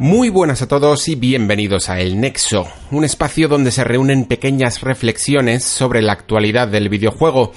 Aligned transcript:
Muy 0.00 0.28
buenas 0.28 0.60
a 0.60 0.66
todos 0.66 1.06
y 1.06 1.14
bienvenidos 1.14 1.88
a 1.88 2.00
El 2.00 2.20
Nexo, 2.20 2.66
un 2.90 3.04
espacio 3.04 3.46
donde 3.46 3.70
se 3.70 3.84
reúnen 3.84 4.24
pequeñas 4.24 4.80
reflexiones 4.80 5.62
sobre 5.62 6.02
la 6.02 6.12
actualidad 6.12 6.66
del 6.66 6.88
videojuego. 6.88 7.52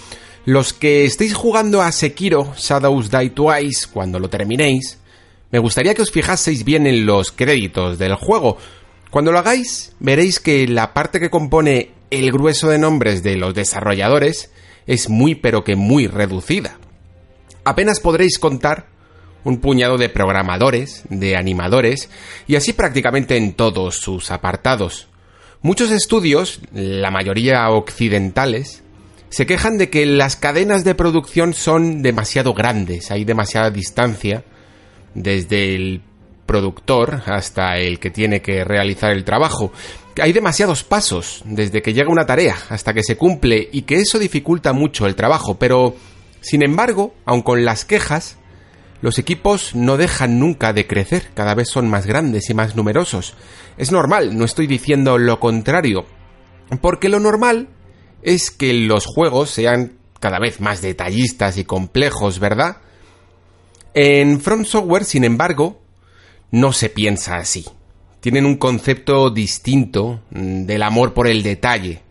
Los 0.45 0.71
que 0.71 1.05
estéis 1.05 1.33
jugando 1.33 1.81
a 1.81 1.91
Sekiro 1.91 2.53
Shadows 2.55 3.09
Die 3.09 3.31
Twice 3.31 3.87
cuando 3.91 4.19
lo 4.19 4.29
terminéis, 4.29 4.99
me 5.51 5.57
gustaría 5.57 5.95
que 5.95 6.03
os 6.03 6.11
fijaseis 6.11 6.63
bien 6.63 6.85
en 6.85 7.07
los 7.07 7.31
créditos 7.31 7.97
del 7.97 8.13
juego. 8.13 8.57
Cuando 9.09 9.31
lo 9.31 9.39
hagáis, 9.39 9.93
veréis 9.99 10.39
que 10.39 10.67
la 10.67 10.93
parte 10.93 11.19
que 11.19 11.31
compone 11.31 11.89
el 12.11 12.31
grueso 12.31 12.69
de 12.69 12.77
nombres 12.77 13.23
de 13.23 13.35
los 13.35 13.55
desarrolladores 13.55 14.51
es 14.85 15.09
muy 15.09 15.33
pero 15.33 15.63
que 15.63 15.75
muy 15.75 16.05
reducida. 16.05 16.77
Apenas 17.63 17.99
podréis 17.99 18.37
contar 18.37 18.85
un 19.43 19.59
puñado 19.59 19.97
de 19.97 20.09
programadores, 20.09 21.03
de 21.09 21.35
animadores, 21.35 22.09
y 22.47 22.55
así 22.55 22.73
prácticamente 22.73 23.37
en 23.37 23.53
todos 23.53 23.97
sus 23.97 24.31
apartados. 24.31 25.07
Muchos 25.61 25.91
estudios, 25.91 26.61
la 26.73 27.11
mayoría 27.11 27.69
occidentales, 27.69 28.83
se 29.29 29.45
quejan 29.45 29.77
de 29.77 29.89
que 29.89 30.05
las 30.05 30.35
cadenas 30.35 30.83
de 30.83 30.95
producción 30.95 31.53
son 31.53 32.01
demasiado 32.01 32.53
grandes, 32.53 33.11
hay 33.11 33.25
demasiada 33.25 33.71
distancia 33.71 34.43
desde 35.13 35.75
el 35.75 36.01
productor 36.45 37.23
hasta 37.25 37.77
el 37.77 37.99
que 37.99 38.09
tiene 38.09 38.41
que 38.41 38.63
realizar 38.63 39.11
el 39.11 39.25
trabajo. 39.25 39.71
Hay 40.21 40.31
demasiados 40.31 40.83
pasos 40.83 41.43
desde 41.45 41.81
que 41.81 41.93
llega 41.93 42.09
una 42.09 42.25
tarea 42.25 42.55
hasta 42.69 42.93
que 42.93 43.03
se 43.03 43.17
cumple 43.17 43.69
y 43.71 43.83
que 43.83 43.95
eso 43.95 44.17
dificulta 44.17 44.73
mucho 44.73 45.05
el 45.05 45.15
trabajo, 45.15 45.59
pero 45.59 45.95
sin 46.41 46.63
embargo, 46.63 47.13
aun 47.25 47.41
con 47.41 47.65
las 47.65 47.83
quejas, 47.83 48.37
los 49.01 49.19
equipos 49.19 49.75
no 49.75 49.97
dejan 49.97 50.39
nunca 50.39 50.73
de 50.73 50.87
crecer, 50.87 51.29
cada 51.33 51.53
vez 51.53 51.69
son 51.69 51.89
más 51.89 52.05
grandes 52.05 52.49
y 52.49 52.53
más 52.53 52.75
numerosos. 52.75 53.35
Es 53.77 53.91
normal, 53.91 54.37
no 54.37 54.45
estoy 54.45 54.67
diciendo 54.67 55.17
lo 55.17 55.39
contrario, 55.39 56.05
porque 56.81 57.09
lo 57.09 57.19
normal 57.19 57.69
es 58.23 58.49
que 58.49 58.73
los 58.73 59.05
juegos 59.05 59.51
sean 59.51 59.93
cada 60.19 60.39
vez 60.39 60.59
más 60.59 60.81
detallistas 60.81 61.57
y 61.57 61.63
complejos, 61.63 62.39
¿verdad? 62.39 62.77
En 63.93 64.41
From 64.41 64.65
Software, 64.65 65.05
sin 65.05 65.23
embargo, 65.23 65.81
no 66.51 66.73
se 66.73 66.89
piensa 66.89 67.37
así. 67.37 67.65
Tienen 68.19 68.45
un 68.45 68.57
concepto 68.57 69.29
distinto 69.29 70.21
mm, 70.31 70.65
del 70.65 70.83
amor 70.83 71.13
por 71.13 71.27
el 71.27 71.43
detalle, 71.43 72.01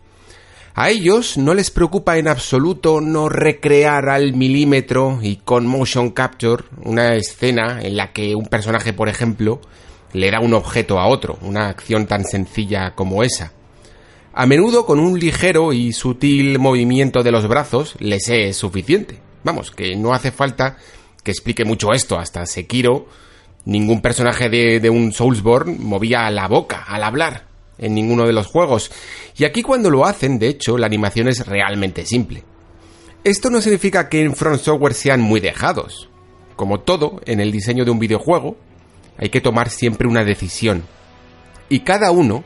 a 0.78 0.90
ellos 0.90 1.38
no 1.38 1.54
les 1.54 1.70
preocupa 1.70 2.18
en 2.18 2.28
absoluto 2.28 3.00
no 3.00 3.30
recrear 3.30 4.10
al 4.10 4.34
milímetro 4.34 5.20
y 5.22 5.36
con 5.36 5.66
motion 5.66 6.10
capture 6.10 6.64
una 6.84 7.14
escena 7.14 7.80
en 7.80 7.96
la 7.96 8.12
que 8.12 8.34
un 8.34 8.44
personaje, 8.44 8.92
por 8.92 9.08
ejemplo, 9.08 9.62
le 10.12 10.30
da 10.30 10.38
un 10.40 10.52
objeto 10.52 10.98
a 10.98 11.06
otro, 11.06 11.38
una 11.40 11.70
acción 11.70 12.06
tan 12.06 12.24
sencilla 12.24 12.94
como 12.94 13.22
esa. 13.22 13.54
A 14.34 14.44
menudo 14.44 14.84
con 14.84 15.00
un 15.00 15.18
ligero 15.18 15.72
y 15.72 15.94
sutil 15.94 16.58
movimiento 16.58 17.22
de 17.22 17.32
los 17.32 17.48
brazos 17.48 17.94
les 17.98 18.28
es 18.28 18.58
suficiente. 18.58 19.18
Vamos, 19.44 19.70
que 19.70 19.96
no 19.96 20.12
hace 20.12 20.30
falta 20.30 20.76
que 21.24 21.30
explique 21.30 21.64
mucho 21.64 21.94
esto. 21.94 22.18
Hasta 22.18 22.44
Sekiro, 22.44 23.06
ningún 23.64 24.02
personaje 24.02 24.50
de, 24.50 24.78
de 24.78 24.90
un 24.90 25.12
Soulsborne 25.12 25.78
movía 25.78 26.30
la 26.30 26.48
boca 26.48 26.84
al 26.86 27.02
hablar 27.02 27.55
en 27.78 27.94
ninguno 27.94 28.26
de 28.26 28.32
los 28.32 28.46
juegos. 28.46 28.90
Y 29.36 29.44
aquí 29.44 29.62
cuando 29.62 29.90
lo 29.90 30.06
hacen, 30.06 30.38
de 30.38 30.48
hecho, 30.48 30.78
la 30.78 30.86
animación 30.86 31.28
es 31.28 31.46
realmente 31.46 32.06
simple. 32.06 32.44
Esto 33.24 33.50
no 33.50 33.60
significa 33.60 34.08
que 34.08 34.22
en 34.22 34.34
Front 34.34 34.60
Software 34.60 34.94
sean 34.94 35.20
muy 35.20 35.40
dejados. 35.40 36.08
Como 36.54 36.80
todo 36.80 37.20
en 37.26 37.40
el 37.40 37.52
diseño 37.52 37.84
de 37.84 37.90
un 37.90 37.98
videojuego, 37.98 38.56
hay 39.18 39.30
que 39.30 39.40
tomar 39.40 39.70
siempre 39.70 40.08
una 40.08 40.24
decisión. 40.24 40.84
Y 41.68 41.80
cada 41.80 42.10
uno 42.10 42.44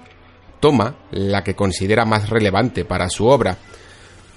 toma 0.61 0.97
la 1.11 1.43
que 1.45 1.55
considera 1.55 2.05
más 2.05 2.29
relevante 2.31 2.85
para 2.85 3.11
su 3.11 3.27
obra. 3.27 3.59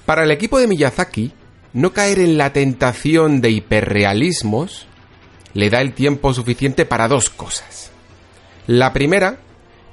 Para 0.05 0.23
el 0.23 0.31
equipo 0.31 0.59
de 0.59 0.67
Miyazaki, 0.67 1.31
no 1.73 1.93
caer 1.93 2.19
en 2.19 2.37
la 2.37 2.53
tentación 2.53 3.41
de 3.41 3.51
hiperrealismos 3.51 4.87
le 5.53 5.69
da 5.69 5.81
el 5.81 5.93
tiempo 5.93 6.33
suficiente 6.33 6.85
para 6.85 7.07
dos 7.07 7.29
cosas. 7.29 7.91
La 8.67 8.93
primera 8.93 9.39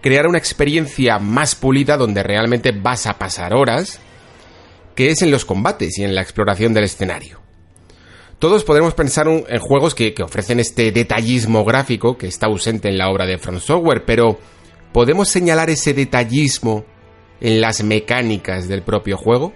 crear 0.00 0.26
una 0.26 0.38
experiencia 0.38 1.18
más 1.18 1.54
pulida 1.54 1.96
donde 1.96 2.22
realmente 2.22 2.72
vas 2.72 3.06
a 3.06 3.18
pasar 3.18 3.54
horas, 3.54 4.00
que 4.94 5.10
es 5.10 5.22
en 5.22 5.30
los 5.30 5.44
combates 5.44 5.98
y 5.98 6.04
en 6.04 6.14
la 6.14 6.22
exploración 6.22 6.74
del 6.74 6.84
escenario. 6.84 7.40
Todos 8.38 8.64
podemos 8.64 8.94
pensar 8.94 9.28
en 9.28 9.58
juegos 9.58 9.94
que, 9.94 10.14
ofrecen 10.22 10.60
este 10.60 10.92
detallismo 10.92 11.62
gráfico 11.62 12.16
que 12.16 12.26
está 12.26 12.46
ausente 12.46 12.88
en 12.88 12.96
la 12.96 13.10
obra 13.10 13.26
de 13.26 13.36
From 13.36 13.60
Software, 13.60 14.04
pero 14.06 14.38
¿podemos 14.92 15.28
señalar 15.28 15.68
ese 15.68 15.92
detallismo 15.92 16.86
en 17.42 17.60
las 17.60 17.82
mecánicas 17.82 18.66
del 18.66 18.82
propio 18.82 19.18
juego? 19.18 19.52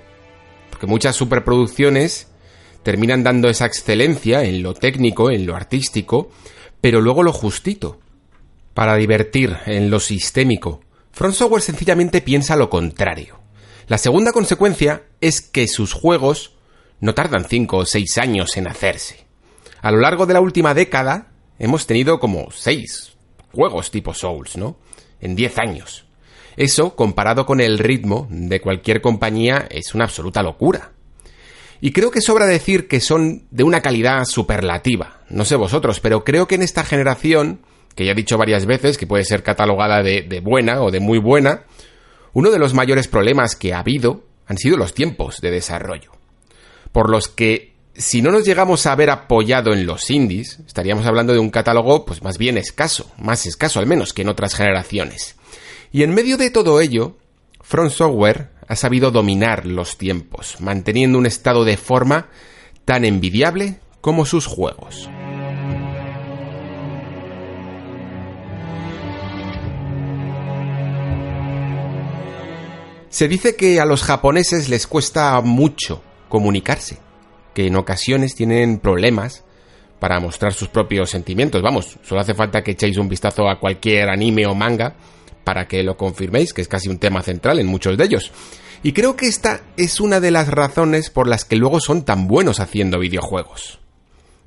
Porque 0.68 0.86
muchas 0.86 1.16
superproducciones 1.16 2.28
terminan 2.82 3.24
dando 3.24 3.48
esa 3.48 3.64
excelencia 3.64 4.44
en 4.44 4.62
lo 4.62 4.74
técnico, 4.74 5.30
en 5.30 5.46
lo 5.46 5.56
artístico, 5.56 6.28
pero 6.82 7.00
luego 7.00 7.22
lo 7.22 7.32
justito, 7.32 8.00
para 8.74 8.96
divertir 8.96 9.56
en 9.66 9.90
lo 9.90 10.00
sistémico. 10.00 10.80
Front 11.12 11.34
Software 11.34 11.62
sencillamente 11.62 12.20
piensa 12.20 12.56
lo 12.56 12.68
contrario. 12.68 13.38
La 13.86 13.98
segunda 13.98 14.32
consecuencia 14.32 15.04
es 15.20 15.40
que 15.40 15.68
sus 15.68 15.92
juegos 15.92 16.56
no 17.00 17.14
tardan 17.14 17.44
5 17.44 17.76
o 17.76 17.86
6 17.86 18.18
años 18.18 18.56
en 18.56 18.66
hacerse. 18.66 19.26
A 19.80 19.90
lo 19.92 19.98
largo 19.98 20.26
de 20.26 20.34
la 20.34 20.40
última 20.40 20.74
década 20.74 21.32
hemos 21.58 21.86
tenido 21.86 22.18
como 22.18 22.50
6 22.50 23.12
juegos 23.52 23.90
tipo 23.90 24.12
Souls, 24.14 24.56
¿no? 24.56 24.76
En 25.20 25.36
10 25.36 25.58
años. 25.58 26.06
Eso, 26.56 26.96
comparado 26.96 27.46
con 27.46 27.60
el 27.60 27.78
ritmo 27.78 28.26
de 28.30 28.60
cualquier 28.60 29.00
compañía, 29.00 29.66
es 29.70 29.94
una 29.94 30.04
absoluta 30.04 30.42
locura. 30.42 30.92
Y 31.80 31.92
creo 31.92 32.10
que 32.10 32.20
sobra 32.20 32.46
decir 32.46 32.88
que 32.88 33.00
son 33.00 33.46
de 33.50 33.64
una 33.64 33.82
calidad 33.82 34.24
superlativa. 34.24 35.20
No 35.28 35.44
sé 35.44 35.56
vosotros, 35.56 36.00
pero 36.00 36.24
creo 36.24 36.46
que 36.46 36.54
en 36.54 36.62
esta 36.62 36.84
generación 36.84 37.60
que 37.94 38.04
ya 38.04 38.12
he 38.12 38.14
dicho 38.14 38.38
varias 38.38 38.66
veces 38.66 38.98
que 38.98 39.06
puede 39.06 39.24
ser 39.24 39.42
catalogada 39.42 40.02
de, 40.02 40.40
buena 40.42 40.82
o 40.82 40.90
de 40.90 41.00
muy 41.00 41.18
buena, 41.18 41.64
uno 42.32 42.50
de 42.50 42.58
los 42.58 42.74
mayores 42.74 43.08
problemas 43.08 43.56
que 43.56 43.72
ha 43.72 43.78
habido 43.78 44.24
han 44.46 44.58
sido 44.58 44.76
los 44.76 44.94
tiempos 44.94 45.40
de 45.40 45.50
desarrollo. 45.50 46.12
Por 46.92 47.10
los 47.10 47.28
que, 47.28 47.74
si 47.94 48.22
no 48.22 48.30
nos 48.30 48.44
llegamos 48.44 48.86
a 48.86 48.94
ver 48.94 49.10
apoyado 49.10 49.72
en 49.72 49.86
los 49.86 50.10
indies, 50.10 50.58
estaríamos 50.66 51.06
hablando 51.06 51.32
de 51.32 51.38
un 51.38 51.50
catálogo 51.50 52.04
pues 52.04 52.22
más 52.22 52.38
bien 52.38 52.58
escaso, 52.58 53.10
más 53.18 53.46
escaso 53.46 53.78
al 53.78 53.86
menos 53.86 54.12
que 54.12 54.22
en 54.22 54.28
otras 54.28 54.54
generaciones. 54.54 55.36
Y 55.92 56.02
en 56.02 56.12
medio 56.14 56.36
de 56.36 56.50
todo 56.50 56.80
ello, 56.80 57.16
Front 57.60 57.92
Software 57.92 58.50
ha 58.66 58.76
sabido 58.76 59.10
dominar 59.10 59.66
los 59.66 59.96
tiempos, 59.96 60.60
manteniendo 60.60 61.18
un 61.18 61.26
estado 61.26 61.64
de 61.64 61.76
forma 61.76 62.28
tan 62.84 63.04
envidiable 63.04 63.78
como 64.00 64.26
sus 64.26 64.46
juegos. 64.46 65.08
Se 73.14 73.28
dice 73.28 73.54
que 73.54 73.78
a 73.78 73.84
los 73.84 74.02
japoneses 74.02 74.68
les 74.68 74.88
cuesta 74.88 75.40
mucho 75.40 76.02
comunicarse, 76.28 76.98
que 77.54 77.68
en 77.68 77.76
ocasiones 77.76 78.34
tienen 78.34 78.80
problemas 78.80 79.44
para 80.00 80.18
mostrar 80.18 80.52
sus 80.52 80.66
propios 80.66 81.10
sentimientos. 81.10 81.62
Vamos, 81.62 81.96
solo 82.02 82.22
hace 82.22 82.34
falta 82.34 82.64
que 82.64 82.72
echéis 82.72 82.96
un 82.96 83.08
vistazo 83.08 83.48
a 83.48 83.60
cualquier 83.60 84.08
anime 84.08 84.46
o 84.46 84.56
manga 84.56 84.96
para 85.44 85.68
que 85.68 85.84
lo 85.84 85.96
confirméis, 85.96 86.52
que 86.52 86.62
es 86.62 86.66
casi 86.66 86.88
un 86.88 86.98
tema 86.98 87.22
central 87.22 87.60
en 87.60 87.68
muchos 87.68 87.96
de 87.96 88.02
ellos. 88.02 88.32
Y 88.82 88.92
creo 88.92 89.14
que 89.14 89.28
esta 89.28 89.60
es 89.76 90.00
una 90.00 90.18
de 90.18 90.32
las 90.32 90.48
razones 90.48 91.08
por 91.08 91.28
las 91.28 91.44
que 91.44 91.54
luego 91.54 91.78
son 91.78 92.04
tan 92.04 92.26
buenos 92.26 92.58
haciendo 92.58 92.98
videojuegos. 92.98 93.78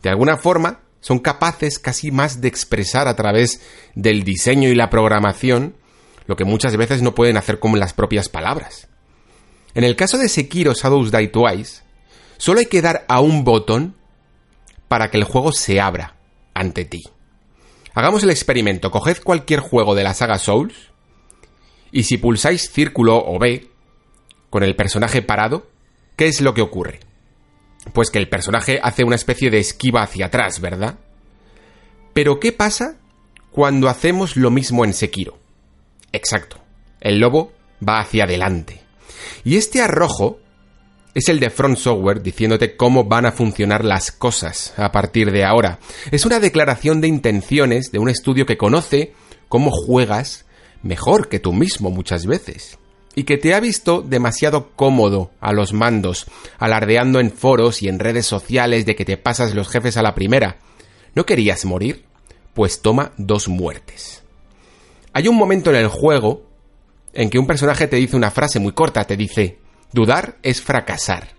De 0.04 0.10
alguna 0.10 0.36
forma, 0.36 0.82
son 1.00 1.20
capaces 1.20 1.80
casi 1.80 2.12
más 2.12 2.42
de 2.42 2.50
expresar 2.50 3.08
a 3.08 3.16
través 3.16 3.62
del 3.96 4.26
diseño 4.26 4.68
y 4.68 4.76
la 4.76 4.90
programación 4.90 5.76
lo 6.28 6.36
que 6.36 6.46
muchas 6.46 6.76
veces 6.78 7.02
no 7.02 7.16
pueden 7.16 7.38
hacer 7.38 7.60
con 7.60 7.78
las 7.80 7.94
propias 7.94 8.30
palabras. 8.30 8.88
En 9.74 9.84
el 9.84 9.96
caso 9.96 10.18
de 10.18 10.30
Sekiro 10.30 10.74
Shadows 10.74 11.12
Die 11.12 11.28
Twice, 11.28 11.82
solo 12.38 12.60
hay 12.60 12.66
que 12.66 12.82
dar 12.82 13.06
a 13.08 13.22
un 13.22 13.44
botón 13.44 13.96
para 14.88 15.10
que 15.10 15.18
el 15.18 15.24
juego 15.24 15.52
se 15.52 15.80
abra 15.80 16.16
ante 16.54 16.86
ti. 16.86 17.04
Hagamos 17.94 18.24
el 18.24 18.30
experimento. 18.30 18.92
Coged 18.92 19.24
cualquier 19.24 19.60
juego 19.60 19.96
de 19.96 20.04
la 20.04 20.14
saga 20.14 20.38
Souls 20.38 20.76
y 21.92 22.04
si 22.04 22.18
pulsáis 22.18 22.72
círculo 22.72 23.18
o 23.18 23.40
B 23.40 23.70
con 24.50 24.64
el 24.64 24.76
personaje 24.76 25.22
parado, 25.22 25.68
¿qué 26.16 26.28
es 26.28 26.42
lo 26.42 26.54
que 26.54 26.62
ocurre? 26.62 27.00
Pues 27.94 28.10
que 28.12 28.20
el 28.20 28.30
personaje 28.30 28.80
hace 28.84 29.04
una 29.04 29.16
especie 29.16 29.50
de 29.50 29.60
esquiva 29.60 30.04
hacia 30.04 30.28
atrás, 30.28 30.60
¿verdad? 30.60 31.00
Pero 32.14 32.40
¿qué 32.40 32.52
pasa 32.52 32.98
cuando 33.52 33.90
hacemos 33.90 34.36
lo 34.36 34.52
mismo 34.52 34.84
en 34.84 34.94
Sekiro? 34.94 35.40
Exacto. 36.12 36.58
El 37.00 37.20
lobo 37.20 37.52
va 37.88 38.00
hacia 38.00 38.24
adelante. 38.24 38.82
Y 39.44 39.58
este 39.58 39.82
arrojo 39.82 40.40
es 41.14 41.30
el 41.30 41.40
de 41.40 41.50
Front 41.50 41.78
Software 41.78 42.22
diciéndote 42.22 42.76
cómo 42.76 43.04
van 43.04 43.26
a 43.26 43.32
funcionar 43.32 43.84
las 43.84 44.12
cosas 44.12 44.74
a 44.78 44.92
partir 44.92 45.32
de 45.32 45.44
ahora. 45.44 45.80
Es 46.12 46.26
una 46.26 46.40
declaración 46.40 47.02
de 47.02 47.08
intenciones 47.08 47.92
de 47.92 48.00
un 48.00 48.10
estudio 48.10 48.46
que 48.46 48.58
conoce 48.58 49.14
cómo 49.48 49.72
juegas 49.72 50.46
mejor 50.84 51.28
que 51.28 51.40
tú 51.40 51.54
mismo 51.54 51.90
muchas 51.90 52.26
veces 52.26 52.78
y 53.16 53.24
que 53.24 53.38
te 53.38 53.56
ha 53.56 53.60
visto 53.60 54.04
demasiado 54.04 54.70
cómodo 54.76 55.32
a 55.42 55.52
los 55.54 55.74
mandos, 55.74 56.28
alardeando 56.60 57.20
en 57.20 57.32
foros 57.32 57.82
y 57.82 57.88
en 57.88 57.98
redes 57.98 58.28
sociales 58.28 58.86
de 58.86 58.96
que 58.96 59.06
te 59.06 59.18
pasas 59.18 59.56
los 59.56 59.70
jefes 59.70 59.98
a 59.98 60.04
la 60.04 60.14
primera. 60.14 60.58
¿No 61.16 61.26
querías 61.26 61.66
morir? 61.66 62.06
Pues 62.54 62.84
toma 62.84 63.14
dos 63.18 63.48
muertes. 63.48 64.17
Hay 65.18 65.28
un 65.28 65.36
momento 65.36 65.72
en 65.72 65.78
el 65.78 65.88
juego 65.88 66.44
en 67.12 67.32
que 67.32 67.40
un 67.40 67.48
personaje 67.48 67.88
te 67.88 67.96
dice 67.96 68.16
una 68.16 68.30
frase 68.30 68.60
muy 68.60 68.74
corta, 68.74 69.04
te 69.04 69.18
dice, 69.18 69.58
dudar 69.92 70.38
es 70.44 70.62
fracasar. 70.62 71.30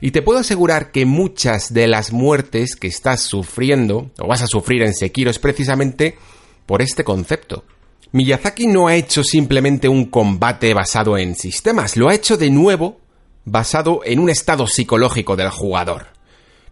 Y 0.00 0.10
te 0.10 0.20
puedo 0.20 0.40
asegurar 0.40 0.90
que 0.90 1.06
muchas 1.06 1.72
de 1.72 1.86
las 1.86 2.12
muertes 2.12 2.74
que 2.74 2.88
estás 2.88 3.20
sufriendo, 3.20 4.10
o 4.18 4.26
vas 4.26 4.42
a 4.42 4.48
sufrir 4.48 4.82
en 4.82 4.94
Sekiro, 4.94 5.30
es 5.30 5.38
precisamente 5.38 6.18
por 6.66 6.82
este 6.82 7.04
concepto. 7.04 7.62
Miyazaki 8.10 8.66
no 8.66 8.88
ha 8.88 8.96
hecho 8.96 9.22
simplemente 9.22 9.88
un 9.88 10.06
combate 10.06 10.74
basado 10.74 11.16
en 11.16 11.36
sistemas, 11.36 11.96
lo 11.96 12.08
ha 12.08 12.16
hecho 12.16 12.36
de 12.36 12.50
nuevo 12.50 12.98
basado 13.44 14.00
en 14.04 14.18
un 14.18 14.28
estado 14.28 14.66
psicológico 14.66 15.36
del 15.36 15.50
jugador. 15.50 16.08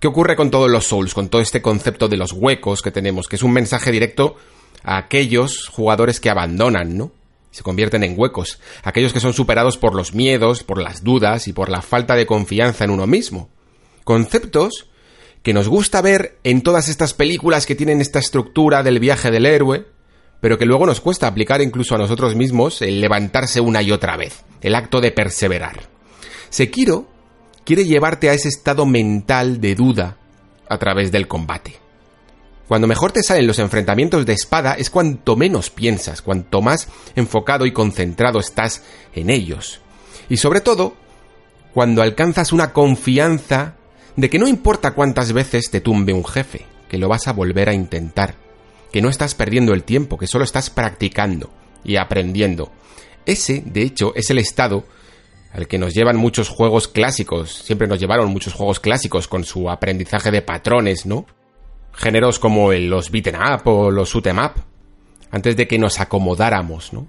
¿Qué 0.01 0.09
ocurre 0.09 0.35
con 0.35 0.51
todos 0.51 0.69
los 0.69 0.89
Souls, 0.89 1.15
con 1.15 1.29
todo 1.29 1.41
este 1.41 1.63
concepto 1.63 2.09
de 2.09 2.17
los 2.17 2.33
huecos 2.33 2.83
que 2.83 2.91
tenemos, 2.91 3.29
que 3.29 3.37
es 3.37 3.45
un 3.45 3.53
mensaje 3.53 3.93
directo 3.93 4.35
a 4.87 4.99
aquellos 4.99 5.67
jugadores 5.67 6.21
que 6.21 6.31
abandonan, 6.31 6.97
¿no? 6.97 7.11
Se 7.51 7.65
convierten 7.65 8.05
en 8.05 8.15
huecos, 8.17 8.61
aquellos 8.85 9.13
que 9.13 9.21
son 9.21 9.35
superados 9.35 9.77
por 9.77 9.95
los 9.95 10.15
miedos, 10.15 10.63
por 10.63 10.81
las 10.81 11.03
dudas 11.03 11.49
y 11.49 11.53
por 11.53 11.69
la 11.69 11.83
falta 11.83 12.15
de 12.15 12.25
confianza 12.25 12.85
en 12.85 12.91
uno 12.91 13.07
mismo. 13.07 13.51
Conceptos 14.05 14.89
que 15.43 15.53
nos 15.53 15.69
gusta 15.69 16.03
ver 16.03 16.39
en 16.45 16.63
todas 16.63 16.89
estas 16.89 17.15
películas 17.15 17.67
que 17.67 17.75
tienen 17.75 18.01
esta 18.01 18.21
estructura 18.21 18.85
del 18.85 19.01
viaje 19.01 19.31
del 19.33 19.47
héroe, 19.47 19.87
pero 20.41 20.57
que 20.57 20.67
luego 20.67 20.87
nos 20.87 21.01
cuesta 21.01 21.27
aplicar 21.27 21.61
incluso 21.63 21.97
a 21.97 21.99
nosotros 21.99 22.37
mismos 22.37 22.81
el 22.81 23.01
levantarse 23.01 23.61
una 23.61 23.83
y 23.83 23.91
otra 23.91 24.17
vez, 24.17 24.45
el 24.61 24.77
acto 24.77 25.01
de 25.01 25.11
perseverar. 25.11 25.89
Sekiro 26.49 27.09
quiere 27.65 27.87
llevarte 27.87 28.31
a 28.31 28.35
ese 28.35 28.49
estado 28.49 28.87
mental 28.87 29.61
de 29.61 29.75
duda 29.75 30.17
a 30.69 30.79
través 30.79 31.11
del 31.11 31.27
combate. 31.27 31.86
Cuando 32.69 32.87
mejor 32.87 33.13
te 33.13 33.23
salen 33.23 33.47
los 33.47 33.59
enfrentamientos 33.59 34.27
de 34.27 34.33
espada 34.33 34.75
es 34.75 34.91
cuanto 34.91 35.37
menos 35.37 35.71
piensas, 35.71 36.23
cuanto 36.23 36.63
más 36.63 36.89
enfocado 37.15 37.67
y 37.67 37.73
concentrado 37.73 38.41
estás 38.41 38.83
en 39.15 39.31
ellos. 39.31 39.81
Y 40.29 40.39
sobre 40.39 40.61
todo, 40.61 40.95
cuando 41.73 42.03
alcanzas 42.03 42.53
una 42.53 42.73
confianza 42.73 43.75
de 44.17 44.31
que 44.31 44.39
no 44.39 44.49
importa 44.49 44.95
cuántas 44.95 45.33
veces 45.33 45.71
te 45.71 45.81
tumbe 45.81 46.13
un 46.13 46.25
jefe, 46.25 46.67
que 46.89 46.99
lo 46.99 47.09
vas 47.09 47.29
a 47.29 47.33
volver 47.33 47.69
a 47.69 47.75
intentar 47.75 48.47
que 48.97 49.03
no 49.03 49.11
estás 49.11 49.35
perdiendo 49.35 49.75
el 49.75 49.85
tiempo, 49.85 50.17
que 50.17 50.27
solo 50.27 50.45
estás 50.45 50.71
practicando 50.71 51.51
y 51.85 51.97
aprendiendo. 51.97 52.73
Ese, 53.27 53.63
de 53.67 53.83
hecho, 53.83 54.15
es 54.15 54.31
el 54.31 54.39
estado 54.39 54.85
al 55.53 55.69
que 55.69 55.79
nos 55.79 55.93
llevan 55.93 56.17
muchos 56.17 56.49
juegos 56.49 56.89
clásicos, 56.89 57.53
siempre 57.53 57.89
nos 57.89 58.01
llevaron 58.01 58.31
muchos 58.31 58.55
juegos 58.55 58.81
clásicos 58.81 59.29
con 59.29 59.45
su 59.45 59.69
aprendizaje 59.69 60.31
de 60.31 60.43
patrones, 60.43 61.05
¿no? 61.05 61.27
Géneros 61.97 62.39
como 62.39 62.73
los 62.73 63.11
beaten 63.11 63.37
up 63.37 63.67
o 63.67 63.91
los 63.91 64.11
shoot 64.11 64.27
em 64.27 64.39
up, 64.39 64.53
antes 65.31 65.57
de 65.57 65.67
que 65.67 65.79
nos 65.79 65.99
acomodáramos, 65.99 66.93
¿no? 66.93 67.09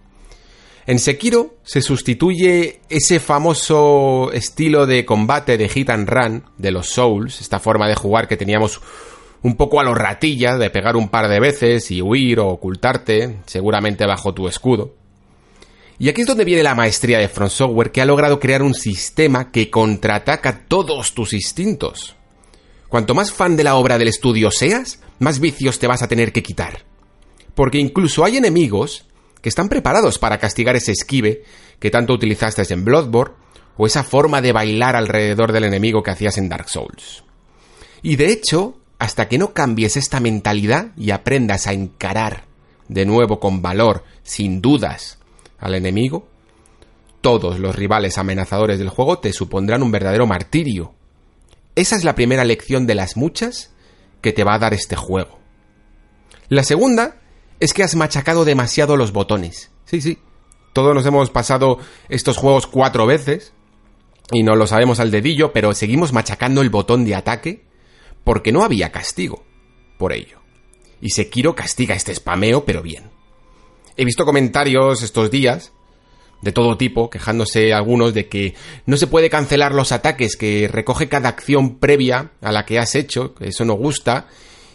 En 0.88 1.00
Sekiro 1.00 1.56
se 1.64 1.82
sustituye 1.82 2.80
ese 2.88 3.20
famoso 3.20 4.32
estilo 4.32 4.86
de 4.86 5.06
combate 5.06 5.58
de 5.58 5.68
hit 5.68 5.90
and 5.90 6.08
run 6.08 6.44
de 6.58 6.72
los 6.72 6.88
Souls, 6.88 7.42
esta 7.42 7.60
forma 7.60 7.90
de 7.90 7.96
jugar 7.96 8.30
que 8.30 8.38
teníamos 8.38 8.82
un 9.44 9.58
poco 9.58 9.80
a 9.80 9.84
lo 9.84 9.94
ratilla 9.94 10.58
de 10.58 10.70
pegar 10.70 10.96
un 10.96 11.10
par 11.10 11.28
de 11.28 11.42
veces 11.42 11.92
y 11.92 12.02
huir 12.02 12.40
o 12.40 12.48
ocultarte, 12.48 13.40
seguramente 13.46 14.06
bajo 14.06 14.34
tu 14.34 14.48
escudo. 14.48 14.94
Y 16.00 16.10
aquí 16.10 16.22
es 16.22 16.28
donde 16.28 16.46
viene 16.46 16.64
la 16.64 16.76
maestría 16.76 17.18
de 17.18 17.28
Front 17.28 17.52
Software 17.52 17.92
que 17.92 18.02
ha 18.02 18.06
logrado 18.06 18.40
crear 18.40 18.62
un 18.62 18.74
sistema 18.74 19.52
que 19.52 19.70
contraataca 19.70 20.66
todos 20.68 21.14
tus 21.14 21.34
instintos. 21.34 22.17
Cuanto 22.90 23.14
más 23.14 23.34
fan 23.34 23.56
de 23.56 23.64
la 23.64 23.76
obra 23.76 23.98
del 23.98 24.08
estudio 24.08 24.52
seas, 24.52 25.00
más 25.20 25.40
vicios 25.40 25.80
te 25.80 25.88
vas 25.88 26.02
a 26.02 26.08
tener 26.08 26.32
que 26.32 26.44
quitar. 26.44 26.86
Porque 27.56 27.80
incluso 27.80 28.24
hay 28.24 28.38
enemigos 28.38 29.06
que 29.42 29.50
están 29.50 29.70
preparados 29.70 30.20
para 30.20 30.38
castigar 30.38 30.76
ese 30.76 30.92
esquive 30.92 31.44
que 31.80 31.92
tanto 31.92 32.14
utilizaste 32.14 32.62
en 32.74 32.86
Bloodborne 32.86 33.36
o 33.78 33.86
esa 33.86 34.04
forma 34.04 34.42
de 34.42 34.52
bailar 34.52 34.96
alrededor 34.96 35.52
del 35.52 35.66
enemigo 35.66 36.02
que 36.02 36.12
hacías 36.12 36.38
en 36.38 36.50
Dark 36.50 36.70
Souls. 36.70 37.24
Y 38.02 38.16
de 38.16 38.32
hecho, 38.32 38.78
hasta 39.00 39.28
que 39.28 39.38
no 39.38 39.54
cambies 39.54 39.98
esta 39.98 40.20
mentalidad 40.20 40.92
y 40.98 41.12
aprendas 41.12 41.68
a 41.68 41.74
encarar 41.74 42.46
de 42.88 43.06
nuevo 43.06 43.40
con 43.40 43.62
valor, 43.62 44.04
sin 44.24 44.62
dudas, 44.62 45.20
al 45.60 45.76
enemigo, 45.76 46.28
todos 47.22 47.60
los 47.60 47.76
rivales 47.76 48.18
amenazadores 48.18 48.80
del 48.80 48.90
juego 48.90 49.20
te 49.20 49.34
supondrán 49.34 49.84
un 49.84 49.92
verdadero 49.92 50.26
martirio. 50.26 50.94
Esa 51.78 51.96
es 51.96 52.04
la 52.04 52.16
primera 52.16 52.44
lección 52.44 52.88
de 52.88 52.96
las 52.96 53.18
muchas 53.18 53.72
que 54.22 54.34
te 54.34 54.44
va 54.44 54.56
a 54.56 54.60
dar 54.60 54.74
este 54.74 54.96
juego. 54.96 55.38
La 56.50 56.64
segunda 56.64 57.22
es 57.60 57.72
que 57.72 57.84
has 57.84 57.96
machacado 57.96 58.46
demasiado 58.46 58.98
los 58.98 59.12
botones. 59.12 59.70
Sí, 59.86 60.02
sí. 60.02 60.18
Todos 60.74 60.96
nos 60.96 61.06
hemos 61.06 61.30
pasado 61.30 61.78
estos 62.10 62.38
juegos 62.38 62.66
cuatro 62.66 63.06
veces 63.06 63.54
y 64.32 64.42
no 64.42 64.56
lo 64.56 64.66
sabemos 64.66 65.00
al 65.00 65.12
dedillo, 65.12 65.54
pero 65.54 65.72
seguimos 65.76 66.14
machacando 66.14 66.64
el 66.64 66.72
botón 66.72 67.06
de 67.06 67.14
ataque 67.14 67.68
porque 68.24 68.52
no 68.52 68.64
había 68.64 68.92
castigo 68.92 69.46
por 70.00 70.14
ello. 70.14 70.40
Y 71.00 71.12
Sekiro 71.12 71.54
castiga 71.54 71.94
este 71.94 72.16
spameo, 72.16 72.66
pero 72.66 72.82
bien. 72.82 73.12
He 73.98 74.04
visto 74.04 74.26
comentarios 74.26 75.04
estos 75.04 75.30
días 75.30 75.74
de 76.42 76.52
todo 76.52 76.78
tipo, 76.78 77.10
quejándose 77.10 77.74
algunos 77.74 78.14
de 78.14 78.28
que 78.28 78.56
no 78.86 78.98
se 78.98 79.08
puede 79.08 79.30
cancelar 79.30 79.74
los 79.74 79.92
ataques, 79.92 80.36
que 80.36 80.68
recoge 80.68 81.10
cada 81.10 81.30
acción 81.30 81.78
previa 81.78 82.32
a 82.42 82.52
la 82.52 82.66
que 82.66 82.80
has 82.80 82.96
hecho, 82.96 83.34
que 83.34 83.50
eso 83.50 83.66
no 83.66 83.74
gusta, 83.74 84.28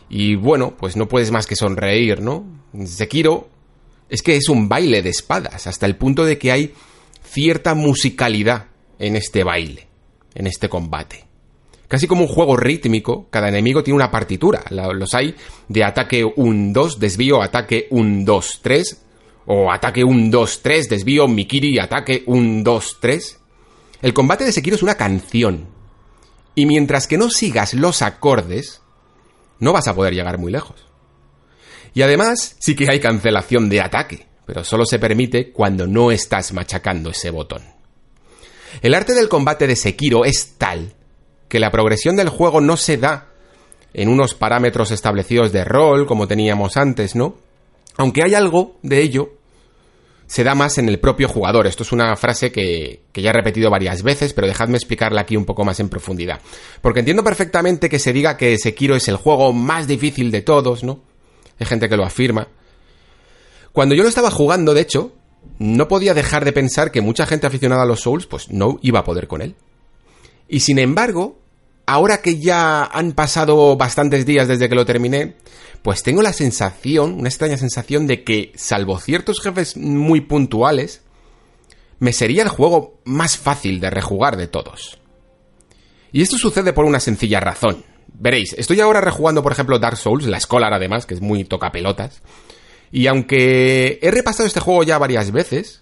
y 0.09 0.35
bueno, 0.35 0.77
pues 0.77 0.97
no 0.97 1.09
puedes 1.09 1.31
más 1.31 1.47
que 1.47 1.57
sonreír, 1.57 2.21
¿no? 2.21 2.45
Sekiro 2.85 3.49
es 4.09 4.23
que 4.23 4.37
es 4.37 4.49
un 4.49 4.69
baile 4.69 5.03
de 5.03 5.11
espadas, 5.11 5.67
hasta 5.67 5.87
el 5.87 5.97
punto 5.97 6.25
de 6.25 6.37
que 6.37 6.53
hay 6.53 6.75
cierta 7.25 7.75
musicalidad 7.75 8.67
en 8.99 9.17
este 9.17 9.45
baile, 9.45 9.87
en 10.35 10.47
este 10.47 10.69
combate. 10.69 11.25
Casi 11.89 12.07
como 12.07 12.23
un 12.23 12.29
juego 12.29 12.57
rítmico, 12.57 13.27
cada 13.31 13.49
enemigo 13.49 13.83
tiene 13.83 13.97
una 13.97 14.11
partitura. 14.11 14.65
Los 14.71 15.13
hay 15.13 15.35
de 15.69 15.85
ataque 15.85 16.25
1-2, 16.25 16.97
desvío, 16.97 17.43
ataque 17.43 17.87
1-2-3, 17.91 18.97
o 19.47 19.73
ataque 19.73 20.05
1-2-3, 20.05 20.89
desvío, 20.89 21.29
Mikiri, 21.29 21.79
ataque 21.79 22.25
1-2-3. 22.27 23.39
El 24.03 24.15
combate 24.15 24.45
de 24.45 24.53
Sekiro 24.53 24.77
es 24.77 24.83
una 24.83 24.97
canción. 24.97 25.69
Y 26.55 26.67
mientras 26.67 27.07
que 27.07 27.19
no 27.19 27.31
sigas 27.31 27.75
los 27.75 28.03
acordes, 28.03 28.83
no 29.59 29.73
vas 29.73 29.89
a 29.89 29.95
poder 29.95 30.15
llegar 30.15 30.39
muy 30.39 30.53
lejos. 30.53 30.87
Y 31.95 32.03
además, 32.03 32.57
sí 32.59 32.75
que 32.75 32.91
hay 32.91 33.01
cancelación 33.01 33.69
de 33.69 33.81
ataque, 33.81 34.27
pero 34.47 34.65
solo 34.65 34.85
se 34.85 34.99
permite 34.99 35.53
cuando 35.53 35.87
no 35.87 36.11
estás 36.11 36.53
machacando 36.53 37.11
ese 37.11 37.31
botón. 37.31 37.63
El 38.81 38.95
arte 38.95 39.15
del 39.15 39.29
combate 39.29 39.67
de 39.67 39.77
Sekiro 39.77 40.25
es 40.25 40.55
tal 40.57 40.95
que 41.49 41.61
la 41.61 41.71
progresión 41.71 42.17
del 42.17 42.31
juego 42.31 42.61
no 42.61 42.77
se 42.77 42.97
da 42.97 43.29
en 43.93 44.09
unos 44.09 44.35
parámetros 44.35 44.91
establecidos 44.91 45.53
de 45.53 45.65
rol 45.65 46.07
como 46.07 46.27
teníamos 46.27 46.79
antes, 46.79 47.15
¿no? 47.15 47.37
Aunque 47.97 48.23
hay 48.23 48.35
algo 48.35 48.79
de 48.83 49.03
ello, 49.03 49.33
se 50.33 50.45
da 50.45 50.55
más 50.55 50.79
en 50.79 50.89
el 50.89 50.99
propio 50.99 51.29
jugador. 51.29 51.67
Esto 51.67 51.83
es 51.83 51.93
una 51.93 52.17
frase 52.17 52.51
que, 52.51 53.03
ya 53.13 53.29
he 53.31 53.33
repetido 53.35 53.69
varias 53.69 54.03
veces, 54.03 54.33
pero 54.33 54.47
dejadme 54.47 54.79
explicarla 54.79 55.21
aquí 55.21 55.37
un 55.37 55.45
poco 55.45 55.63
más 55.63 55.79
en 55.79 55.91
profundidad. 55.91 56.41
Porque 56.81 57.01
entiendo 57.01 57.23
perfectamente 57.23 57.91
que 57.91 57.99
se 57.99 58.15
diga 58.15 58.39
que 58.39 58.57
Sekiro 58.57 58.97
es 58.97 59.09
el 59.09 59.17
juego 59.17 59.53
más 59.53 59.87
difícil 59.87 60.31
de 60.31 60.41
todos, 60.41 60.85
¿no? 60.85 61.01
Hay 61.59 61.67
gente 61.67 61.87
que 61.89 61.99
lo 61.99 62.05
afirma. 62.05 62.49
Cuando 63.73 63.95
yo 63.95 64.03
lo 64.03 64.09
estaba 64.09 64.31
jugando, 64.31 64.73
de 64.73 64.81
hecho, 64.81 65.13
no 65.59 65.87
podía 65.87 66.15
dejar 66.15 66.47
de 66.47 66.53
pensar 66.53 66.91
que 66.91 67.03
mucha 67.03 67.27
gente 67.27 67.47
aficionada 67.47 67.83
a 67.83 67.87
los 67.87 68.01
Souls 68.01 68.27
pues 68.27 68.51
no 68.51 68.79
iba 68.81 69.01
a 69.01 69.05
poder 69.05 69.29
con 69.29 69.43
él. 69.43 69.55
Y 70.49 70.61
sin 70.61 70.79
embargo, 70.79 71.42
ahora 71.87 72.23
que 72.23 72.39
ya 72.39 72.85
han 72.85 73.13
pasado 73.13 73.77
bastantes 73.77 74.27
días 74.27 74.49
desde 74.49 74.69
que 74.69 74.75
lo 74.75 74.87
terminé, 74.87 75.37
pues 75.83 76.03
tengo 76.03 76.23
la 76.23 76.33
sensación, 76.33 77.15
una 77.15 77.29
extraña 77.29 77.57
sensación 77.57 78.07
de 78.07 78.25
que, 78.25 78.53
salvo 78.55 78.99
ciertos 78.99 79.41
jefes 79.41 79.77
muy 79.77 80.21
puntuales, 80.21 81.03
me 81.99 82.13
sería 82.13 82.43
el 82.43 82.49
juego 82.49 83.01
más 83.05 83.37
fácil 83.37 83.81
de 83.81 83.91
rejugar 83.91 84.37
de 84.37 84.49
todos. 84.49 84.99
Y 86.13 86.23
esto 86.23 86.37
sucede 86.37 86.73
por 86.73 86.85
una 86.85 87.01
sencilla 87.01 87.41
razón. 87.41 87.85
Veréis, 88.13 88.55
estoy 88.59 88.81
ahora 88.81 89.01
rejugando, 89.01 89.43
por 89.43 89.53
ejemplo, 89.53 89.79
Dark 89.79 89.97
Souls, 89.97 90.27
la 90.27 90.39
Scholar 90.39 90.73
además, 90.75 91.07
que 91.07 91.15
es 91.15 91.21
muy 91.21 91.45
tocapelotas. 91.45 92.23
Y 92.91 93.07
aunque 93.07 93.99
he 94.03 94.11
repasado 94.11 94.47
este 94.47 94.61
juego 94.61 94.83
ya 94.83 94.99
varias 94.99 95.33
veces, 95.33 95.82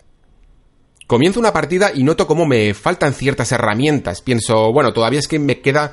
comienzo 1.10 1.40
una 1.40 1.52
partida 1.52 1.90
y 1.92 2.04
noto 2.04 2.24
cómo 2.24 2.46
me 2.46 2.72
faltan 2.72 3.14
ciertas 3.14 3.50
herramientas. 3.50 4.20
Pienso, 4.20 4.72
bueno, 4.72 4.92
todavía 4.92 5.18
es 5.18 5.26
que 5.26 5.40
me 5.40 5.60
queda, 5.60 5.90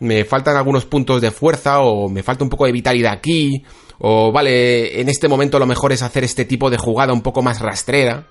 me 0.00 0.24
faltan 0.24 0.56
algunos 0.56 0.86
puntos 0.86 1.22
de 1.22 1.30
fuerza 1.30 1.82
o 1.82 2.08
me 2.08 2.24
falta 2.24 2.42
un 2.42 2.50
poco 2.50 2.66
de 2.66 2.72
vitalidad 2.72 3.12
aquí. 3.12 3.62
O 4.00 4.32
vale, 4.32 5.00
en 5.00 5.08
este 5.08 5.28
momento 5.28 5.60
lo 5.60 5.66
mejor 5.66 5.92
es 5.92 6.02
hacer 6.02 6.24
este 6.24 6.46
tipo 6.46 6.68
de 6.68 6.78
jugada 6.78 7.12
un 7.12 7.22
poco 7.22 7.42
más 7.42 7.60
rastrera 7.60 8.26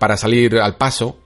para 0.00 0.16
salir 0.16 0.58
al 0.58 0.76
paso. 0.76 1.18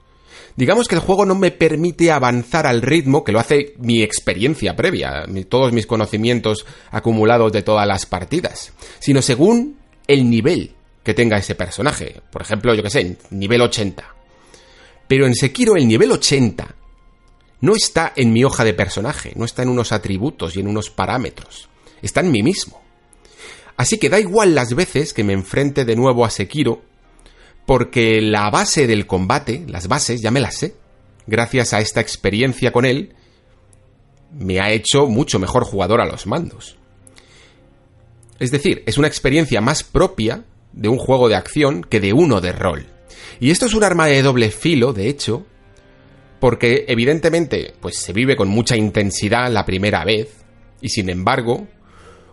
Digamos 0.55 0.87
que 0.87 0.93
el 0.93 1.01
juego 1.01 1.25
no 1.25 1.33
me 1.33 1.49
permite 1.49 2.11
avanzar 2.11 2.67
al 2.67 2.83
ritmo 2.83 3.23
que 3.23 3.31
lo 3.31 3.39
hace 3.39 3.73
mi 3.79 4.03
experiencia 4.03 4.75
previa, 4.75 5.25
todos 5.49 5.73
mis 5.73 5.87
conocimientos 5.87 6.67
acumulados 6.91 7.51
de 7.51 7.63
todas 7.63 7.87
las 7.87 8.05
partidas, 8.05 8.73
sino 8.99 9.23
según 9.23 9.79
el 10.05 10.29
nivel 10.29 10.75
que 11.03 11.13
tenga 11.13 11.37
ese 11.37 11.55
personaje. 11.55 12.21
Por 12.31 12.41
ejemplo, 12.41 12.73
yo 12.73 12.83
que 12.83 12.89
sé, 12.89 13.17
nivel 13.29 13.61
80. 13.61 14.15
Pero 15.07 15.25
en 15.25 15.35
Sekiro 15.35 15.75
el 15.75 15.87
nivel 15.87 16.11
80 16.11 16.75
no 17.61 17.75
está 17.75 18.13
en 18.15 18.33
mi 18.33 18.43
hoja 18.43 18.63
de 18.63 18.73
personaje, 18.73 19.33
no 19.35 19.45
está 19.45 19.63
en 19.63 19.69
unos 19.69 19.91
atributos 19.91 20.55
y 20.55 20.59
en 20.59 20.67
unos 20.67 20.89
parámetros. 20.89 21.69
Está 22.01 22.21
en 22.21 22.31
mí 22.31 22.43
mismo. 22.43 22.81
Así 23.77 23.97
que 23.97 24.09
da 24.09 24.19
igual 24.19 24.55
las 24.55 24.75
veces 24.75 25.13
que 25.13 25.23
me 25.23 25.33
enfrente 25.33 25.85
de 25.85 25.95
nuevo 25.95 26.25
a 26.25 26.29
Sekiro, 26.29 26.81
porque 27.65 28.21
la 28.21 28.49
base 28.49 28.87
del 28.87 29.07
combate, 29.07 29.65
las 29.67 29.87
bases, 29.87 30.21
ya 30.21 30.31
me 30.31 30.41
las 30.41 30.55
sé. 30.55 30.75
Gracias 31.25 31.73
a 31.73 31.79
esta 31.79 32.01
experiencia 32.01 32.71
con 32.71 32.85
él, 32.85 33.15
me 34.37 34.59
ha 34.59 34.71
hecho 34.71 35.07
mucho 35.07 35.39
mejor 35.39 35.63
jugador 35.63 36.01
a 36.01 36.05
los 36.05 36.27
mandos. 36.27 36.77
Es 38.39 38.51
decir, 38.51 38.83
es 38.85 38.97
una 38.97 39.07
experiencia 39.07 39.61
más 39.61 39.83
propia 39.83 40.43
de 40.73 40.89
un 40.89 40.97
juego 40.97 41.29
de 41.29 41.35
acción 41.35 41.83
que 41.83 41.99
de 41.99 42.13
uno 42.13 42.41
de 42.41 42.51
rol. 42.51 42.87
Y 43.39 43.51
esto 43.51 43.65
es 43.65 43.73
un 43.73 43.83
arma 43.83 44.07
de 44.07 44.21
doble 44.21 44.51
filo, 44.51 44.93
de 44.93 45.07
hecho, 45.07 45.45
porque 46.39 46.85
evidentemente 46.87 47.73
pues 47.79 47.97
se 47.97 48.13
vive 48.13 48.35
con 48.35 48.49
mucha 48.49 48.75
intensidad 48.75 49.51
la 49.51 49.65
primera 49.65 50.03
vez 50.03 50.43
y 50.81 50.89
sin 50.89 51.09
embargo, 51.09 51.67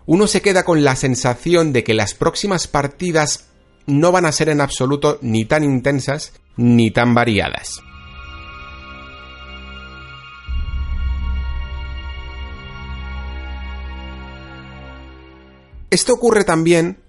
uno 0.05 0.27
se 0.27 0.41
queda 0.41 0.65
con 0.65 0.83
la 0.83 0.95
sensación 0.95 1.71
de 1.71 1.83
que 1.83 1.93
las 1.93 2.13
próximas 2.13 2.67
partidas 2.67 3.47
no 3.85 4.11
van 4.11 4.25
a 4.25 4.31
ser 4.31 4.49
en 4.49 4.59
absoluto 4.59 5.17
ni 5.21 5.45
tan 5.45 5.63
intensas 5.63 6.33
ni 6.57 6.91
tan 6.91 7.13
variadas. 7.13 7.81
Esto 15.89 16.13
ocurre 16.13 16.45
también 16.45 17.00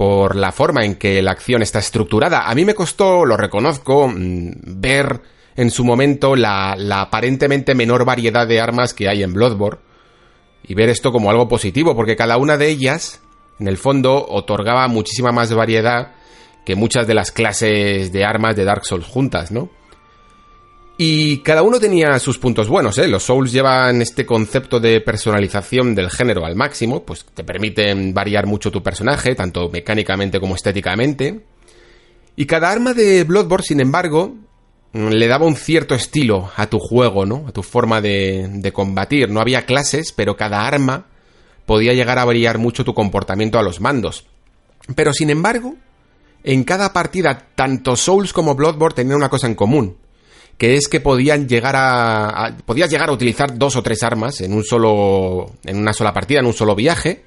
por 0.00 0.34
la 0.34 0.50
forma 0.50 0.86
en 0.86 0.94
que 0.94 1.20
la 1.20 1.32
acción 1.32 1.60
está 1.60 1.78
estructurada. 1.78 2.48
A 2.48 2.54
mí 2.54 2.64
me 2.64 2.74
costó, 2.74 3.26
lo 3.26 3.36
reconozco, 3.36 4.08
mm, 4.08 4.50
ver 4.64 5.20
en 5.56 5.70
su 5.70 5.84
momento 5.84 6.36
la, 6.36 6.72
aparentemente 7.02 7.74
menor 7.74 8.06
variedad 8.06 8.46
de 8.46 8.62
armas 8.62 8.94
que 8.94 9.10
hay 9.10 9.22
en 9.22 9.34
Bloodborne 9.34 9.82
y 10.66 10.72
ver 10.72 10.88
esto 10.88 11.12
como 11.12 11.28
algo 11.28 11.48
positivo, 11.48 11.94
porque 11.94 12.16
cada 12.16 12.38
una 12.38 12.56
de 12.56 12.68
ellas, 12.68 13.20
en 13.58 13.68
el 13.68 13.76
fondo, 13.76 14.24
otorgaba 14.26 14.88
muchísima 14.88 15.32
más 15.32 15.52
variedad 15.52 16.12
que 16.64 16.76
muchas 16.76 17.06
de 17.06 17.12
las 17.12 17.30
clases 17.30 18.10
de 18.10 18.24
armas 18.24 18.56
de 18.56 18.64
Dark 18.64 18.86
Souls 18.86 19.04
juntas, 19.04 19.50
¿no? 19.50 19.68
Y 21.02 21.38
cada 21.38 21.62
uno 21.62 21.80
tenía 21.80 22.18
sus 22.18 22.36
puntos 22.36 22.68
buenos, 22.68 22.98
¿eh? 22.98 23.08
Los 23.08 23.22
Souls 23.22 23.52
llevan 23.52 24.02
este 24.02 24.26
concepto 24.26 24.80
de 24.80 25.00
personalización 25.00 25.94
del 25.94 26.10
género 26.10 26.44
al 26.44 26.56
máximo, 26.56 27.04
pues 27.04 27.24
te 27.24 27.42
permiten 27.42 28.12
variar 28.12 28.44
mucho 28.44 28.70
tu 28.70 28.82
personaje, 28.82 29.34
tanto 29.34 29.70
mecánicamente 29.70 30.38
como 30.38 30.56
estéticamente. 30.56 31.40
Y 32.36 32.44
cada 32.44 32.70
arma 32.70 32.92
de 32.92 33.24
Bloodborne, 33.24 33.64
sin 33.64 33.80
embargo, 33.80 34.36
le 34.92 35.26
daba 35.26 35.46
un 35.46 35.56
cierto 35.56 35.94
estilo 35.94 36.50
a 36.54 36.66
tu 36.66 36.78
juego, 36.78 37.24
¿no? 37.24 37.46
A 37.48 37.52
tu 37.52 37.62
forma 37.62 38.02
de, 38.02 38.46
de 38.56 38.70
combatir. 38.70 39.30
No 39.30 39.40
había 39.40 39.64
clases, 39.64 40.12
pero 40.12 40.36
cada 40.36 40.66
arma 40.66 41.06
podía 41.64 41.94
llegar 41.94 42.18
a 42.18 42.26
variar 42.26 42.58
mucho 42.58 42.84
tu 42.84 42.92
comportamiento 42.92 43.58
a 43.58 43.62
los 43.62 43.80
mandos. 43.80 44.26
Pero 44.94 45.14
sin 45.14 45.30
embargo, 45.30 45.76
en 46.44 46.62
cada 46.64 46.92
partida, 46.92 47.46
tanto 47.54 47.96
Souls 47.96 48.34
como 48.34 48.54
Bloodborne 48.54 48.96
tenían 48.96 49.16
una 49.16 49.30
cosa 49.30 49.46
en 49.46 49.54
común 49.54 49.96
que 50.60 50.76
es 50.76 50.88
que 50.88 51.00
podían 51.00 51.48
llegar 51.48 51.74
a, 51.74 52.54
podías 52.66 52.90
llegar 52.90 53.08
a 53.08 53.12
utilizar 53.12 53.56
dos 53.56 53.76
o 53.76 53.82
tres 53.82 54.02
armas 54.02 54.42
en 54.42 54.52
un 54.52 54.62
solo 54.62 55.54
en 55.64 55.78
una 55.78 55.94
sola 55.94 56.12
partida, 56.12 56.40
en 56.40 56.46
un 56.46 56.52
solo 56.52 56.74
viaje, 56.74 57.24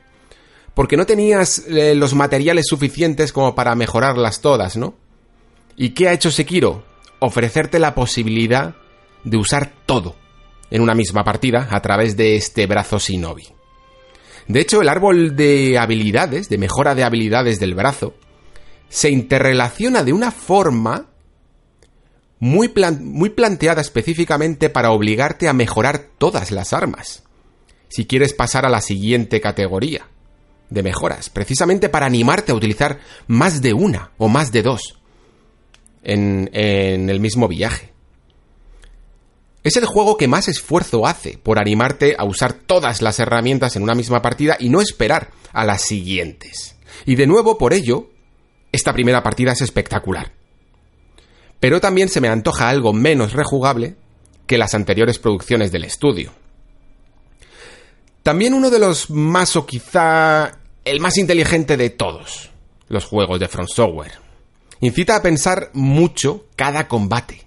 porque 0.75 0.97
no 0.97 1.07
tenías 1.07 1.63
eh, 1.67 1.95
los 1.95 2.13
materiales 2.13 2.67
suficientes 2.67 3.33
como 3.33 3.55
para 3.55 3.73
mejorarlas 3.73 4.39
todas, 4.39 4.77
¿no? 4.77 4.93
¿Y 5.75 5.95
qué 5.95 6.09
ha 6.09 6.13
hecho 6.13 6.29
Sekiro? 6.29 6.85
Ofrecerte 7.17 7.79
la 7.79 7.95
posibilidad 7.95 8.75
de 9.23 9.37
usar 9.37 9.73
todo 9.87 10.15
en 10.69 10.83
una 10.83 10.93
misma 10.93 11.23
partida 11.23 11.67
a 11.71 11.81
través 11.81 12.15
de 12.15 12.35
este 12.35 12.67
brazo 12.67 12.99
Shinobi. 12.99 13.47
De 14.47 14.59
hecho, 14.59 14.79
el 14.79 14.89
árbol 14.89 15.35
de 15.35 15.79
habilidades, 15.79 16.49
de 16.49 16.59
mejora 16.59 16.93
de 16.93 17.03
habilidades 17.03 17.59
del 17.59 17.73
brazo, 17.73 18.13
se 18.89 19.09
interrelaciona 19.09 20.03
de 20.03 20.13
una 20.13 20.29
forma 20.29 21.12
muy, 22.43 22.69
muy 22.99 23.29
planteada 23.29 23.79
específicamente 23.79 24.69
para 24.69 24.91
obligarte 24.91 25.47
a 25.47 25.53
mejorar 25.53 26.09
todas 26.17 26.51
las 26.51 26.73
armas. 26.73 27.23
Si 27.87 28.05
quieres 28.05 28.33
pasar 28.33 28.65
a 28.65 28.69
la 28.69 28.81
siguiente 28.81 29.39
categoría 29.39 30.09
de 30.69 30.83
mejoras, 30.83 31.29
precisamente 31.29 31.87
para 31.87 32.05
animarte 32.05 32.51
a 32.51 32.55
utilizar 32.55 32.99
más 33.27 33.61
de 33.61 33.71
una 33.71 34.11
o 34.17 34.27
más 34.27 34.51
de 34.51 34.61
dos 34.61 34.99
en, 36.03 36.49
en 36.51 37.09
el 37.09 37.21
mismo 37.21 37.47
viaje. 37.47 37.93
Es 39.63 39.77
el 39.77 39.85
juego 39.85 40.17
que 40.17 40.27
más 40.27 40.49
esfuerzo 40.49 41.07
hace 41.07 41.37
por 41.37 41.59
animarte 41.59 42.15
a 42.17 42.25
usar 42.25 42.51
todas 42.51 43.01
las 43.01 43.21
herramientas 43.21 43.77
en 43.77 43.83
una 43.83 43.95
misma 43.95 44.21
partida 44.21 44.57
y 44.59 44.67
no 44.67 44.81
esperar 44.81 45.29
a 45.53 45.63
las 45.63 45.83
siguientes. 45.83 46.75
Y 47.05 47.15
de 47.15 47.25
nuevo, 47.25 47.57
por 47.57 47.73
ello, 47.73 48.09
esta 48.73 48.91
primera 48.91 49.23
partida 49.23 49.53
es 49.53 49.61
espectacular 49.61 50.42
pero 51.63 51.79
también 51.79 52.09
se 52.09 52.19
me 52.19 52.27
antoja 52.27 52.67
algo 52.67 52.91
menos 52.91 53.31
rejugable 53.31 53.95
que 54.45 54.57
las 54.57 54.73
anteriores 54.73 55.17
producciones 55.17 55.71
del 55.71 55.85
estudio. 55.85 56.33
También 58.21 58.53
uno 58.53 58.69
de 58.69 58.79
los 58.79 59.09
más 59.09 59.55
o 59.55 59.65
quizá 59.65 60.59
el 60.83 60.99
más 60.99 61.17
inteligente 61.17 61.77
de 61.77 61.89
todos 61.89 62.49
los 62.89 63.05
juegos 63.05 63.39
de 63.39 63.47
Front 63.47 63.69
Software. 63.69 64.11
Incita 64.81 65.15
a 65.15 65.21
pensar 65.21 65.69
mucho 65.71 66.47
cada 66.57 66.89
combate. 66.89 67.45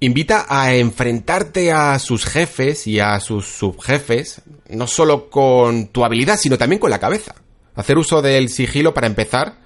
Invita 0.00 0.46
a 0.48 0.74
enfrentarte 0.74 1.70
a 1.70 1.98
sus 1.98 2.24
jefes 2.24 2.86
y 2.86 2.98
a 2.98 3.20
sus 3.20 3.44
subjefes, 3.44 4.40
no 4.70 4.86
solo 4.86 5.28
con 5.28 5.88
tu 5.88 6.02
habilidad, 6.02 6.38
sino 6.38 6.56
también 6.56 6.80
con 6.80 6.88
la 6.88 6.98
cabeza. 6.98 7.34
Hacer 7.74 7.98
uso 7.98 8.22
del 8.22 8.48
sigilo 8.48 8.94
para 8.94 9.06
empezar 9.06 9.58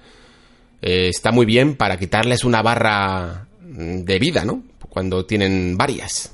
eh, 0.81 1.07
está 1.07 1.31
muy 1.31 1.45
bien 1.45 1.77
para 1.77 1.97
quitarles 1.97 2.43
una 2.43 2.61
barra 2.61 3.45
de 3.69 4.19
vida, 4.19 4.45
¿no? 4.45 4.63
Cuando 4.89 5.25
tienen 5.25 5.77
varias. 5.77 6.33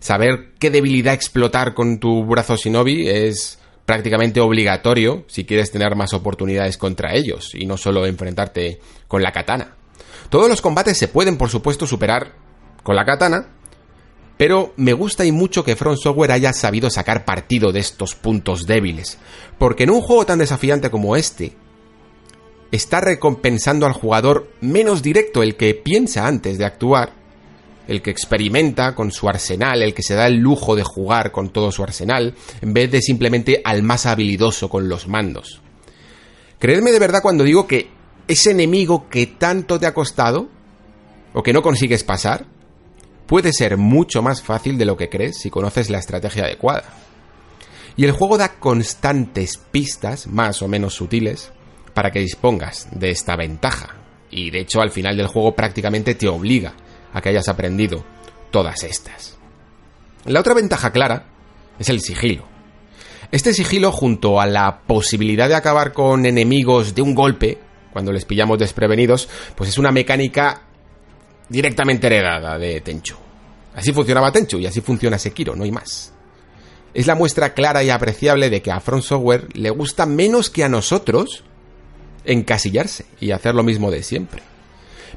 Saber 0.00 0.52
qué 0.58 0.70
debilidad 0.70 1.14
explotar 1.14 1.74
con 1.74 1.98
tu 1.98 2.24
brazo 2.24 2.56
shinobi 2.56 3.08
es 3.08 3.58
prácticamente 3.86 4.40
obligatorio 4.40 5.24
si 5.28 5.44
quieres 5.44 5.70
tener 5.70 5.94
más 5.94 6.12
oportunidades 6.12 6.76
contra 6.76 7.14
ellos 7.14 7.54
y 7.54 7.66
no 7.66 7.76
solo 7.76 8.06
enfrentarte 8.06 8.80
con 9.06 9.22
la 9.22 9.32
katana. 9.32 9.76
Todos 10.28 10.48
los 10.48 10.60
combates 10.60 10.98
se 10.98 11.08
pueden, 11.08 11.36
por 11.36 11.50
supuesto, 11.50 11.86
superar 11.86 12.34
con 12.82 12.96
la 12.96 13.04
katana, 13.04 13.48
pero 14.36 14.72
me 14.76 14.92
gusta 14.92 15.24
y 15.24 15.30
mucho 15.30 15.62
que 15.62 15.76
Front 15.76 15.98
Software 15.98 16.32
haya 16.32 16.52
sabido 16.52 16.90
sacar 16.90 17.24
partido 17.24 17.70
de 17.70 17.80
estos 17.80 18.14
puntos 18.14 18.66
débiles, 18.66 19.18
porque 19.58 19.84
en 19.84 19.90
un 19.90 20.00
juego 20.00 20.26
tan 20.26 20.38
desafiante 20.38 20.90
como 20.90 21.16
este, 21.16 21.52
está 22.72 23.00
recompensando 23.00 23.86
al 23.86 23.92
jugador 23.92 24.50
menos 24.60 25.02
directo, 25.02 25.42
el 25.42 25.56
que 25.56 25.74
piensa 25.74 26.26
antes 26.26 26.58
de 26.58 26.64
actuar, 26.64 27.12
el 27.86 28.00
que 28.00 28.10
experimenta 28.10 28.94
con 28.94 29.12
su 29.12 29.28
arsenal, 29.28 29.82
el 29.82 29.92
que 29.92 30.02
se 30.02 30.14
da 30.14 30.26
el 30.26 30.38
lujo 30.38 30.74
de 30.74 30.82
jugar 30.82 31.30
con 31.32 31.50
todo 31.50 31.70
su 31.70 31.82
arsenal, 31.82 32.34
en 32.62 32.72
vez 32.72 32.90
de 32.90 33.02
simplemente 33.02 33.60
al 33.62 33.82
más 33.82 34.06
habilidoso 34.06 34.70
con 34.70 34.88
los 34.88 35.06
mandos. 35.06 35.60
Creedme 36.58 36.92
de 36.92 36.98
verdad 36.98 37.22
cuando 37.22 37.44
digo 37.44 37.66
que 37.66 37.90
ese 38.26 38.52
enemigo 38.52 39.08
que 39.10 39.26
tanto 39.26 39.78
te 39.78 39.86
ha 39.86 39.94
costado 39.94 40.48
o 41.34 41.42
que 41.42 41.52
no 41.52 41.60
consigues 41.60 42.04
pasar, 42.04 42.46
puede 43.26 43.52
ser 43.52 43.76
mucho 43.76 44.22
más 44.22 44.42
fácil 44.42 44.78
de 44.78 44.86
lo 44.86 44.96
que 44.96 45.10
crees 45.10 45.38
si 45.38 45.50
conoces 45.50 45.90
la 45.90 45.98
estrategia 45.98 46.44
adecuada. 46.44 46.84
Y 47.96 48.04
el 48.04 48.12
juego 48.12 48.38
da 48.38 48.54
constantes 48.58 49.58
pistas, 49.58 50.26
más 50.26 50.62
o 50.62 50.68
menos 50.68 50.94
sutiles, 50.94 51.52
para 51.94 52.10
que 52.10 52.20
dispongas 52.20 52.88
de 52.90 53.10
esta 53.10 53.36
ventaja. 53.36 53.96
Y 54.30 54.50
de 54.50 54.60
hecho 54.60 54.80
al 54.80 54.90
final 54.90 55.16
del 55.16 55.26
juego 55.26 55.54
prácticamente 55.54 56.14
te 56.14 56.28
obliga 56.28 56.74
a 57.12 57.20
que 57.20 57.28
hayas 57.28 57.48
aprendido 57.48 58.04
todas 58.50 58.82
estas. 58.84 59.36
La 60.24 60.40
otra 60.40 60.54
ventaja 60.54 60.92
clara 60.92 61.26
es 61.78 61.88
el 61.88 62.00
sigilo. 62.00 62.46
Este 63.30 63.52
sigilo 63.54 63.92
junto 63.92 64.40
a 64.40 64.46
la 64.46 64.82
posibilidad 64.86 65.48
de 65.48 65.54
acabar 65.54 65.92
con 65.92 66.26
enemigos 66.26 66.94
de 66.94 67.02
un 67.02 67.14
golpe, 67.14 67.58
cuando 67.92 68.12
les 68.12 68.24
pillamos 68.24 68.58
desprevenidos, 68.58 69.28
pues 69.56 69.70
es 69.70 69.78
una 69.78 69.90
mecánica 69.90 70.62
directamente 71.48 72.06
heredada 72.06 72.58
de 72.58 72.80
Tenchu. 72.80 73.16
Así 73.74 73.92
funcionaba 73.92 74.32
Tenchu 74.32 74.58
y 74.58 74.66
así 74.66 74.80
funciona 74.80 75.18
Sekiro, 75.18 75.56
no 75.56 75.64
hay 75.64 75.72
más. 75.72 76.12
Es 76.94 77.06
la 77.06 77.14
muestra 77.14 77.54
clara 77.54 77.82
y 77.82 77.90
apreciable 77.90 78.50
de 78.50 78.60
que 78.60 78.70
a 78.70 78.80
Front 78.80 79.04
Software 79.04 79.48
le 79.54 79.70
gusta 79.70 80.04
menos 80.04 80.50
que 80.50 80.64
a 80.64 80.68
nosotros 80.68 81.42
encasillarse 82.24 83.06
y 83.20 83.32
hacer 83.32 83.54
lo 83.54 83.62
mismo 83.62 83.90
de 83.90 84.02
siempre. 84.02 84.42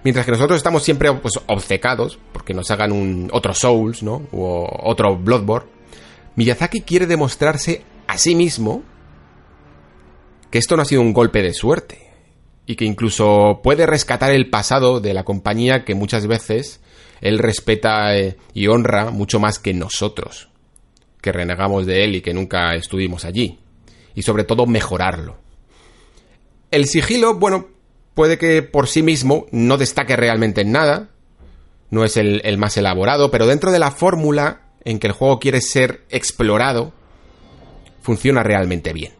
Mientras 0.03 0.25
que 0.25 0.31
nosotros 0.31 0.57
estamos 0.57 0.83
siempre 0.83 1.11
pues, 1.13 1.33
obcecados 1.47 2.19
porque 2.31 2.53
nos 2.53 2.69
hagan 2.71 2.91
un 2.91 3.29
otro 3.31 3.53
Souls, 3.53 4.03
¿no? 4.03 4.27
O 4.31 4.69
otro 4.83 5.17
Bloodborne. 5.17 5.69
Miyazaki 6.35 6.81
quiere 6.81 7.07
demostrarse 7.07 7.83
a 8.07 8.17
sí 8.17 8.35
mismo 8.35 8.83
que 10.51 10.59
esto 10.59 10.75
no 10.75 10.83
ha 10.83 10.85
sido 10.85 11.01
un 11.01 11.13
golpe 11.13 11.41
de 11.41 11.53
suerte 11.53 12.05
y 12.65 12.75
que 12.75 12.85
incluso 12.85 13.61
puede 13.63 13.85
rescatar 13.85 14.31
el 14.31 14.49
pasado 14.49 14.99
de 14.99 15.13
la 15.13 15.23
compañía 15.23 15.85
que 15.85 15.95
muchas 15.95 16.27
veces 16.27 16.81
él 17.21 17.39
respeta 17.39 18.15
eh, 18.15 18.37
y 18.53 18.67
honra 18.67 19.11
mucho 19.11 19.39
más 19.39 19.59
que 19.59 19.73
nosotros, 19.73 20.49
que 21.21 21.31
renegamos 21.31 21.85
de 21.85 22.03
él 22.03 22.15
y 22.15 22.21
que 22.21 22.33
nunca 22.33 22.75
estuvimos 22.75 23.25
allí, 23.25 23.59
y 24.13 24.21
sobre 24.21 24.43
todo 24.43 24.65
mejorarlo. 24.65 25.44
El 26.71 26.85
sigilo, 26.87 27.35
bueno, 27.35 27.67
puede 28.13 28.37
que 28.37 28.63
por 28.63 28.87
sí 28.87 29.03
mismo 29.03 29.45
no 29.51 29.77
destaque 29.77 30.15
realmente 30.15 30.61
en 30.61 30.71
nada, 30.71 31.09
no 31.91 32.03
es 32.03 32.17
el, 32.17 32.57
más 32.57 32.77
elaborado, 32.77 33.29
pero 33.29 33.45
dentro 33.45 33.71
de 33.71 33.79
la 33.79 33.91
fórmula 33.91 34.61
en 34.83 34.99
que 34.99 35.07
el 35.07 35.13
juego 35.13 35.39
quiere 35.39 35.61
ser 35.61 36.05
explorado, 36.09 36.93
funciona 38.01 38.43
realmente 38.43 38.93
bien. 38.93 39.13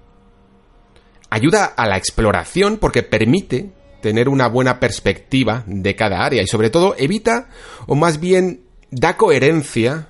Ayuda 1.29 1.65
a 1.65 1.87
la 1.87 1.97
exploración 1.97 2.77
porque 2.77 3.03
permite 3.03 3.71
tener 4.01 4.29
una 4.29 4.47
buena 4.47 4.79
perspectiva 4.79 5.63
de 5.65 5.95
cada 5.95 6.23
área 6.23 6.43
y 6.43 6.47
sobre 6.47 6.69
todo 6.69 6.95
evita 6.97 7.49
o 7.87 7.95
más 7.95 8.19
bien 8.19 8.61
da 8.91 9.17
coherencia 9.17 10.09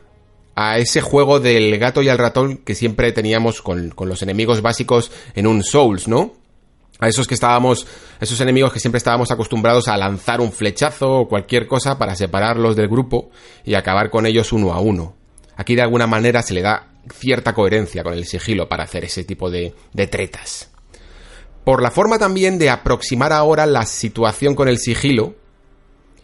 a 0.56 0.77
ese 0.77 1.01
juego 1.01 1.39
del 1.39 1.77
gato 1.77 2.01
y 2.01 2.10
el 2.10 2.18
ratón 2.18 2.58
que 2.58 2.75
siempre 2.75 3.12
teníamos 3.12 3.62
con 3.62 3.94
los 3.98 4.22
enemigos 4.22 4.62
básicos 4.62 5.12
en 5.36 5.48
un 5.48 5.63
Souls, 5.63 6.08
¿no? 6.08 6.45
A 7.00 7.08
esos 7.08 7.28
que 7.28 7.34
estábamos, 7.34 7.86
esos 8.20 8.40
enemigos 8.40 8.72
que 8.72 8.80
siempre 8.80 8.98
estábamos 8.98 9.32
acostumbrados 9.32 9.88
a 9.88 9.98
lanzar 9.98 10.42
un 10.42 10.52
flechazo 10.52 11.12
o 11.12 11.28
cualquier 11.28 11.68
cosa 11.68 11.98
para 11.98 12.16
separarlos 12.16 12.75
del 12.75 12.88
grupo 12.88 13.32
y 13.64 13.75
acabar 13.75 14.10
con 14.10 14.25
ellos 14.25 14.54
uno 14.54 14.74
a 14.74 14.80
uno. 14.80 15.16
Aquí 15.58 15.75
de 15.75 15.82
alguna 15.82 16.08
manera 16.08 16.42
se 16.42 16.54
le 16.54 16.62
da 16.62 16.88
cierta 17.14 17.54
coherencia 17.54 18.04
con 18.04 18.14
el 18.14 18.25
sigilo 18.25 18.68
para 18.68 18.84
hacer 18.84 19.06
ese 19.06 19.24
tipo 19.24 19.50
de, 19.50 19.74
de 19.94 20.08
tretas. 20.08 20.70
Por 21.64 21.82
la 21.82 21.92
forma 21.92 22.20
también 22.20 22.60
de 22.60 22.70
aproximar 22.70 23.34
ahora 23.34 23.66
la 23.66 23.86
situación 23.86 24.56
con 24.56 24.68
el 24.68 24.78
sigilo, 24.78 25.36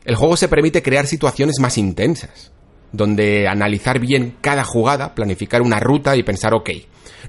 el 0.05 0.15
juego 0.15 0.37
se 0.37 0.47
permite 0.47 0.83
crear 0.83 1.07
situaciones 1.07 1.59
más 1.59 1.77
intensas, 1.77 2.51
donde 2.91 3.47
analizar 3.47 3.99
bien 3.99 4.35
cada 4.41 4.63
jugada, 4.63 5.15
planificar 5.15 5.61
una 5.61 5.79
ruta 5.79 6.15
y 6.15 6.23
pensar, 6.23 6.53
ok, 6.53 6.69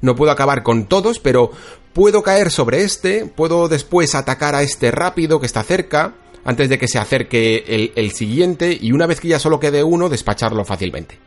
no 0.00 0.14
puedo 0.14 0.32
acabar 0.32 0.62
con 0.62 0.86
todos, 0.86 1.18
pero 1.18 1.50
puedo 1.92 2.22
caer 2.22 2.50
sobre 2.50 2.82
este, 2.82 3.26
puedo 3.26 3.68
después 3.68 4.14
atacar 4.14 4.54
a 4.54 4.62
este 4.62 4.90
rápido 4.90 5.40
que 5.40 5.46
está 5.46 5.62
cerca, 5.62 6.14
antes 6.44 6.68
de 6.68 6.78
que 6.78 6.88
se 6.88 6.98
acerque 6.98 7.64
el, 7.68 7.92
el 7.94 8.10
siguiente, 8.12 8.76
y 8.80 8.92
una 8.92 9.06
vez 9.06 9.20
que 9.20 9.28
ya 9.28 9.38
solo 9.38 9.60
quede 9.60 9.84
uno, 9.84 10.08
despacharlo 10.08 10.64
fácilmente. 10.64 11.18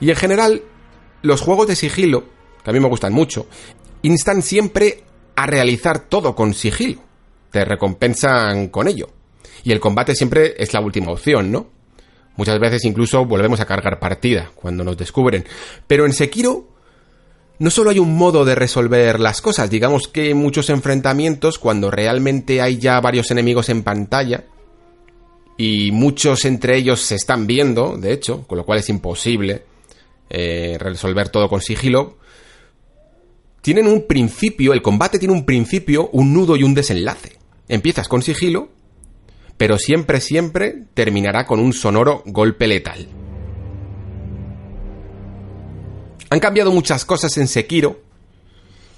Y 0.00 0.10
en 0.10 0.16
general, 0.16 0.62
los 1.22 1.40
juegos 1.40 1.68
de 1.68 1.76
sigilo, 1.76 2.24
que 2.64 2.70
a 2.70 2.72
mí 2.72 2.80
me 2.80 2.88
gustan 2.88 3.12
mucho, 3.12 3.46
instan 4.02 4.42
siempre 4.42 5.04
a 5.36 5.46
realizar 5.46 6.08
todo 6.08 6.34
con 6.34 6.54
sigilo. 6.54 7.00
Te 7.50 7.64
recompensan 7.64 8.68
con 8.68 8.88
ello. 8.88 9.08
Y 9.62 9.72
el 9.72 9.80
combate 9.80 10.14
siempre 10.14 10.54
es 10.58 10.72
la 10.72 10.80
última 10.80 11.12
opción, 11.12 11.52
¿no? 11.52 11.68
Muchas 12.36 12.58
veces 12.58 12.84
incluso 12.84 13.24
volvemos 13.24 13.60
a 13.60 13.66
cargar 13.66 13.98
partida 13.98 14.50
cuando 14.54 14.84
nos 14.84 14.96
descubren. 14.96 15.44
Pero 15.86 16.06
en 16.06 16.12
Sekiro 16.12 16.68
no 17.58 17.70
solo 17.70 17.90
hay 17.90 17.98
un 17.98 18.16
modo 18.16 18.44
de 18.44 18.54
resolver 18.54 19.20
las 19.20 19.40
cosas, 19.40 19.70
digamos 19.70 20.08
que 20.08 20.34
muchos 20.34 20.70
enfrentamientos, 20.70 21.58
cuando 21.58 21.90
realmente 21.90 22.60
hay 22.60 22.78
ya 22.78 23.00
varios 23.00 23.30
enemigos 23.30 23.68
en 23.68 23.82
pantalla, 23.82 24.44
y 25.56 25.92
muchos 25.92 26.44
entre 26.44 26.76
ellos 26.76 27.02
se 27.02 27.14
están 27.14 27.46
viendo, 27.46 27.96
de 27.96 28.12
hecho, 28.12 28.46
con 28.48 28.58
lo 28.58 28.64
cual 28.64 28.80
es 28.80 28.88
imposible 28.88 29.62
eh, 30.28 30.76
resolver 30.80 31.28
todo 31.28 31.48
con 31.48 31.60
sigilo, 31.60 32.16
tienen 33.60 33.86
un 33.86 34.08
principio, 34.08 34.72
el 34.72 34.82
combate 34.82 35.20
tiene 35.20 35.34
un 35.34 35.44
principio, 35.44 36.08
un 36.12 36.32
nudo 36.32 36.56
y 36.56 36.64
un 36.64 36.74
desenlace. 36.74 37.38
Empiezas 37.68 38.08
con 38.08 38.22
sigilo, 38.22 38.70
pero 39.56 39.78
siempre, 39.78 40.20
siempre 40.20 40.84
terminará 40.94 41.46
con 41.46 41.60
un 41.60 41.72
sonoro 41.72 42.22
golpe 42.26 42.66
letal. 42.66 43.08
Han 46.30 46.40
cambiado 46.40 46.72
muchas 46.72 47.04
cosas 47.04 47.36
en 47.36 47.46
Sekiro 47.46 48.00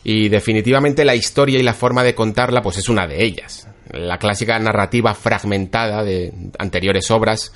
y 0.05 0.29
definitivamente 0.29 1.05
la 1.05 1.17
historia 1.17 1.59
y 1.59 1.63
la 1.63 1.75
forma 1.75 2.05
de 2.05 2.15
contarla 2.15 2.63
pues 2.63 2.79
es 2.79 2.89
una 2.89 3.07
de 3.09 3.25
ellas. 3.25 3.67
La 3.91 4.19
clásica 4.19 4.59
narrativa 4.59 5.15
fragmentada 5.15 6.05
de 6.05 6.33
anteriores 6.59 7.11
obras. 7.11 7.53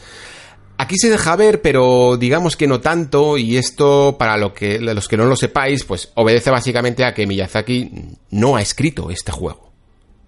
Aquí 0.79 0.97
se 0.97 1.11
deja 1.11 1.37
ver, 1.37 1.63
pero 1.63 2.17
digamos 2.17 2.57
que 2.57 2.67
no 2.67 2.81
tanto, 2.81 3.37
y 3.39 3.57
esto, 3.57 4.17
para 4.19 4.37
lo 4.37 4.55
que, 4.55 4.79
los 4.79 5.09
que 5.09 5.17
no 5.17 5.25
lo 5.27 5.37
sepáis, 5.37 5.85
pues 5.85 6.11
obedece 6.15 6.51
básicamente 6.51 7.05
a 7.05 7.15
que 7.15 7.27
Miyazaki 7.27 8.17
no 8.31 8.57
ha 8.57 8.63
escrito 8.63 9.11
este 9.11 9.33
juego. 9.33 9.73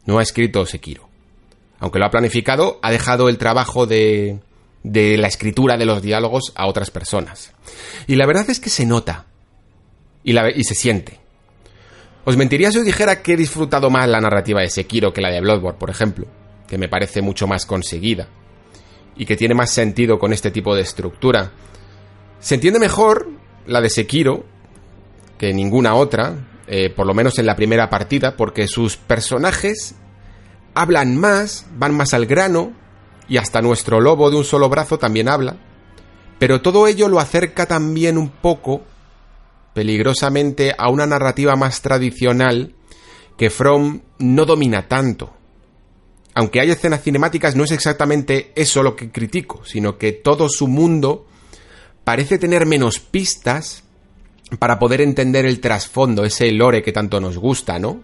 No 0.06 0.18
ha 0.18 0.22
escrito 0.22 0.66
Sekiro. 0.66 1.09
Aunque 1.80 1.98
lo 1.98 2.06
ha 2.06 2.10
planificado, 2.10 2.78
ha 2.82 2.90
dejado 2.90 3.28
el 3.28 3.38
trabajo 3.38 3.86
de, 3.86 4.38
de 4.82 5.16
la 5.18 5.28
escritura 5.28 5.76
de 5.76 5.86
los 5.86 6.02
diálogos 6.02 6.52
a 6.54 6.66
otras 6.66 6.90
personas. 6.90 7.52
Y 8.06 8.16
la 8.16 8.26
verdad 8.26 8.48
es 8.48 8.60
que 8.60 8.70
se 8.70 8.86
nota 8.86 9.26
y, 10.22 10.32
la, 10.32 10.50
y 10.50 10.64
se 10.64 10.74
siente. 10.74 11.18
Os 12.24 12.36
mentiría 12.36 12.70
si 12.70 12.78
os 12.78 12.84
dijera 12.84 13.22
que 13.22 13.32
he 13.32 13.36
disfrutado 13.36 13.90
más 13.90 14.08
la 14.08 14.20
narrativa 14.20 14.60
de 14.60 14.68
Sekiro 14.68 15.12
que 15.12 15.20
la 15.20 15.30
de 15.30 15.40
Bloodborne, 15.40 15.78
por 15.78 15.90
ejemplo, 15.90 16.26
que 16.66 16.78
me 16.78 16.88
parece 16.88 17.22
mucho 17.22 17.46
más 17.46 17.66
conseguida 17.66 18.28
y 19.16 19.24
que 19.24 19.36
tiene 19.36 19.54
más 19.54 19.70
sentido 19.70 20.18
con 20.18 20.32
este 20.32 20.50
tipo 20.50 20.74
de 20.74 20.82
estructura. 20.82 21.52
Se 22.38 22.54
entiende 22.54 22.78
mejor 22.78 23.28
la 23.66 23.80
de 23.80 23.90
Sekiro 23.90 24.44
que 25.38 25.52
ninguna 25.54 25.94
otra, 25.94 26.48
eh, 26.66 26.90
por 26.90 27.06
lo 27.06 27.14
menos 27.14 27.38
en 27.38 27.46
la 27.46 27.56
primera 27.56 27.88
partida, 27.88 28.36
porque 28.36 28.68
sus 28.68 28.96
personajes 28.96 29.94
hablan 30.74 31.16
más, 31.16 31.66
van 31.76 31.94
más 31.94 32.14
al 32.14 32.26
grano, 32.26 32.72
y 33.28 33.36
hasta 33.36 33.62
nuestro 33.62 34.00
lobo 34.00 34.30
de 34.30 34.36
un 34.36 34.44
solo 34.44 34.68
brazo 34.68 34.98
también 34.98 35.28
habla, 35.28 35.56
pero 36.38 36.60
todo 36.62 36.86
ello 36.86 37.08
lo 37.08 37.20
acerca 37.20 37.66
también 37.66 38.18
un 38.18 38.28
poco 38.28 38.82
peligrosamente 39.72 40.74
a 40.76 40.90
una 40.90 41.06
narrativa 41.06 41.54
más 41.54 41.80
tradicional 41.80 42.74
que 43.36 43.50
From 43.50 44.00
no 44.18 44.44
domina 44.44 44.88
tanto. 44.88 45.32
Aunque 46.34 46.60
hay 46.60 46.70
escenas 46.70 47.02
cinemáticas, 47.02 47.56
no 47.56 47.64
es 47.64 47.70
exactamente 47.70 48.52
eso 48.54 48.82
lo 48.82 48.96
que 48.96 49.10
critico, 49.10 49.64
sino 49.64 49.96
que 49.96 50.12
todo 50.12 50.48
su 50.48 50.66
mundo 50.66 51.26
parece 52.04 52.38
tener 52.38 52.66
menos 52.66 52.98
pistas 52.98 53.84
para 54.58 54.78
poder 54.78 55.00
entender 55.00 55.46
el 55.46 55.60
trasfondo, 55.60 56.24
ese 56.24 56.50
lore 56.50 56.82
que 56.82 56.92
tanto 56.92 57.20
nos 57.20 57.38
gusta, 57.38 57.78
¿no? 57.78 58.02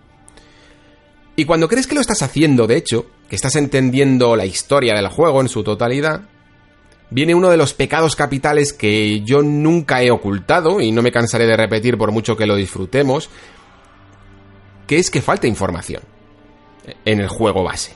Y 1.36 1.44
cuando 1.44 1.68
crees 1.68 1.86
que 1.86 1.94
lo 1.94 2.00
estás 2.00 2.22
haciendo, 2.22 2.66
de 2.66 2.76
hecho, 2.76 3.06
que 3.28 3.36
estás 3.36 3.56
entendiendo 3.56 4.36
la 4.36 4.46
historia 4.46 4.94
del 4.94 5.08
juego 5.08 5.42
en 5.42 5.48
su 5.48 5.62
totalidad, 5.62 6.22
viene 7.10 7.34
uno 7.34 7.50
de 7.50 7.58
los 7.58 7.74
pecados 7.74 8.16
capitales 8.16 8.72
que 8.72 9.20
yo 9.20 9.42
nunca 9.42 10.02
he 10.02 10.10
ocultado 10.10 10.80
y 10.80 10.92
no 10.92 11.02
me 11.02 11.12
cansaré 11.12 11.46
de 11.46 11.56
repetir 11.56 11.98
por 11.98 12.10
mucho 12.10 12.36
que 12.36 12.46
lo 12.46 12.56
disfrutemos, 12.56 13.28
que 14.86 14.98
es 14.98 15.10
que 15.10 15.20
falta 15.20 15.46
información 15.46 16.02
en 17.04 17.20
el 17.20 17.28
juego 17.28 17.62
base. 17.62 17.92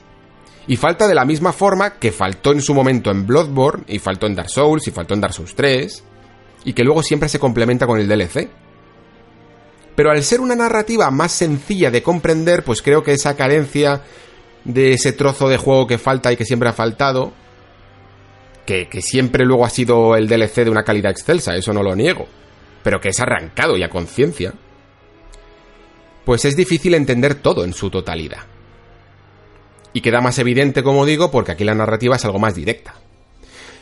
Y 0.66 0.76
falta 0.76 1.08
de 1.08 1.14
la 1.14 1.24
misma 1.24 1.52
forma 1.52 1.94
que 1.94 2.12
faltó 2.12 2.52
en 2.52 2.60
su 2.60 2.74
momento 2.74 3.10
en 3.10 3.26
Bloodborne, 3.26 3.84
y 3.88 3.98
faltó 3.98 4.26
en 4.26 4.34
Dark 4.34 4.50
Souls, 4.50 4.86
y 4.86 4.90
faltó 4.90 5.14
en 5.14 5.20
Dark 5.20 5.32
Souls 5.32 5.54
3, 5.54 6.04
y 6.64 6.72
que 6.74 6.84
luego 6.84 7.02
siempre 7.02 7.28
se 7.28 7.38
complementa 7.38 7.86
con 7.86 7.98
el 7.98 8.06
DLC. 8.06 8.48
Pero 10.00 10.12
al 10.12 10.22
ser 10.22 10.40
una 10.40 10.56
narrativa 10.56 11.10
más 11.10 11.30
sencilla 11.30 11.90
de 11.90 12.02
comprender, 12.02 12.64
pues 12.64 12.80
creo 12.80 13.02
que 13.02 13.12
esa 13.12 13.36
carencia 13.36 14.00
de 14.64 14.92
ese 14.92 15.12
trozo 15.12 15.46
de 15.46 15.58
juego 15.58 15.86
que 15.86 15.98
falta 15.98 16.32
y 16.32 16.38
que 16.38 16.46
siempre 16.46 16.70
ha 16.70 16.72
faltado, 16.72 17.34
que, 18.64 18.88
siempre 19.02 19.44
luego 19.44 19.66
ha 19.66 19.68
sido 19.68 20.16
el 20.16 20.26
DLC 20.26 20.64
de 20.64 20.70
una 20.70 20.84
calidad 20.84 21.10
excelsa, 21.10 21.54
eso 21.54 21.74
no 21.74 21.82
lo 21.82 21.94
niego, 21.94 22.26
pero 22.82 22.98
que 22.98 23.10
es 23.10 23.20
arrancado 23.20 23.76
y 23.76 23.82
a 23.82 23.90
conciencia, 23.90 24.54
pues 26.24 26.46
es 26.46 26.56
difícil 26.56 26.94
entender 26.94 27.34
todo 27.34 27.62
en 27.62 27.74
su 27.74 27.90
totalidad. 27.90 28.46
Y 29.92 30.00
queda 30.00 30.22
más 30.22 30.38
evidente, 30.38 30.82
como 30.82 31.04
digo, 31.04 31.30
porque 31.30 31.52
aquí 31.52 31.64
la 31.64 31.74
narrativa 31.74 32.16
es 32.16 32.24
algo 32.24 32.38
más 32.38 32.54
directa. 32.54 32.94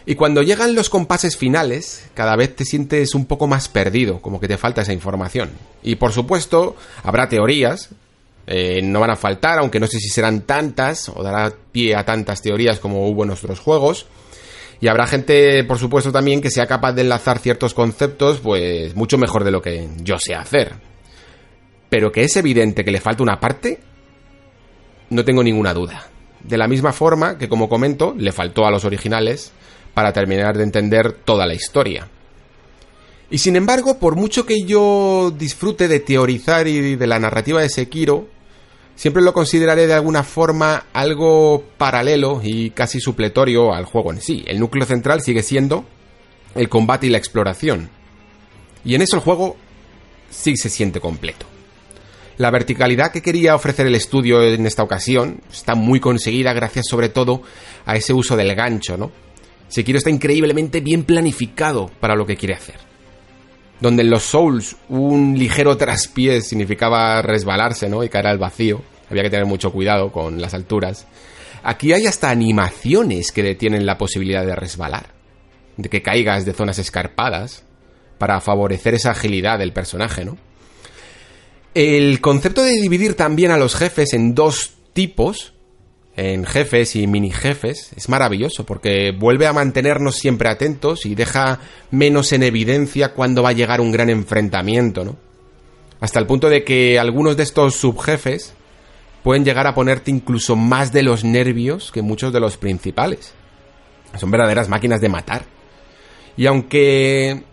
Y 0.09 0.14
cuando 0.14 0.40
llegan 0.40 0.75
los 0.75 0.88
compases 0.88 1.37
finales, 1.37 2.09
cada 2.14 2.35
vez 2.35 2.57
te 2.57 2.64
sientes 2.64 3.14
un 3.14 3.27
poco 3.27 3.47
más 3.47 3.68
perdido, 3.68 4.23
como 4.23 4.40
que 4.40 4.49
te 4.49 4.57
falta 4.57 4.81
esa 4.81 4.94
información. 4.94 5.51
Y 5.83 5.97
por 5.97 6.12
supuesto, 6.12 6.77
habrá 7.03 7.29
teorías, 7.29 7.90
eh, 8.47 8.81
no 8.81 9.01
van 9.01 9.11
a 9.11 9.16
faltar, 9.16 9.59
aunque 9.59 9.79
no 9.79 9.87
sé 9.87 10.01
si 10.01 10.09
serán 10.09 10.47
tantas, 10.47 11.11
o 11.11 11.23
dará 11.23 11.53
pie 11.73 11.94
a 11.94 12.07
tantas 12.07 12.40
teorías 12.40 12.81
como 12.81 13.07
hubo 13.07 13.25
en 13.25 13.29
nuestros 13.29 13.61
juegos. 13.61 14.07
Y 14.81 14.88
habrá 14.88 15.07
gente, 15.07 15.62
por 15.64 15.79
supuesto, 15.79 16.11
también 16.11 16.40
que 16.40 16.51
sea 16.51 16.66
capaz 16.66 16.94
de 16.94 17.03
enlazar 17.03 17.38
ciertos 17.38 17.75
conceptos, 17.75 18.38
pues 18.38 18.97
mucho 18.97 19.18
mejor 19.18 19.44
de 19.44 19.51
lo 19.51 19.61
que 19.61 19.90
yo 19.99 20.18
sé 20.18 20.35
hacer. 20.35 20.73
Pero 21.90 22.11
que 22.11 22.23
es 22.23 22.35
evidente 22.38 22.83
que 22.83 22.92
le 22.92 23.03
falta 23.03 23.23
una 23.23 23.40
parte, 23.40 23.79
no 25.11 25.23
tengo 25.23 25.42
ninguna 25.42 25.75
duda. 25.75 26.09
De 26.42 26.57
la 26.57 26.66
misma 26.66 26.94
forma 26.94 27.37
que, 27.37 27.51
como 27.51 27.68
comento, 27.68 28.14
le 28.16 28.33
faltó 28.33 28.64
a 28.64 28.71
los 28.71 28.87
originales 28.87 29.53
para 29.94 30.12
terminar 30.12 30.57
de 30.57 30.64
entender 30.64 31.12
toda 31.12 31.46
la 31.46 31.55
historia. 31.55 32.09
Y 33.31 33.38
sin 33.38 33.57
embargo, 33.57 33.98
por 33.98 34.16
mucho 34.16 34.46
que 34.46 34.62
yo 34.64 35.33
disfrute 35.37 35.87
de 35.88 36.01
teorizar 36.01 36.66
y 36.66 36.96
de 36.96 37.07
la 37.07 37.18
narrativa 37.18 37.61
de 37.61 37.68
Sekiro, 37.68 38.27
siempre 38.96 39.22
lo 39.22 39.35
consideraré 39.35 39.87
de 39.87 39.94
alguna 39.94 40.22
forma 40.22 40.87
algo 40.92 41.62
paralelo 41.77 42.40
y 42.42 42.70
casi 42.70 43.01
supletorio 43.01 43.74
al 43.74 43.85
juego 43.85 44.12
en 44.12 44.20
sí. 44.20 44.44
El 44.46 44.59
núcleo 44.59 44.87
central 44.87 45.20
sigue 45.20 45.42
siendo 45.42 45.85
el 46.55 46.68
combate 46.68 47.07
y 47.07 47.11
la 47.11 47.18
exploración. 47.18 47.90
Y 48.85 48.94
en 48.94 49.03
eso 49.03 49.16
el 49.16 49.22
juego 49.22 49.57
sí 50.31 50.57
se 50.57 50.70
siente 50.70 51.01
completo. 51.01 51.46
La 52.38 52.51
verticalidad 52.51 53.11
que 53.11 53.20
quería 53.20 53.55
ofrecer 53.57 53.87
el 53.87 53.96
estudio 53.96 54.42
en 54.42 54.64
esta 54.64 54.85
ocasión 54.85 55.40
está 55.53 55.74
muy 55.74 56.01
conseguida 56.01 56.53
gracias 56.53 56.87
sobre 56.88 57.09
todo 57.09 57.42
a 57.85 57.96
ese 57.96 58.12
uso 58.12 58.37
del 58.37 58.55
gancho, 58.55 58.96
¿no? 58.96 59.11
Sekiro 59.68 59.98
está 59.98 60.11
increíblemente 60.11 60.81
bien 60.81 61.04
planificado 61.04 61.90
para 62.00 62.16
lo 62.16 62.26
que 62.26 62.37
quiere 62.37 62.54
hacer. 62.54 62.76
Donde 63.81 64.02
en 64.02 64.11
los 64.11 64.24
Souls 64.24 64.76
un 64.88 65.38
ligero 65.38 65.76
traspié 65.76 66.40
significaba 66.40 67.22
resbalarse, 67.22 67.88
¿no? 67.88 68.02
Y 68.02 68.09
caer 68.09 68.26
al 68.26 68.38
vacío. 68.38 68.83
Había 69.11 69.22
que 69.22 69.31
tener 69.31 69.46
mucho 69.46 69.70
cuidado 69.70 70.11
con 70.11 70.40
las 70.40 70.54
alturas. 70.54 71.07
Aquí 71.62 71.92
hay 71.92 72.07
hasta 72.07 72.31
animaciones 72.31 73.31
que 73.31 73.42
detienen 73.42 73.87
la 73.87 73.98
posibilidad 73.98 74.44
de 74.44 74.57
resbalar. 74.57 75.14
De 75.76 75.88
que 75.88 76.02
caigas 76.02 76.44
de 76.44 76.54
zonas 76.54 76.78
escarpadas. 76.78 77.64
Para 78.18 78.40
favorecer 78.40 78.94
esa 78.94 79.12
agilidad 79.12 79.61
del 79.61 79.72
personaje, 79.72 80.24
¿no? 80.24 80.38
El 81.74 82.20
concepto 82.20 82.64
de 82.64 82.72
dividir 82.72 83.14
también 83.14 83.52
a 83.52 83.59
los 83.59 83.76
jefes 83.76 84.12
en 84.12 84.35
dos 84.35 84.72
tipos 84.92 85.52
en 86.18 86.44
jefes 86.44 86.96
y 86.96 87.07
mini 87.07 87.31
jefes 87.31 87.92
es 87.94 88.09
maravilloso 88.09 88.66
porque 88.66 89.12
vuelve 89.16 89.46
a 89.46 89.52
mantenernos 89.52 90.16
siempre 90.16 90.48
atentos 90.48 91.07
y 91.07 91.14
deja 91.14 91.61
menos 91.92 92.33
en 92.33 92.42
evidencia 92.42 93.14
cuando 93.14 93.44
va 93.44 93.50
a 93.50 93.52
llegar 93.52 93.81
un 93.81 93.92
gran 93.92 94.11
enfrentamiento, 94.11 95.04
¿no? 95.04 95.16
Hasta 96.00 96.18
el 96.18 96.26
punto 96.26 96.48
de 96.48 96.64
que 96.64 96.98
algunos 96.98 97.37
de 97.37 97.44
estos 97.44 97.76
subjefes 97.76 98.52
pueden 99.22 99.44
llegar 99.44 99.68
a 99.68 99.76
ponerte 99.76 100.11
incluso 100.11 100.57
más 100.57 100.92
de 100.92 101.04
los 101.04 101.22
nervios 101.22 101.92
que 101.92 102.02
muchos 102.02 102.33
de 102.33 102.40
los 102.40 102.57
principales. 102.57 103.33
Son 104.18 104.33
verdaderas 104.33 104.68
máquinas 104.68 105.00
de 105.00 105.09
matar. 105.09 105.44
Y 106.37 106.46
aunque 106.46 107.44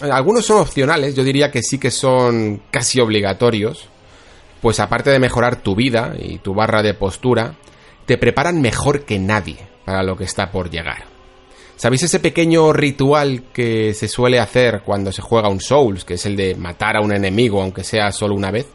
algunos 0.00 0.46
son 0.46 0.60
opcionales, 0.60 1.16
yo 1.16 1.24
diría 1.24 1.50
que 1.50 1.62
sí 1.62 1.76
que 1.78 1.90
son 1.90 2.62
casi 2.70 3.00
obligatorios, 3.00 3.88
pues 4.60 4.78
aparte 4.78 5.10
de 5.10 5.18
mejorar 5.18 5.56
tu 5.56 5.74
vida 5.74 6.14
y 6.16 6.38
tu 6.38 6.54
barra 6.54 6.82
de 6.82 6.94
postura, 6.94 7.56
te 8.06 8.18
preparan 8.18 8.60
mejor 8.60 9.04
que 9.04 9.18
nadie 9.18 9.58
para 9.84 10.02
lo 10.02 10.16
que 10.16 10.24
está 10.24 10.50
por 10.50 10.70
llegar. 10.70 11.04
¿Sabéis 11.76 12.04
ese 12.04 12.20
pequeño 12.20 12.72
ritual 12.72 13.44
que 13.52 13.92
se 13.94 14.06
suele 14.06 14.38
hacer 14.38 14.82
cuando 14.84 15.10
se 15.10 15.22
juega 15.22 15.48
un 15.48 15.60
Souls, 15.60 16.04
que 16.04 16.14
es 16.14 16.26
el 16.26 16.36
de 16.36 16.54
matar 16.54 16.96
a 16.96 17.00
un 17.00 17.12
enemigo 17.12 17.60
aunque 17.60 17.82
sea 17.82 18.12
solo 18.12 18.34
una 18.34 18.50
vez? 18.50 18.68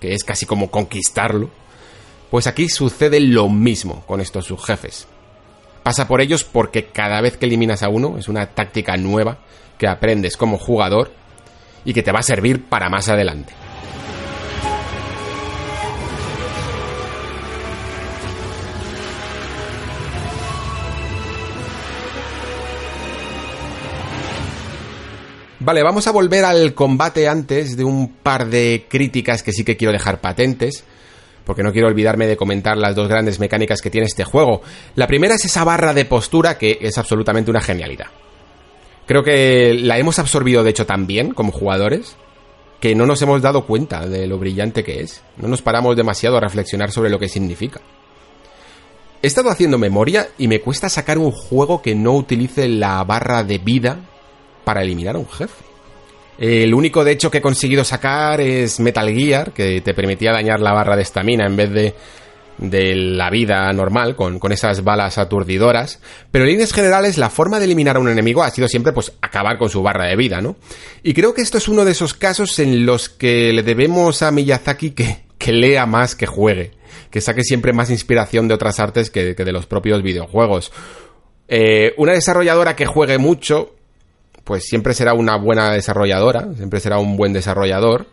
Que 0.00 0.14
es 0.14 0.22
casi 0.22 0.46
como 0.46 0.70
conquistarlo. 0.70 1.50
Pues 2.30 2.46
aquí 2.46 2.68
sucede 2.68 3.18
lo 3.20 3.48
mismo 3.48 4.04
con 4.06 4.20
estos 4.20 4.46
subjefes. 4.46 5.08
Pasa 5.82 6.06
por 6.06 6.20
ellos 6.20 6.44
porque 6.44 6.86
cada 6.86 7.20
vez 7.20 7.36
que 7.36 7.46
eliminas 7.46 7.82
a 7.82 7.88
uno 7.88 8.18
es 8.18 8.28
una 8.28 8.46
táctica 8.46 8.96
nueva 8.96 9.38
que 9.78 9.88
aprendes 9.88 10.36
como 10.36 10.58
jugador 10.58 11.12
y 11.84 11.94
que 11.94 12.02
te 12.02 12.12
va 12.12 12.20
a 12.20 12.24
servir 12.24 12.64
para 12.64 12.88
más 12.88 13.08
adelante. 13.08 13.65
Vale, 25.66 25.82
vamos 25.82 26.06
a 26.06 26.12
volver 26.12 26.44
al 26.44 26.74
combate 26.74 27.26
antes 27.26 27.76
de 27.76 27.82
un 27.82 28.08
par 28.22 28.46
de 28.46 28.86
críticas 28.88 29.42
que 29.42 29.50
sí 29.50 29.64
que 29.64 29.76
quiero 29.76 29.90
dejar 29.90 30.20
patentes, 30.20 30.84
porque 31.44 31.64
no 31.64 31.72
quiero 31.72 31.88
olvidarme 31.88 32.28
de 32.28 32.36
comentar 32.36 32.76
las 32.76 32.94
dos 32.94 33.08
grandes 33.08 33.40
mecánicas 33.40 33.82
que 33.82 33.90
tiene 33.90 34.06
este 34.06 34.22
juego. 34.22 34.62
La 34.94 35.08
primera 35.08 35.34
es 35.34 35.44
esa 35.44 35.64
barra 35.64 35.92
de 35.92 36.04
postura 36.04 36.56
que 36.56 36.78
es 36.80 36.98
absolutamente 36.98 37.50
una 37.50 37.60
genialidad. 37.60 38.06
Creo 39.08 39.24
que 39.24 39.74
la 39.74 39.98
hemos 39.98 40.20
absorbido 40.20 40.62
de 40.62 40.70
hecho 40.70 40.86
tan 40.86 41.08
bien 41.08 41.32
como 41.32 41.50
jugadores 41.50 42.14
que 42.78 42.94
no 42.94 43.04
nos 43.04 43.20
hemos 43.22 43.42
dado 43.42 43.66
cuenta 43.66 44.06
de 44.06 44.28
lo 44.28 44.38
brillante 44.38 44.84
que 44.84 45.00
es. 45.00 45.20
No 45.36 45.48
nos 45.48 45.62
paramos 45.62 45.96
demasiado 45.96 46.36
a 46.36 46.40
reflexionar 46.42 46.92
sobre 46.92 47.10
lo 47.10 47.18
que 47.18 47.28
significa. 47.28 47.80
He 49.20 49.26
estado 49.26 49.50
haciendo 49.50 49.78
memoria 49.78 50.28
y 50.38 50.46
me 50.46 50.60
cuesta 50.60 50.88
sacar 50.88 51.18
un 51.18 51.32
juego 51.32 51.82
que 51.82 51.96
no 51.96 52.12
utilice 52.12 52.68
la 52.68 53.02
barra 53.02 53.42
de 53.42 53.58
vida 53.58 53.98
para 54.66 54.82
eliminar 54.82 55.14
a 55.14 55.20
un 55.20 55.28
jefe. 55.28 55.64
El 56.38 56.74
único, 56.74 57.04
de 57.04 57.12
hecho, 57.12 57.30
que 57.30 57.38
he 57.38 57.40
conseguido 57.40 57.84
sacar 57.84 58.40
es 58.40 58.80
Metal 58.80 59.08
Gear, 59.14 59.52
que 59.52 59.80
te 59.80 59.94
permitía 59.94 60.32
dañar 60.32 60.58
la 60.58 60.72
barra 60.72 60.96
de 60.96 61.02
estamina 61.02 61.46
en 61.46 61.54
vez 61.54 61.70
de, 61.70 61.94
de 62.58 62.96
la 62.96 63.30
vida 63.30 63.72
normal, 63.72 64.16
con, 64.16 64.40
con, 64.40 64.50
esas 64.50 64.82
balas 64.82 65.18
aturdidoras. 65.18 66.00
Pero 66.32 66.44
en 66.44 66.50
líneas 66.50 66.72
generales, 66.72 67.16
la 67.16 67.30
forma 67.30 67.60
de 67.60 67.66
eliminar 67.66 67.94
a 67.94 68.00
un 68.00 68.08
enemigo 68.08 68.42
ha 68.42 68.50
sido 68.50 68.66
siempre, 68.66 68.92
pues, 68.92 69.12
acabar 69.22 69.56
con 69.56 69.70
su 69.70 69.84
barra 69.84 70.06
de 70.06 70.16
vida, 70.16 70.40
¿no? 70.40 70.56
Y 71.04 71.14
creo 71.14 71.32
que 71.32 71.42
esto 71.42 71.58
es 71.58 71.68
uno 71.68 71.84
de 71.84 71.92
esos 71.92 72.12
casos 72.12 72.58
en 72.58 72.84
los 72.84 73.08
que 73.08 73.52
le 73.52 73.62
debemos 73.62 74.20
a 74.22 74.32
Miyazaki 74.32 74.90
que, 74.90 75.26
que 75.38 75.52
lea 75.52 75.86
más 75.86 76.16
que 76.16 76.26
juegue. 76.26 76.72
Que 77.12 77.20
saque 77.20 77.44
siempre 77.44 77.72
más 77.72 77.88
inspiración 77.88 78.48
de 78.48 78.54
otras 78.54 78.80
artes 78.80 79.10
que, 79.10 79.34
de 79.34 79.52
los 79.52 79.66
propios 79.66 80.02
videojuegos. 80.02 80.72
Eh, 81.46 81.94
una 81.98 82.12
desarrolladora 82.12 82.74
que 82.74 82.84
juegue 82.84 83.18
mucho, 83.18 83.75
pues 84.46 84.64
siempre 84.64 84.94
será 84.94 85.12
una 85.12 85.36
buena 85.36 85.72
desarrolladora, 85.72 86.54
siempre 86.54 86.78
será 86.78 87.00
un 87.00 87.16
buen 87.16 87.32
desarrollador, 87.32 88.06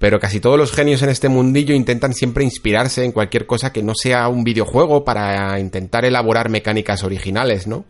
pero 0.00 0.18
casi 0.18 0.40
todos 0.40 0.58
los 0.58 0.72
genios 0.72 1.00
en 1.02 1.10
este 1.10 1.28
mundillo 1.28 1.76
intentan 1.76 2.12
siempre 2.12 2.42
inspirarse 2.42 3.04
en 3.04 3.12
cualquier 3.12 3.46
cosa 3.46 3.72
que 3.72 3.80
no 3.80 3.94
sea 3.94 4.26
un 4.26 4.42
videojuego 4.42 5.04
para 5.04 5.60
intentar 5.60 6.04
elaborar 6.04 6.48
mecánicas 6.48 7.04
originales, 7.04 7.68
¿no? 7.68 7.84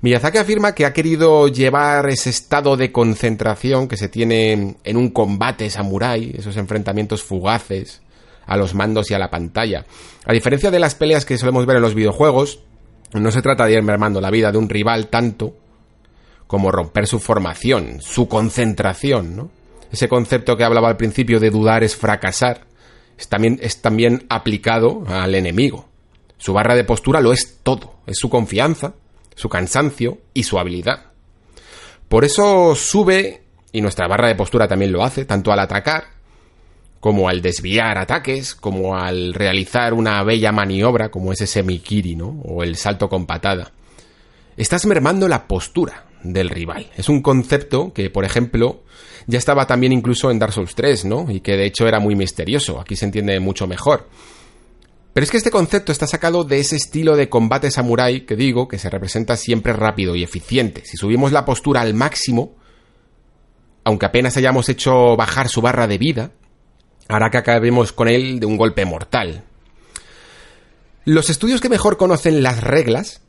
Miyazaki 0.00 0.38
afirma 0.38 0.76
que 0.76 0.86
ha 0.86 0.92
querido 0.92 1.48
llevar 1.48 2.08
ese 2.08 2.30
estado 2.30 2.76
de 2.76 2.92
concentración 2.92 3.88
que 3.88 3.96
se 3.96 4.08
tiene 4.08 4.76
en 4.84 4.96
un 4.96 5.10
combate 5.10 5.68
samurái, 5.70 6.36
esos 6.38 6.56
enfrentamientos 6.56 7.24
fugaces 7.24 8.00
a 8.46 8.56
los 8.56 8.74
mandos 8.74 9.10
y 9.10 9.14
a 9.14 9.18
la 9.18 9.30
pantalla. 9.30 9.86
A 10.24 10.32
diferencia 10.32 10.70
de 10.70 10.78
las 10.78 10.94
peleas 10.94 11.24
que 11.24 11.36
solemos 11.36 11.66
ver 11.66 11.78
en 11.78 11.82
los 11.82 11.96
videojuegos, 11.96 12.60
no 13.12 13.32
se 13.32 13.42
trata 13.42 13.66
de 13.66 13.72
ir 13.72 13.82
mermando 13.82 14.20
la 14.20 14.30
vida 14.30 14.52
de 14.52 14.58
un 14.58 14.68
rival 14.68 15.08
tanto 15.08 15.63
como 16.54 16.70
romper 16.70 17.08
su 17.08 17.18
formación, 17.18 18.00
su 18.00 18.28
concentración. 18.28 19.50
Ese 19.90 20.08
concepto 20.08 20.56
que 20.56 20.62
hablaba 20.62 20.88
al 20.88 20.96
principio 20.96 21.40
de 21.40 21.50
dudar 21.50 21.82
es 21.82 21.96
fracasar, 21.96 22.60
es 23.18 23.26
también, 23.26 23.58
es 23.60 23.82
también 23.82 24.24
aplicado 24.28 25.02
al 25.08 25.34
enemigo. 25.34 25.88
Su 26.38 26.52
barra 26.52 26.76
de 26.76 26.84
postura 26.84 27.20
lo 27.20 27.32
es 27.32 27.58
todo, 27.64 27.96
es 28.06 28.18
su 28.18 28.30
confianza, 28.30 28.94
su 29.34 29.48
cansancio 29.48 30.18
y 30.32 30.44
su 30.44 30.56
habilidad. 30.56 31.06
Por 32.08 32.24
eso 32.24 32.76
sube, 32.76 33.42
y 33.72 33.80
nuestra 33.80 34.06
barra 34.06 34.28
de 34.28 34.36
postura 34.36 34.68
también 34.68 34.92
lo 34.92 35.02
hace, 35.02 35.24
tanto 35.24 35.50
al 35.50 35.58
atacar, 35.58 36.04
como 37.00 37.28
al 37.28 37.42
desviar 37.42 37.98
ataques, 37.98 38.54
como 38.54 38.96
al 38.96 39.34
realizar 39.34 39.92
una 39.92 40.22
bella 40.22 40.52
maniobra, 40.52 41.08
como 41.08 41.32
ese 41.32 41.48
semikiri, 41.48 42.14
¿no? 42.14 42.28
O 42.44 42.62
el 42.62 42.76
salto 42.76 43.08
con 43.08 43.26
patada. 43.26 43.72
Estás 44.56 44.86
mermando 44.86 45.26
la 45.26 45.48
postura, 45.48 46.04
del 46.24 46.50
rival. 46.50 46.90
Es 46.96 47.08
un 47.08 47.22
concepto 47.22 47.92
que, 47.92 48.10
por 48.10 48.24
ejemplo, 48.24 48.82
ya 49.26 49.38
estaba 49.38 49.66
también 49.66 49.92
incluso 49.92 50.30
en 50.30 50.38
Dark 50.38 50.52
Souls 50.52 50.74
3, 50.74 51.04
¿no? 51.04 51.30
Y 51.30 51.40
que 51.40 51.56
de 51.56 51.66
hecho 51.66 51.86
era 51.86 52.00
muy 52.00 52.16
misterioso. 52.16 52.80
Aquí 52.80 52.96
se 52.96 53.04
entiende 53.04 53.38
mucho 53.38 53.66
mejor. 53.66 54.08
Pero 55.12 55.24
es 55.24 55.30
que 55.30 55.36
este 55.36 55.52
concepto 55.52 55.92
está 55.92 56.08
sacado 56.08 56.42
de 56.42 56.58
ese 56.58 56.74
estilo 56.74 57.14
de 57.14 57.28
combate 57.28 57.70
samurai 57.70 58.26
que 58.26 58.34
digo, 58.34 58.66
que 58.66 58.78
se 58.78 58.90
representa 58.90 59.36
siempre 59.36 59.72
rápido 59.72 60.16
y 60.16 60.24
eficiente. 60.24 60.82
Si 60.84 60.96
subimos 60.96 61.30
la 61.30 61.44
postura 61.44 61.82
al 61.82 61.94
máximo, 61.94 62.56
aunque 63.84 64.06
apenas 64.06 64.36
hayamos 64.36 64.68
hecho 64.68 65.16
bajar 65.16 65.48
su 65.48 65.60
barra 65.60 65.86
de 65.86 65.98
vida, 65.98 66.32
hará 67.06 67.30
que 67.30 67.38
acabemos 67.38 67.92
con 67.92 68.08
él 68.08 68.40
de 68.40 68.46
un 68.46 68.56
golpe 68.56 68.84
mortal. 68.84 69.44
Los 71.04 71.30
estudios 71.30 71.60
que 71.60 71.68
mejor 71.68 71.96
conocen 71.96 72.42
las 72.42 72.64
reglas 72.64 73.20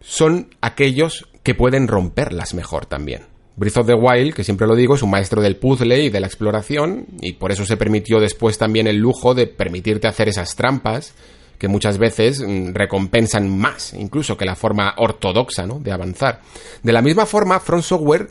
son 0.00 0.54
aquellos 0.60 1.29
que 1.50 1.56
pueden 1.56 1.88
romperlas 1.88 2.54
mejor 2.54 2.86
también. 2.86 3.22
Breath 3.56 3.78
of 3.78 3.86
the 3.88 3.94
Wild, 3.94 4.34
que 4.34 4.44
siempre 4.44 4.68
lo 4.68 4.76
digo, 4.76 4.94
es 4.94 5.02
un 5.02 5.10
maestro 5.10 5.42
del 5.42 5.56
puzzle 5.56 6.04
y 6.04 6.08
de 6.08 6.20
la 6.20 6.28
exploración, 6.28 7.06
y 7.20 7.32
por 7.32 7.50
eso 7.50 7.66
se 7.66 7.76
permitió 7.76 8.20
después 8.20 8.56
también 8.56 8.86
el 8.86 8.98
lujo 8.98 9.34
de 9.34 9.48
permitirte 9.48 10.06
hacer 10.06 10.28
esas 10.28 10.54
trampas, 10.54 11.12
que 11.58 11.66
muchas 11.66 11.98
veces 11.98 12.40
mm, 12.40 12.72
recompensan 12.72 13.48
más, 13.50 13.94
incluso 13.94 14.36
que 14.36 14.44
la 14.44 14.54
forma 14.54 14.94
ortodoxa, 14.96 15.66
¿no? 15.66 15.80
de 15.80 15.90
avanzar. 15.90 16.40
De 16.84 16.92
la 16.92 17.02
misma 17.02 17.26
forma, 17.26 17.58
Front 17.58 17.82
Software 17.82 18.28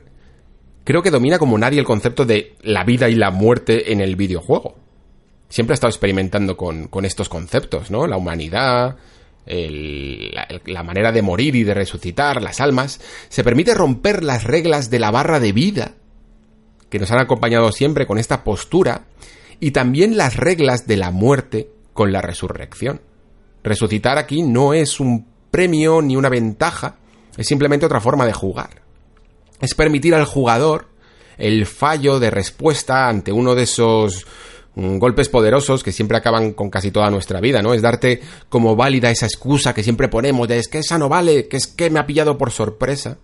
creo 0.86 1.02
que 1.02 1.12
domina 1.12 1.40
como 1.40 1.58
nadie 1.58 1.80
el 1.80 1.86
concepto 1.86 2.24
de 2.24 2.56
la 2.62 2.86
vida 2.86 3.10
y 3.10 3.16
la 3.16 3.32
muerte 3.32 3.92
en 3.92 4.00
el 4.00 4.16
videojuego. 4.16 4.76
Siempre 5.50 5.74
ha 5.74 5.76
estado 5.76 5.92
experimentando 5.92 6.56
con, 6.56 6.88
con 6.88 7.04
estos 7.04 7.28
conceptos, 7.28 7.92
¿no? 7.92 8.08
La 8.08 8.16
humanidad, 8.16 8.96
la, 9.50 10.84
manera 10.84 11.12
de 11.12 11.22
morir 11.22 11.56
y 11.56 11.64
de 11.64 11.74
resucitar, 11.74 12.42
las 12.42 12.62
almas, 12.62 13.02
se 13.30 13.44
permite 13.44 13.74
romper 13.74 14.24
las 14.24 14.44
reglas 14.44 14.90
de 14.90 15.00
la 15.00 15.12
barra 15.12 15.40
de 15.40 15.52
vida 15.52 15.96
que 16.90 17.00
nos 17.00 17.12
han 17.12 17.20
acompañado 17.20 17.72
siempre 17.72 18.06
con 18.06 18.18
esta 18.18 18.44
postura 18.44 19.06
y 19.60 19.72
también 19.72 20.18
las 20.18 20.38
reglas 20.38 20.88
de 20.88 20.98
la 20.98 21.12
muerte 21.12 21.70
con 21.94 22.12
la 22.12 22.22
resurrección. 22.22 23.02
Resucitar 23.64 24.18
aquí 24.18 24.42
no 24.42 24.74
es 24.74 25.00
un 25.00 25.28
premio 25.52 26.02
ni 26.02 26.16
una 26.16 26.30
ventaja, 26.30 26.98
es 27.38 27.48
simplemente 27.48 27.86
otra 27.86 28.02
forma 28.02 28.26
de 28.26 28.34
jugar. 28.34 28.82
Es 29.60 29.76
permitir 29.76 30.16
al 30.16 30.26
jugador 30.26 30.88
el 31.38 31.66
fallo 31.66 32.20
de 32.20 32.30
respuesta 32.30 33.08
ante 33.08 33.32
uno 33.32 33.56
de 33.56 33.64
esos 33.64 34.26
golpes 35.00 35.30
poderosos 35.30 35.84
que 35.84 35.92
siempre 35.92 36.18
acaban 36.18 36.54
con 36.54 36.70
casi 36.70 36.92
toda 36.92 37.10
nuestra 37.10 37.40
vida, 37.40 37.62
¿no? 37.62 37.74
Es 37.74 37.82
darte 37.82 38.22
como 38.50 38.76
válida 38.76 39.12
esa 39.12 39.26
excusa 39.26 39.74
que 39.74 39.84
siempre 39.84 40.08
ponemos 40.08 40.48
de 40.48 40.60
es 40.60 40.68
que 40.68 40.80
esa 40.80 40.98
no 40.98 41.10
vale, 41.10 41.48
que 41.48 41.58
es 41.58 41.68
que 41.68 41.90
me 41.90 42.00
ha 42.00 42.06
pillado 42.06 42.38
por 42.38 42.52
sorpresa, 42.52 43.18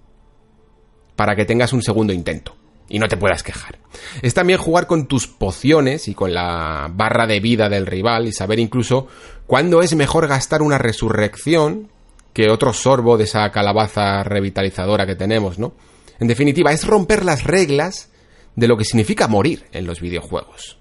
para 1.16 1.36
que 1.36 1.46
tengas 1.46 1.74
un 1.74 1.82
segundo 1.82 2.14
intento 2.14 2.56
y 2.88 3.00
no 3.00 3.08
te 3.08 3.18
puedas 3.18 3.42
quejar. 3.42 3.80
Es 4.22 4.34
también 4.34 4.60
jugar 4.60 4.86
con 4.86 5.08
tus 5.08 5.28
pociones 5.28 6.08
y 6.08 6.14
con 6.14 6.34
la 6.34 6.90
barra 6.94 7.26
de 7.26 7.40
vida 7.40 7.70
del 7.70 7.86
rival 7.86 8.28
y 8.28 8.34
saber 8.34 8.60
incluso 8.60 9.08
cuándo 9.48 9.82
es 9.82 9.96
mejor 9.96 10.28
gastar 10.28 10.62
una 10.62 10.78
resurrección 10.78 11.90
que 12.34 12.50
otro 12.50 12.74
sorbo 12.74 13.18
de 13.18 13.24
esa 13.24 13.50
calabaza 13.52 14.24
revitalizadora 14.24 15.06
que 15.06 15.16
tenemos, 15.16 15.58
¿no? 15.58 15.74
En 16.20 16.28
definitiva, 16.28 16.72
es 16.72 16.86
romper 16.86 17.24
las 17.24 17.44
reglas 17.44 18.10
de 18.56 18.68
lo 18.68 18.78
que 18.78 18.86
significa 18.86 19.28
morir 19.28 19.66
en 19.72 19.86
los 19.86 20.02
videojuegos 20.02 20.78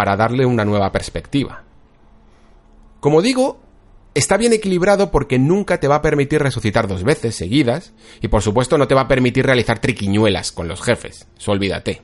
para 0.00 0.16
darle 0.16 0.46
una 0.46 0.64
nueva 0.64 0.90
perspectiva. 0.92 1.62
Como 3.00 3.20
digo, 3.20 3.60
está 4.14 4.38
bien 4.38 4.54
equilibrado 4.54 5.10
porque 5.10 5.38
nunca 5.38 5.78
te 5.78 5.88
va 5.88 5.96
a 5.96 6.00
permitir 6.00 6.40
resucitar 6.40 6.88
dos 6.88 7.04
veces 7.04 7.34
seguidas 7.34 7.92
y 8.22 8.28
por 8.28 8.40
supuesto 8.40 8.78
no 8.78 8.88
te 8.88 8.94
va 8.94 9.02
a 9.02 9.08
permitir 9.08 9.44
realizar 9.44 9.78
triquiñuelas 9.78 10.52
con 10.52 10.68
los 10.68 10.80
jefes, 10.80 11.28
olvídate. 11.46 12.00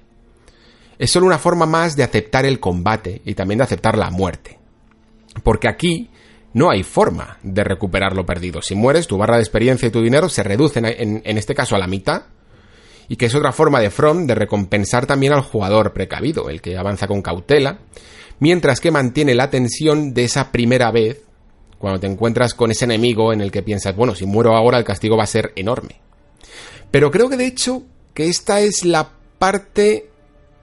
Es 0.98 1.10
solo 1.10 1.24
una 1.24 1.38
forma 1.38 1.64
más 1.64 1.96
de 1.96 2.02
aceptar 2.02 2.44
el 2.44 2.60
combate 2.60 3.22
y 3.24 3.32
también 3.32 3.56
de 3.56 3.64
aceptar 3.64 3.96
la 3.96 4.10
muerte. 4.10 4.58
Porque 5.42 5.68
aquí 5.70 6.10
no 6.52 6.68
hay 6.68 6.82
forma 6.82 7.38
de 7.42 7.64
recuperar 7.64 8.14
lo 8.14 8.26
perdido. 8.26 8.60
Si 8.60 8.74
mueres, 8.74 9.06
tu 9.06 9.16
barra 9.16 9.36
de 9.36 9.42
experiencia 9.42 9.88
y 9.88 9.90
tu 9.90 10.02
dinero 10.02 10.28
se 10.28 10.42
reducen 10.42 10.84
en, 10.84 11.22
en 11.24 11.38
este 11.38 11.54
caso 11.54 11.76
a 11.76 11.78
la 11.78 11.86
mitad 11.86 12.24
y 13.08 13.16
que 13.16 13.26
es 13.26 13.34
otra 13.34 13.52
forma 13.52 13.80
de 13.80 13.90
From 13.90 14.26
de 14.26 14.34
recompensar 14.34 15.06
también 15.06 15.32
al 15.32 15.42
jugador 15.42 15.92
precavido, 15.92 16.48
el 16.50 16.60
que 16.60 16.76
avanza 16.76 17.06
con 17.06 17.22
cautela, 17.22 17.78
mientras 18.40 18.80
que 18.80 18.90
mantiene 18.90 19.34
la 19.34 19.50
tensión 19.50 20.14
de 20.14 20.24
esa 20.24 20.50
primera 20.52 20.90
vez, 20.90 21.22
cuando 21.78 22.00
te 22.00 22.06
encuentras 22.06 22.54
con 22.54 22.70
ese 22.70 22.84
enemigo 22.84 23.32
en 23.32 23.40
el 23.40 23.50
que 23.50 23.62
piensas, 23.62 23.94
bueno, 23.94 24.14
si 24.14 24.26
muero 24.26 24.56
ahora 24.56 24.78
el 24.78 24.84
castigo 24.84 25.16
va 25.16 25.24
a 25.24 25.28
ser 25.28 25.52
enorme. 25.56 26.00
Pero 26.90 27.10
creo 27.10 27.28
que 27.28 27.36
de 27.36 27.46
hecho 27.46 27.82
que 28.14 28.28
esta 28.28 28.60
es 28.60 28.84
la 28.84 29.10
parte 29.38 30.08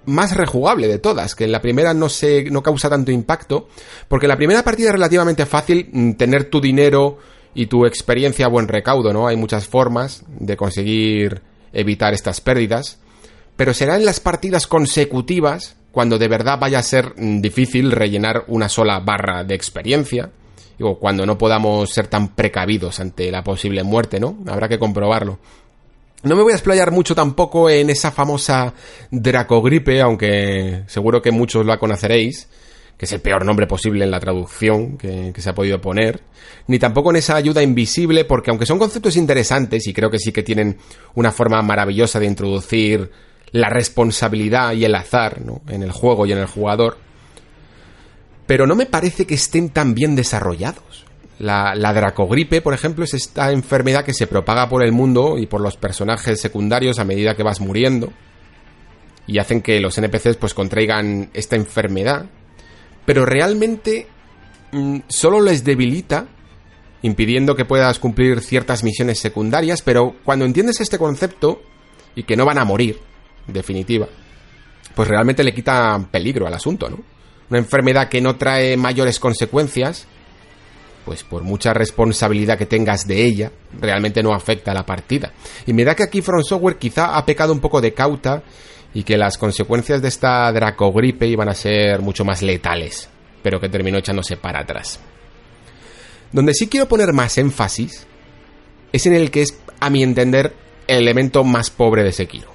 más 0.06 0.36
rejugable 0.36 0.88
de 0.88 1.00
todas, 1.00 1.36
que 1.36 1.46
en 1.46 1.52
la 1.52 1.62
primera 1.62 1.94
no 1.94 2.10
se 2.10 2.50
no 2.50 2.62
causa 2.64 2.90
tanto 2.90 3.12
impacto, 3.12 3.68
porque 4.08 4.26
en 4.26 4.30
la 4.30 4.38
primera 4.38 4.64
partida 4.64 4.88
es 4.88 4.94
relativamente 4.94 5.46
fácil 5.46 5.90
mm, 5.92 6.14
tener 6.14 6.50
tu 6.50 6.60
dinero 6.60 7.20
y 7.54 7.68
tu 7.68 7.86
experiencia 7.86 8.48
a 8.48 8.50
buen 8.50 8.68
recaudo, 8.68 9.14
¿no? 9.14 9.28
Hay 9.28 9.38
muchas 9.38 9.68
formas 9.68 10.24
de 10.28 10.58
conseguir 10.58 11.42
evitar 11.74 12.14
estas 12.14 12.40
pérdidas, 12.42 13.00
pero 13.56 13.74
será 13.74 13.96
en 13.96 14.06
las 14.06 14.20
partidas 14.20 14.68
consecutivas 14.68 15.76
cuando 15.92 16.18
de 16.18 16.28
verdad 16.28 16.58
vaya 16.60 16.80
a 16.80 16.84
ser 16.84 17.14
mm, 17.16 17.42
difícil 17.42 17.92
rellenar 17.92 18.46
una 18.48 18.70
sola 18.70 19.00
barra 19.00 19.44
de 19.44 19.56
experiencia, 19.56 20.32
o 20.82 20.98
cuando 20.98 21.26
no 21.26 21.38
podamos 21.38 21.90
ser 21.92 22.08
tan 22.08 22.30
precavidos 22.30 23.00
ante 23.00 23.32
la 23.32 23.44
posible 23.44 23.84
muerte, 23.84 24.20
¿no? 24.20 24.38
Habrá 24.48 24.68
que 24.68 24.80
comprobarlo. 24.80 25.38
No 26.24 26.36
me 26.36 26.42
voy 26.42 26.54
a 26.54 26.56
explayar 26.56 26.92
mucho 26.92 27.16
tampoco 27.16 27.70
en 27.70 27.90
esa 27.90 28.12
famosa 28.12 28.74
Dracogripe, 29.12 30.02
aunque 30.02 30.84
seguro 30.88 31.22
que 31.22 31.32
muchos 31.32 31.66
la 31.66 31.78
conoceréis, 31.78 32.48
que 32.98 33.06
es 33.06 33.12
el 33.12 33.22
peor 33.22 33.46
nombre 33.46 33.68
posible 33.68 34.06
en 34.06 34.12
la 34.12 34.20
traducción 34.20 34.98
que, 34.98 35.34
se 35.36 35.50
ha 35.50 35.56
podido 35.56 35.82
poner, 35.82 36.22
ni 36.68 36.80
tampoco 36.80 37.10
en 37.10 37.18
esa 37.18 37.36
ayuda 37.36 37.62
invisible, 37.62 38.26
porque 38.26 38.52
aunque 38.52 38.66
son 38.66 38.80
conceptos 38.80 39.18
interesantes 39.18 39.88
y 39.88 39.94
creo 39.94 40.10
que 40.10 40.20
sí 40.20 40.32
que 40.32 40.44
tienen 40.44 40.78
una 41.16 41.32
forma 41.32 41.62
maravillosa 41.62 42.20
de 42.20 42.28
introducir 42.28 43.12
la 43.52 43.70
responsabilidad 43.70 44.74
y 44.74 44.86
el 44.86 44.96
azar 44.96 45.42
en 45.68 45.84
el 45.84 45.92
juego 45.92 46.26
y 46.26 46.32
en 46.32 46.40
el 46.40 46.48
jugador, 46.48 46.98
pero 48.48 48.68
no 48.68 48.76
me 48.76 48.86
parece 48.86 49.26
que 49.26 49.36
estén 49.36 49.70
tan 49.70 49.94
bien 49.94 50.16
desarrollados. 50.16 51.06
La, 51.40 51.74
la, 51.76 51.94
dracogripe, 51.94 52.62
por 52.62 52.74
ejemplo, 52.74 53.04
es 53.04 53.14
esta 53.14 53.52
enfermedad 53.52 54.06
que 54.06 54.14
se 54.14 54.28
propaga 54.28 54.70
por 54.70 54.84
el 54.84 54.92
mundo 54.92 55.38
y 55.38 55.48
por 55.48 55.62
los 55.62 55.78
personajes 55.78 56.40
secundarios 56.40 57.00
a 57.00 57.06
medida 57.06 57.36
que 57.36 57.44
vas 57.44 57.60
muriendo 57.60 58.14
y 59.26 59.40
hacen 59.40 59.62
que 59.62 59.80
los 59.80 59.98
NPCs 59.98 60.38
pues 60.38 60.54
contraigan 60.54 61.30
esta 61.34 61.56
enfermedad 61.56 62.28
pero 63.06 63.26
realmente 63.26 64.08
mm, 64.72 65.00
solo 65.08 65.42
les 65.42 65.64
debilita, 65.64 66.28
impidiendo 67.02 67.56
que 67.56 67.66
puedas 67.66 68.00
cumplir 68.00 68.42
ciertas 68.42 68.84
misiones 68.84 69.20
secundarias, 69.20 69.82
pero 69.82 70.16
cuando 70.24 70.46
entiendes 70.46 70.80
este 70.82 70.98
concepto, 70.98 71.62
y 72.16 72.24
que 72.24 72.36
no 72.36 72.46
van 72.46 72.58
a 72.58 72.66
morir, 72.66 73.00
en 73.48 73.54
definitiva, 73.54 74.08
pues 74.96 75.08
realmente 75.08 75.44
le 75.44 75.54
quita 75.54 76.00
peligro 76.12 76.48
al 76.48 76.54
asunto, 76.54 76.90
¿no? 76.90 77.00
Una 77.50 77.60
enfermedad 77.60 78.10
que 78.10 78.22
no 78.22 78.36
trae 78.36 78.78
mayores 78.78 79.20
consecuencias, 79.20 80.08
pues 81.06 81.24
por 81.24 81.44
mucha 81.44 81.74
responsabilidad 81.74 82.58
que 82.58 82.66
tengas 82.66 83.06
de 83.06 83.26
ella, 83.26 83.52
realmente 83.80 84.24
no 84.24 84.34
afecta 84.34 84.72
a 84.72 84.74
la 84.74 84.86
partida. 84.86 85.34
Y 85.66 85.74
me 85.74 85.84
da 85.84 85.96
que 85.96 86.04
aquí 86.04 86.22
From 86.22 86.44
Software 86.44 86.78
quizá 86.78 87.18
ha 87.18 87.26
pecado 87.26 87.52
un 87.52 87.60
poco 87.60 87.82
de 87.82 87.94
cauta 87.94 88.44
y 88.94 89.04
que 89.04 89.18
las 89.18 89.38
consecuencias 89.38 90.02
de 90.02 90.08
esta 90.08 90.52
dracogripe 90.52 91.28
iban 91.28 91.50
a 91.50 91.56
ser 91.56 92.02
mucho 92.02 92.24
más 92.24 92.42
letales, 92.42 93.10
pero 93.42 93.60
que 93.60 93.70
terminó 93.70 93.98
echándose 93.98 94.38
para 94.38 94.60
atrás. 94.60 95.00
Donde 96.32 96.54
sí 96.54 96.68
quiero 96.68 96.88
poner 96.88 97.14
más 97.14 97.38
énfasis 97.38 98.06
es 98.92 99.06
en 99.06 99.14
el 99.14 99.32
que 99.32 99.42
es, 99.42 99.58
a 99.80 99.90
mi 99.90 100.04
entender, 100.04 100.54
el 100.88 100.98
elemento 100.98 101.44
más 101.44 101.70
pobre 101.70 102.04
de 102.04 102.12
Sekiro. 102.12 102.52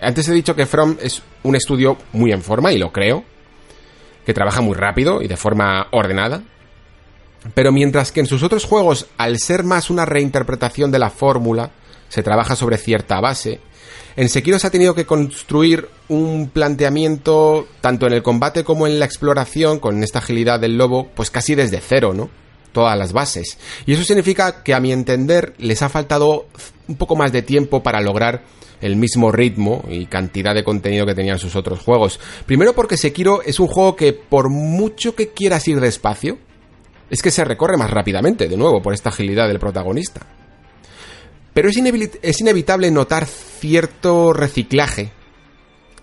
Antes 0.00 0.28
he 0.28 0.32
dicho 0.32 0.56
que 0.56 0.66
From 0.66 0.96
es 1.00 1.22
un 1.44 1.54
estudio 1.54 1.96
muy 2.12 2.32
en 2.32 2.42
forma, 2.42 2.72
y 2.72 2.78
lo 2.78 2.92
creo, 2.92 3.24
que 4.26 4.34
trabaja 4.34 4.60
muy 4.60 4.74
rápido 4.74 5.22
y 5.22 5.28
de 5.28 5.36
forma 5.36 5.86
ordenada, 5.92 6.42
pero 7.54 7.72
mientras 7.72 8.12
que 8.12 8.20
en 8.20 8.26
sus 8.26 8.42
otros 8.42 8.64
juegos, 8.64 9.06
al 9.18 9.38
ser 9.38 9.64
más 9.64 9.90
una 9.90 10.04
reinterpretación 10.04 10.90
de 10.90 10.98
la 10.98 11.10
fórmula, 11.10 11.70
se 12.08 12.22
trabaja 12.22 12.56
sobre 12.56 12.78
cierta 12.78 13.20
base, 13.20 13.60
en 14.16 14.28
Sekiro 14.28 14.58
se 14.58 14.66
ha 14.66 14.70
tenido 14.70 14.94
que 14.94 15.06
construir 15.06 15.88
un 16.08 16.50
planteamiento, 16.52 17.66
tanto 17.80 18.06
en 18.06 18.12
el 18.12 18.22
combate 18.22 18.64
como 18.64 18.86
en 18.86 18.98
la 18.98 19.06
exploración, 19.06 19.78
con 19.78 20.02
esta 20.02 20.18
agilidad 20.18 20.60
del 20.60 20.76
lobo, 20.76 21.08
pues 21.14 21.30
casi 21.30 21.54
desde 21.54 21.80
cero, 21.80 22.12
¿no? 22.14 22.30
Todas 22.72 22.98
las 22.98 23.12
bases. 23.12 23.58
Y 23.86 23.92
eso 23.92 24.04
significa 24.04 24.62
que, 24.62 24.74
a 24.74 24.80
mi 24.80 24.92
entender, 24.92 25.54
les 25.58 25.82
ha 25.82 25.88
faltado 25.88 26.46
un 26.88 26.96
poco 26.96 27.16
más 27.16 27.32
de 27.32 27.42
tiempo 27.42 27.82
para 27.82 28.00
lograr 28.00 28.42
el 28.80 28.96
mismo 28.96 29.30
ritmo 29.30 29.84
y 29.88 30.06
cantidad 30.06 30.54
de 30.54 30.64
contenido 30.64 31.06
que 31.06 31.14
tenían 31.14 31.38
sus 31.38 31.56
otros 31.56 31.80
juegos. 31.80 32.18
Primero 32.46 32.74
porque 32.74 32.96
Sekiro 32.96 33.42
es 33.42 33.60
un 33.60 33.68
juego 33.68 33.96
que, 33.96 34.12
por 34.12 34.50
mucho 34.50 35.14
que 35.14 35.28
quieras 35.28 35.66
ir 35.68 35.80
despacio, 35.80 36.38
es 37.08 37.22
que 37.22 37.30
se 37.30 37.44
recorre 37.44 37.76
más 37.76 37.90
rápidamente, 37.90 38.48
de 38.48 38.56
nuevo, 38.56 38.82
por 38.82 38.94
esta 38.94 39.10
agilidad 39.10 39.46
del 39.46 39.58
protagonista. 39.58 40.26
Pero 41.54 41.68
es, 41.68 42.40
inevitable 42.40 42.90
notar 42.90 43.26
cierto 43.26 44.32
reciclaje 44.32 45.12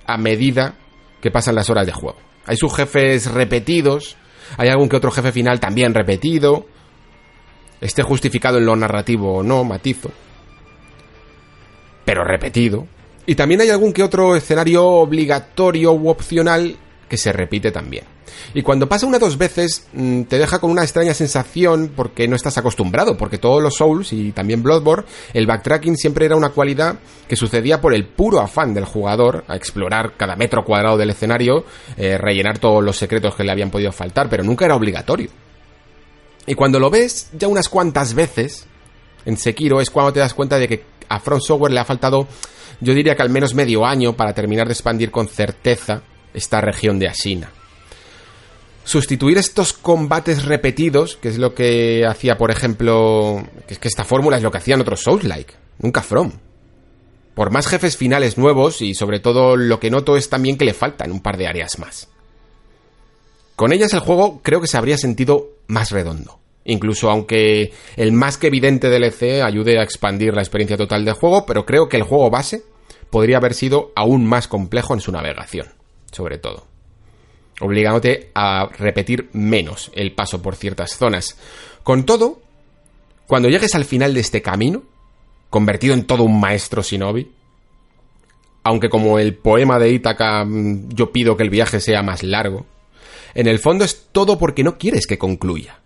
a 0.05 0.17
medida 0.17 0.75
que 1.21 1.31
pasan 1.31 1.55
las 1.55 1.69
horas 1.69 1.85
de 1.85 1.91
juego. 1.91 2.17
Hay 2.45 2.57
sus 2.57 2.75
jefes 2.75 3.31
repetidos, 3.31 4.15
Hay 4.57 4.69
algún 4.69 4.89
que 4.89 4.95
otro 4.95 5.11
jefe 5.11 5.31
final 5.31 5.59
también 5.59 5.93
repetido, 5.93 6.65
esté 7.81 8.01
justificado 8.01 8.57
en 8.57 8.65
lo 8.65 8.75
narrativo 8.75 9.37
o 9.37 9.43
no, 9.43 9.63
matizo, 9.63 10.11
pero 12.03 12.23
repetido. 12.23 12.87
Y 13.27 13.35
también 13.35 13.61
hay 13.61 13.69
algún 13.69 13.93
que 13.93 14.01
otro 14.01 14.35
escenario 14.35 14.85
obligatorio 14.85 15.91
u 15.91 16.09
opcional 16.09 16.75
que 17.09 17.17
se 17.17 17.33
repite 17.33 17.71
también. 17.71 18.05
Y 18.53 18.61
cuando 18.61 18.87
pasa 18.87 19.05
una 19.05 19.19
dos 19.19 19.37
veces, 19.37 19.87
mm, 19.93 20.23
te 20.23 20.37
deja 20.37 20.59
con 20.59 20.71
una 20.71 20.83
extraña 20.83 21.13
sensación 21.13 21.91
porque 21.95 22.27
no 22.27 22.35
estás 22.35 22.57
acostumbrado, 22.57 23.17
porque 23.17 23.37
todos 23.37 23.61
los 23.61 23.75
Souls 23.75 24.13
y 24.13 24.31
también 24.31 24.63
Bloodborne, 24.63 25.05
el 25.33 25.45
backtracking 25.45 25.97
siempre 25.97 26.25
era 26.25 26.35
una 26.35 26.49
cualidad 26.49 26.99
que 27.27 27.35
sucedía 27.35 27.81
por 27.81 27.93
el 27.93 28.05
puro 28.05 28.39
afán 28.39 28.73
del 28.73 28.85
jugador 28.85 29.43
a 29.47 29.55
explorar 29.55 30.13
cada 30.15 30.35
metro 30.35 30.63
cuadrado 30.63 30.97
del 30.97 31.09
escenario, 31.09 31.65
eh, 31.97 32.17
rellenar 32.17 32.59
todos 32.59 32.83
los 32.83 32.97
secretos 32.97 33.35
que 33.35 33.43
le 33.43 33.51
habían 33.51 33.71
podido 33.71 33.91
faltar, 33.91 34.29
pero 34.29 34.43
nunca 34.43 34.65
era 34.65 34.75
obligatorio. 34.75 35.29
Y 36.45 36.55
cuando 36.55 36.79
lo 36.79 36.89
ves 36.89 37.29
ya 37.33 37.47
unas 37.47 37.69
cuantas 37.69 38.13
veces 38.13 38.65
en 39.25 39.37
Sekiro 39.37 39.81
es 39.81 39.89
cuando 39.89 40.13
te 40.13 40.19
das 40.19 40.33
cuenta 40.33 40.57
de 40.57 40.67
que 40.67 40.83
a 41.07 41.19
Front 41.19 41.43
Software 41.43 41.71
le 41.71 41.79
ha 41.79 41.85
faltado, 41.85 42.27
yo 42.79 42.93
diría 42.93 43.15
que 43.15 43.21
al 43.21 43.29
menos 43.29 43.53
medio 43.53 43.85
año 43.85 44.13
para 44.13 44.33
terminar 44.33 44.67
de 44.67 44.73
expandir 44.73 45.11
con 45.11 45.27
certeza 45.27 46.01
esta 46.33 46.61
región 46.61 46.99
de 46.99 47.07
Asina 47.07 47.51
sustituir 48.89 49.37
estos 49.37 49.71
combates 49.73 50.45
repetidos, 50.45 51.15
que 51.17 51.29
es 51.29 51.37
lo 51.37 51.53
que 51.53 52.07
hacía, 52.07 52.39
por 52.39 52.49
ejemplo, 52.49 53.47
que 53.67 53.75
es 53.75 53.79
que 53.79 53.87
esta 53.87 54.03
fórmula 54.03 54.37
es 54.37 54.41
lo 54.41 54.49
que 54.49 54.57
hacían 54.57 54.81
otros 54.81 55.01
Souls-like, 55.01 55.53
nunca 55.77 56.01
From. 56.01 56.31
Por 57.35 57.51
más 57.51 57.67
jefes 57.67 57.97
finales 57.97 58.39
nuevos 58.39 58.81
y 58.81 58.95
sobre 58.95 59.19
todo 59.19 59.55
lo 59.55 59.79
que 59.79 59.91
noto 59.91 60.17
es 60.17 60.29
también 60.29 60.57
que 60.57 60.65
le 60.65 60.73
faltan 60.73 61.11
un 61.11 61.21
par 61.21 61.37
de 61.37 61.47
áreas 61.47 61.77
más. 61.77 62.09
Con 63.55 63.73
ellas 63.73 63.93
el 63.93 63.99
juego 63.99 64.41
creo 64.41 64.59
que 64.59 64.67
se 64.67 64.77
habría 64.77 64.97
sentido 64.97 65.51
más 65.67 65.91
redondo. 65.91 66.39
Incluso 66.65 67.11
aunque 67.11 67.71
el 67.95 68.11
más 68.11 68.37
que 68.37 68.47
evidente 68.47 68.89
DLC 68.89 69.43
ayude 69.43 69.79
a 69.79 69.83
expandir 69.83 70.33
la 70.33 70.41
experiencia 70.41 70.77
total 70.77 71.05
del 71.05 71.13
juego, 71.13 71.45
pero 71.45 71.63
creo 71.63 71.89
que 71.89 71.97
el 71.97 72.03
juego 72.03 72.31
base 72.31 72.63
podría 73.11 73.37
haber 73.37 73.53
sido 73.53 73.91
aún 73.95 74.25
más 74.25 74.47
complejo 74.47 74.95
en 74.95 74.99
su 74.99 75.11
navegación, 75.11 75.67
sobre 76.11 76.37
todo 76.37 76.69
obligándote 77.59 78.31
a 78.33 78.69
repetir 78.77 79.29
menos 79.33 79.91
el 79.93 80.13
paso 80.13 80.41
por 80.41 80.55
ciertas 80.55 80.97
zonas. 80.97 81.37
Con 81.83 82.05
todo, 82.05 82.41
cuando 83.27 83.49
llegues 83.49 83.75
al 83.75 83.85
final 83.85 84.13
de 84.13 84.21
este 84.21 84.41
camino, 84.41 84.83
convertido 85.49 85.93
en 85.93 86.05
todo 86.05 86.23
un 86.23 86.39
maestro 86.39 86.81
shinobi, 86.81 87.31
aunque 88.63 88.89
como 88.89 89.19
el 89.19 89.35
poema 89.35 89.79
de 89.79 89.91
Ítaca 89.91 90.43
mm, 90.45 90.89
yo 90.89 91.11
pido 91.11 91.37
que 91.37 91.43
el 91.43 91.49
viaje 91.49 91.79
sea 91.79 92.03
más 92.03 92.23
largo, 92.23 92.65
en 93.33 93.47
el 93.47 93.59
fondo 93.59 93.85
es 93.85 94.07
todo 94.11 94.37
porque 94.37 94.63
no 94.63 94.77
quieres 94.77 95.05
que 95.05 95.17
concluya. 95.17 95.79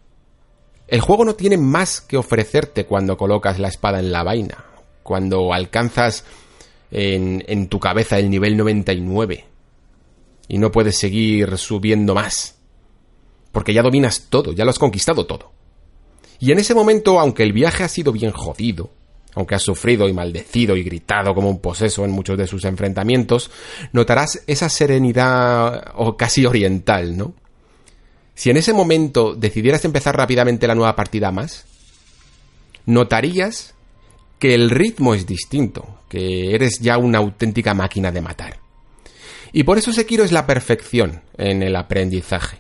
El 0.88 1.02
juego 1.02 1.26
no 1.26 1.36
tiene 1.36 1.58
más 1.58 2.02
que 2.02 2.18
ofrecerte 2.18 2.86
cuando 2.86 3.18
colocas 3.18 3.58
la 3.58 3.68
espada 3.68 4.00
en 4.00 4.12
la 4.12 4.24
vaina, 4.24 4.66
cuando 5.02 5.54
alcanzas 5.54 6.26
en, 6.92 7.44
en 7.48 7.68
tu 7.68 7.80
cabeza 7.80 8.20
el 8.20 8.30
nivel 8.30 8.58
99, 8.58 9.46
y 10.48 10.58
no 10.58 10.72
puedes 10.72 10.98
seguir 10.98 11.58
subiendo 11.58 12.16
más. 12.16 12.58
Porque 13.52 13.74
ya 13.74 13.82
dominas 13.82 14.28
todo, 14.30 14.52
ya 14.52 14.66
lo 14.66 14.72
has 14.72 14.80
conquistado 14.80 15.26
todo. 15.26 15.52
Y 16.40 16.52
en 16.52 16.60
ese 16.60 16.76
momento, 16.76 17.20
aunque 17.20 17.44
el 17.44 17.54
viaje 17.54 17.84
ha 17.84 17.88
sido 17.88 18.12
bien 18.12 18.32
jodido, 18.32 18.92
aunque 19.36 19.56
has 19.56 19.64
sufrido 19.64 20.08
y 20.08 20.14
maldecido 20.14 20.76
y 20.76 20.84
gritado 20.84 21.34
como 21.34 21.50
un 21.50 21.60
poseso 21.60 22.06
en 22.06 22.12
muchos 22.12 22.38
de 22.38 22.48
sus 22.48 22.66
enfrentamientos, 22.66 23.50
notarás 23.92 24.44
esa 24.48 24.70
serenidad 24.70 25.94
o 25.96 26.18
casi 26.18 26.46
oriental, 26.46 27.18
¿no? 27.18 27.34
Si 28.36 28.50
en 28.50 28.58
ese 28.58 28.74
momento 28.74 29.36
decidieras 29.36 29.86
empezar 29.86 30.18
rápidamente 30.18 30.68
la 30.68 30.76
nueva 30.76 30.96
partida 30.96 31.32
más, 31.32 31.66
notarías 32.86 33.76
que 34.40 34.56
el 34.56 34.70
ritmo 34.70 35.14
es 35.14 35.26
distinto, 35.26 36.00
que 36.10 36.54
eres 36.54 36.80
ya 36.80 36.98
una 36.98 37.20
auténtica 37.20 37.74
máquina 37.74 38.12
de 38.12 38.22
matar. 38.22 38.63
Y 39.54 39.64
por 39.64 39.78
eso 39.78 39.94
Sekiro 39.94 40.24
es 40.24 40.32
la 40.32 40.48
perfección 40.48 41.22
en 41.38 41.62
el 41.64 41.76
aprendizaje. 41.76 42.58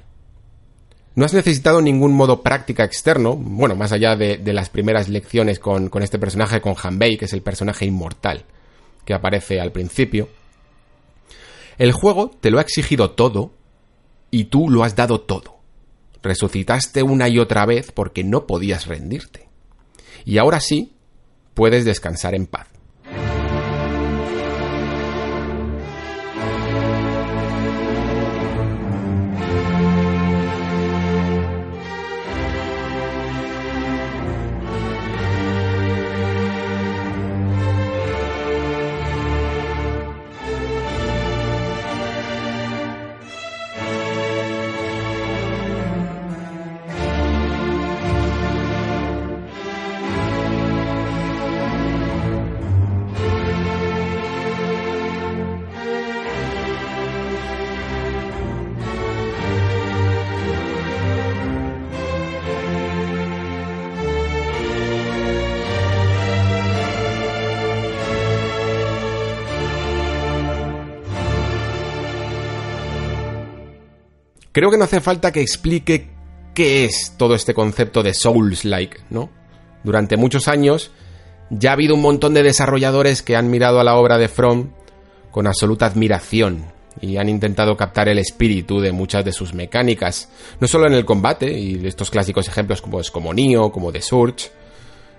No 1.15 1.25
has 1.25 1.33
necesitado 1.33 1.81
ningún 1.81 2.13
modo 2.13 2.41
práctica 2.41 2.83
externo, 2.83 3.35
bueno, 3.35 3.75
más 3.75 3.91
allá 3.91 4.15
de, 4.15 4.39
las 4.53 4.69
primeras 4.69 5.09
lecciones 5.09 5.59
con, 5.59 5.89
con, 5.89 6.03
este 6.03 6.19
personaje, 6.19 6.61
con 6.61 6.75
Hanbei, 6.81 7.17
que 7.17 7.25
es 7.25 7.33
el 7.33 7.41
personaje 7.41 7.85
inmortal 7.85 8.45
que 9.05 9.13
aparece 9.13 9.59
al 9.59 9.71
principio. 9.71 10.29
El 11.77 11.91
juego 11.91 12.31
te 12.39 12.51
lo 12.51 12.59
ha 12.59 12.61
exigido 12.61 13.11
todo 13.11 13.53
y 14.31 14.45
tú 14.45 14.69
lo 14.69 14.83
has 14.83 14.95
dado 14.95 15.21
todo. 15.21 15.59
Resucitaste 16.21 17.03
una 17.03 17.27
y 17.27 17.39
otra 17.39 17.65
vez 17.65 17.91
porque 17.91 18.23
no 18.23 18.47
podías 18.47 18.87
rendirte. 18.87 19.49
Y 20.25 20.37
ahora 20.37 20.59
sí, 20.59 20.93
puedes 21.53 21.85
descansar 21.85 22.33
en 22.33 22.45
paz. 22.45 22.72
Creo 74.53 74.69
que 74.69 74.77
no 74.77 74.83
hace 74.83 75.01
falta 75.01 75.31
que 75.31 75.41
explique 75.41 76.09
qué 76.53 76.85
es 76.85 77.15
todo 77.17 77.33
este 77.33 77.55
concepto 77.55 78.03
de 78.03 78.13
Souls-like, 78.13 78.99
¿no? 79.09 79.31
Durante 79.83 80.15
muchos 80.15 80.47
años 80.47 80.91
ya 81.49 81.71
ha 81.71 81.73
habido 81.73 81.95
un 81.95 82.01
montón 82.01 82.35
de 82.35 82.43
desarrolladores 82.43 83.23
que 83.23 83.35
han 83.35 83.49
mirado 83.49 83.79
a 83.79 83.83
la 83.83 83.95
obra 83.95 84.19
de 84.19 84.27
From 84.27 84.69
con 85.31 85.47
absoluta 85.47 85.87
admiración 85.87 86.65
y 87.01 87.17
han 87.17 87.29
intentado 87.29 87.75
captar 87.75 88.07
el 88.09 88.19
espíritu 88.19 88.79
de 88.79 88.91
muchas 88.91 89.25
de 89.25 89.31
sus 89.31 89.55
mecánicas, 89.55 90.29
no 90.59 90.67
solo 90.67 90.85
en 90.85 90.93
el 90.93 91.03
combate 91.03 91.51
y 91.51 91.85
estos 91.87 92.11
clásicos 92.11 92.47
ejemplos 92.47 92.83
como 92.83 92.99
es 92.99 93.09
como 93.09 93.33
Nioh, 93.33 93.71
como 93.71 93.91
The 93.91 94.03
Surge. 94.03 94.51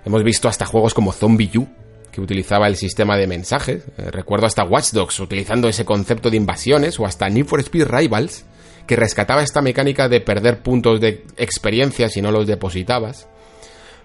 Hemos 0.04 0.22
visto 0.22 0.48
hasta 0.48 0.64
juegos 0.64 0.94
como 0.94 1.12
Zombie 1.12 1.50
U 1.58 1.66
que 2.12 2.20
utilizaba 2.20 2.68
el 2.68 2.76
sistema 2.76 3.16
de 3.16 3.26
mensajes. 3.26 3.82
Eh, 3.98 4.12
recuerdo 4.12 4.46
hasta 4.46 4.62
Watch 4.62 4.92
Dogs 4.92 5.18
utilizando 5.18 5.66
ese 5.66 5.84
concepto 5.84 6.30
de 6.30 6.36
invasiones 6.36 7.00
o 7.00 7.04
hasta 7.04 7.28
Need 7.28 7.46
for 7.46 7.58
Speed 7.58 7.86
Rivals 7.88 8.44
que 8.86 8.96
rescataba 8.96 9.42
esta 9.42 9.62
mecánica 9.62 10.08
de 10.08 10.20
perder 10.20 10.62
puntos 10.62 11.00
de 11.00 11.24
experiencia 11.36 12.08
si 12.08 12.20
no 12.20 12.30
los 12.30 12.46
depositabas. 12.46 13.28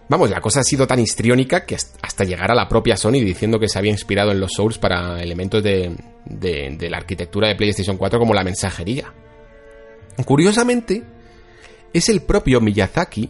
Vamos, 0.08 0.30
la 0.30 0.42
cosa 0.42 0.62
ha 0.62 0.64
sido 0.64 0.88
tan 0.88 1.00
histriónica 1.00 1.66
que 1.66 1.76
hasta 1.76 2.24
llegar 2.24 2.52
a 2.52 2.56
la 2.56 2.68
propia 2.68 2.98
Sony 2.98 3.22
diciendo 3.22 3.60
que 3.60 3.70
se 3.70 3.78
había 3.78 3.92
inspirado 3.92 4.32
en 4.32 4.40
los 4.40 4.54
Souls 4.54 4.80
para 4.80 5.22
elementos 5.22 5.62
de, 5.62 5.96
de 6.26 6.90
la 6.90 6.98
arquitectura 6.98 7.48
de 7.48 7.56
PlayStation 7.56 7.98
4 7.98 8.18
como 8.18 8.34
la 8.34 8.44
mensajería. 8.44 9.14
Curiosamente, 10.26 11.04
es 11.94 12.10
el 12.10 12.22
propio 12.22 12.60
Miyazaki 12.60 13.30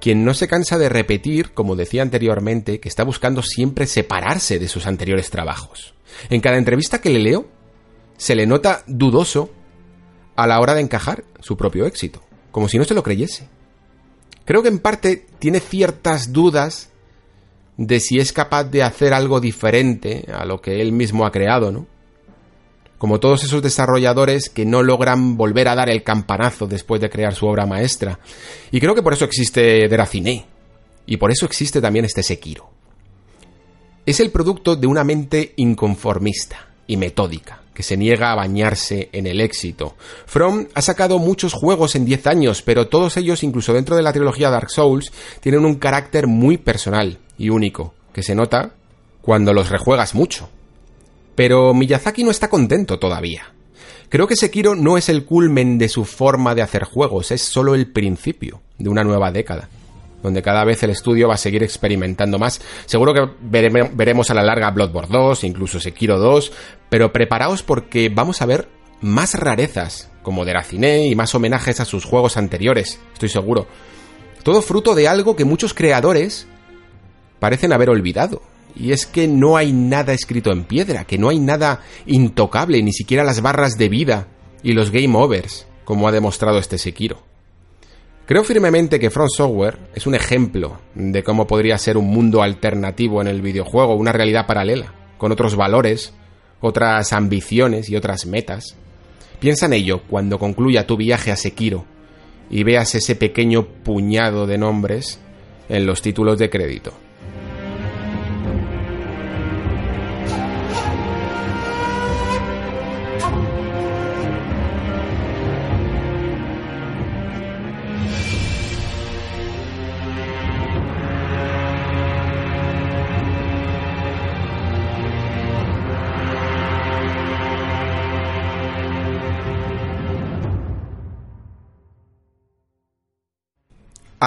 quien 0.00 0.24
no 0.24 0.34
se 0.34 0.46
cansa 0.48 0.78
de 0.78 0.88
repetir, 0.88 1.52
como 1.52 1.74
decía 1.74 2.02
anteriormente, 2.02 2.80
que 2.80 2.88
está 2.88 3.02
buscando 3.02 3.42
siempre 3.42 3.86
separarse 3.86 4.58
de 4.58 4.68
sus 4.68 4.86
anteriores 4.86 5.30
trabajos. 5.30 5.94
En 6.28 6.40
cada 6.40 6.58
entrevista 6.58 7.00
que 7.00 7.10
le 7.10 7.18
leo, 7.18 7.48
se 8.16 8.34
le 8.34 8.46
nota 8.46 8.84
dudoso 8.86 9.50
a 10.36 10.46
la 10.46 10.60
hora 10.60 10.74
de 10.74 10.82
encajar 10.82 11.24
su 11.40 11.56
propio 11.56 11.86
éxito, 11.86 12.22
como 12.50 12.68
si 12.68 12.78
no 12.78 12.84
se 12.84 12.94
lo 12.94 13.02
creyese. 13.02 13.48
Creo 14.44 14.62
que 14.62 14.68
en 14.68 14.78
parte 14.78 15.26
tiene 15.38 15.60
ciertas 15.60 16.32
dudas 16.32 16.90
de 17.76 18.00
si 18.00 18.18
es 18.18 18.32
capaz 18.32 18.64
de 18.64 18.82
hacer 18.82 19.12
algo 19.12 19.40
diferente 19.40 20.26
a 20.32 20.44
lo 20.44 20.60
que 20.60 20.80
él 20.80 20.92
mismo 20.92 21.26
ha 21.26 21.32
creado, 21.32 21.72
¿no? 21.72 21.86
Como 22.98 23.20
todos 23.20 23.44
esos 23.44 23.62
desarrolladores 23.62 24.48
que 24.48 24.64
no 24.64 24.82
logran 24.82 25.36
volver 25.36 25.68
a 25.68 25.74
dar 25.74 25.90
el 25.90 26.02
campanazo 26.02 26.66
después 26.66 27.00
de 27.00 27.10
crear 27.10 27.34
su 27.34 27.46
obra 27.46 27.66
maestra. 27.66 28.18
Y 28.70 28.80
creo 28.80 28.94
que 28.94 29.02
por 29.02 29.12
eso 29.12 29.26
existe 29.26 29.86
Deracine. 29.88 30.46
Y 31.04 31.18
por 31.18 31.30
eso 31.30 31.44
existe 31.44 31.80
también 31.80 32.06
este 32.06 32.22
Sekiro. 32.22 32.70
Es 34.06 34.20
el 34.20 34.30
producto 34.30 34.76
de 34.76 34.86
una 34.86 35.04
mente 35.04 35.52
inconformista 35.56 36.68
y 36.86 36.96
metódica, 36.96 37.60
que 37.76 37.82
se 37.82 37.98
niega 37.98 38.32
a 38.32 38.34
bañarse 38.34 39.10
en 39.12 39.26
el 39.26 39.38
éxito. 39.38 39.96
From 40.24 40.66
ha 40.72 40.80
sacado 40.80 41.18
muchos 41.18 41.52
juegos 41.52 41.94
en 41.94 42.06
10 42.06 42.26
años, 42.26 42.62
pero 42.62 42.88
todos 42.88 43.18
ellos, 43.18 43.42
incluso 43.42 43.74
dentro 43.74 43.96
de 43.96 44.02
la 44.02 44.14
trilogía 44.14 44.48
Dark 44.48 44.70
Souls, 44.70 45.12
tienen 45.40 45.66
un 45.66 45.74
carácter 45.74 46.26
muy 46.26 46.56
personal 46.56 47.18
y 47.36 47.50
único, 47.50 47.92
que 48.14 48.22
se 48.22 48.34
nota 48.34 48.70
cuando 49.20 49.52
los 49.52 49.68
rejuegas 49.68 50.14
mucho. 50.14 50.48
Pero 51.34 51.74
Miyazaki 51.74 52.24
no 52.24 52.30
está 52.30 52.48
contento 52.48 52.98
todavía. 52.98 53.52
Creo 54.08 54.26
que 54.26 54.36
Sekiro 54.36 54.74
no 54.74 54.96
es 54.96 55.10
el 55.10 55.26
culmen 55.26 55.76
de 55.76 55.90
su 55.90 56.06
forma 56.06 56.54
de 56.54 56.62
hacer 56.62 56.84
juegos, 56.84 57.30
es 57.30 57.42
solo 57.42 57.74
el 57.74 57.92
principio 57.92 58.62
de 58.78 58.88
una 58.88 59.04
nueva 59.04 59.32
década, 59.32 59.68
donde 60.22 60.42
cada 60.42 60.64
vez 60.64 60.82
el 60.82 60.90
estudio 60.90 61.28
va 61.28 61.34
a 61.34 61.38
seguir 61.38 61.62
experimentando 61.62 62.38
más. 62.38 62.60
Seguro 62.86 63.14
que 63.14 63.28
veremos 63.40 64.30
a 64.30 64.34
la 64.34 64.42
larga 64.42 64.70
Bloodborne 64.70 65.12
2, 65.12 65.44
incluso 65.44 65.80
Sekiro 65.80 66.18
2, 66.18 66.52
pero 66.88 67.12
preparaos 67.12 67.62
porque 67.62 68.08
vamos 68.08 68.42
a 68.42 68.46
ver 68.46 68.68
más 69.00 69.34
rarezas, 69.34 70.10
como 70.22 70.44
Deracine 70.44 71.06
y 71.06 71.14
más 71.14 71.34
homenajes 71.34 71.80
a 71.80 71.84
sus 71.84 72.04
juegos 72.04 72.36
anteriores, 72.36 72.98
estoy 73.12 73.28
seguro. 73.28 73.66
Todo 74.42 74.62
fruto 74.62 74.94
de 74.94 75.08
algo 75.08 75.36
que 75.36 75.44
muchos 75.44 75.74
creadores 75.74 76.46
parecen 77.38 77.72
haber 77.72 77.90
olvidado, 77.90 78.42
y 78.74 78.92
es 78.92 79.06
que 79.06 79.28
no 79.28 79.56
hay 79.56 79.72
nada 79.72 80.12
escrito 80.12 80.52
en 80.52 80.64
piedra, 80.64 81.04
que 81.04 81.18
no 81.18 81.28
hay 81.28 81.38
nada 81.38 81.80
intocable, 82.06 82.82
ni 82.82 82.92
siquiera 82.92 83.24
las 83.24 83.40
barras 83.40 83.78
de 83.78 83.88
vida 83.88 84.28
y 84.62 84.72
los 84.72 84.90
game 84.90 85.16
overs, 85.16 85.66
como 85.84 86.08
ha 86.08 86.12
demostrado 86.12 86.58
este 86.58 86.78
Sekiro. 86.78 87.22
Creo 88.26 88.42
firmemente 88.42 88.98
que 88.98 89.10
Front 89.10 89.30
Software 89.30 89.78
es 89.94 90.04
un 90.08 90.16
ejemplo 90.16 90.80
de 90.96 91.22
cómo 91.22 91.46
podría 91.46 91.78
ser 91.78 91.96
un 91.96 92.08
mundo 92.08 92.42
alternativo 92.42 93.20
en 93.20 93.28
el 93.28 93.40
videojuego, 93.40 93.94
una 93.94 94.10
realidad 94.10 94.48
paralela, 94.48 94.92
con 95.16 95.30
otros 95.30 95.54
valores, 95.54 96.12
otras 96.60 97.12
ambiciones 97.12 97.88
y 97.88 97.94
otras 97.94 98.26
metas. 98.26 98.76
Piensa 99.38 99.66
en 99.66 99.74
ello 99.74 100.02
cuando 100.08 100.40
concluya 100.40 100.88
tu 100.88 100.96
viaje 100.96 101.30
a 101.30 101.36
Sekiro 101.36 101.84
y 102.50 102.64
veas 102.64 102.96
ese 102.96 103.14
pequeño 103.14 103.68
puñado 103.84 104.48
de 104.48 104.58
nombres 104.58 105.20
en 105.68 105.86
los 105.86 106.02
títulos 106.02 106.36
de 106.36 106.50
crédito. 106.50 107.05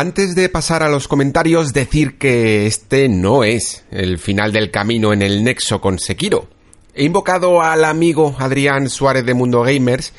Antes 0.01 0.33
de 0.33 0.47
pasar 0.47 0.81
a 0.81 0.87
los 0.87 1.09
comentarios, 1.09 1.73
decir 1.73 2.17
que 2.17 2.67
este 2.67 3.09
no 3.09 3.43
es 3.43 3.83
el 3.91 4.17
final 4.17 4.53
del 4.53 4.71
camino 4.71 5.11
en 5.11 5.21
el 5.21 5.43
nexo 5.43 5.81
con 5.81 5.99
Sekiro. 5.99 6.47
He 6.95 7.03
invocado 7.03 7.61
al 7.61 7.83
amigo 7.83 8.33
Adrián 8.39 8.89
Suárez 8.89 9.25
de 9.25 9.33
Mundo 9.33 9.61
Gamers 9.61 10.13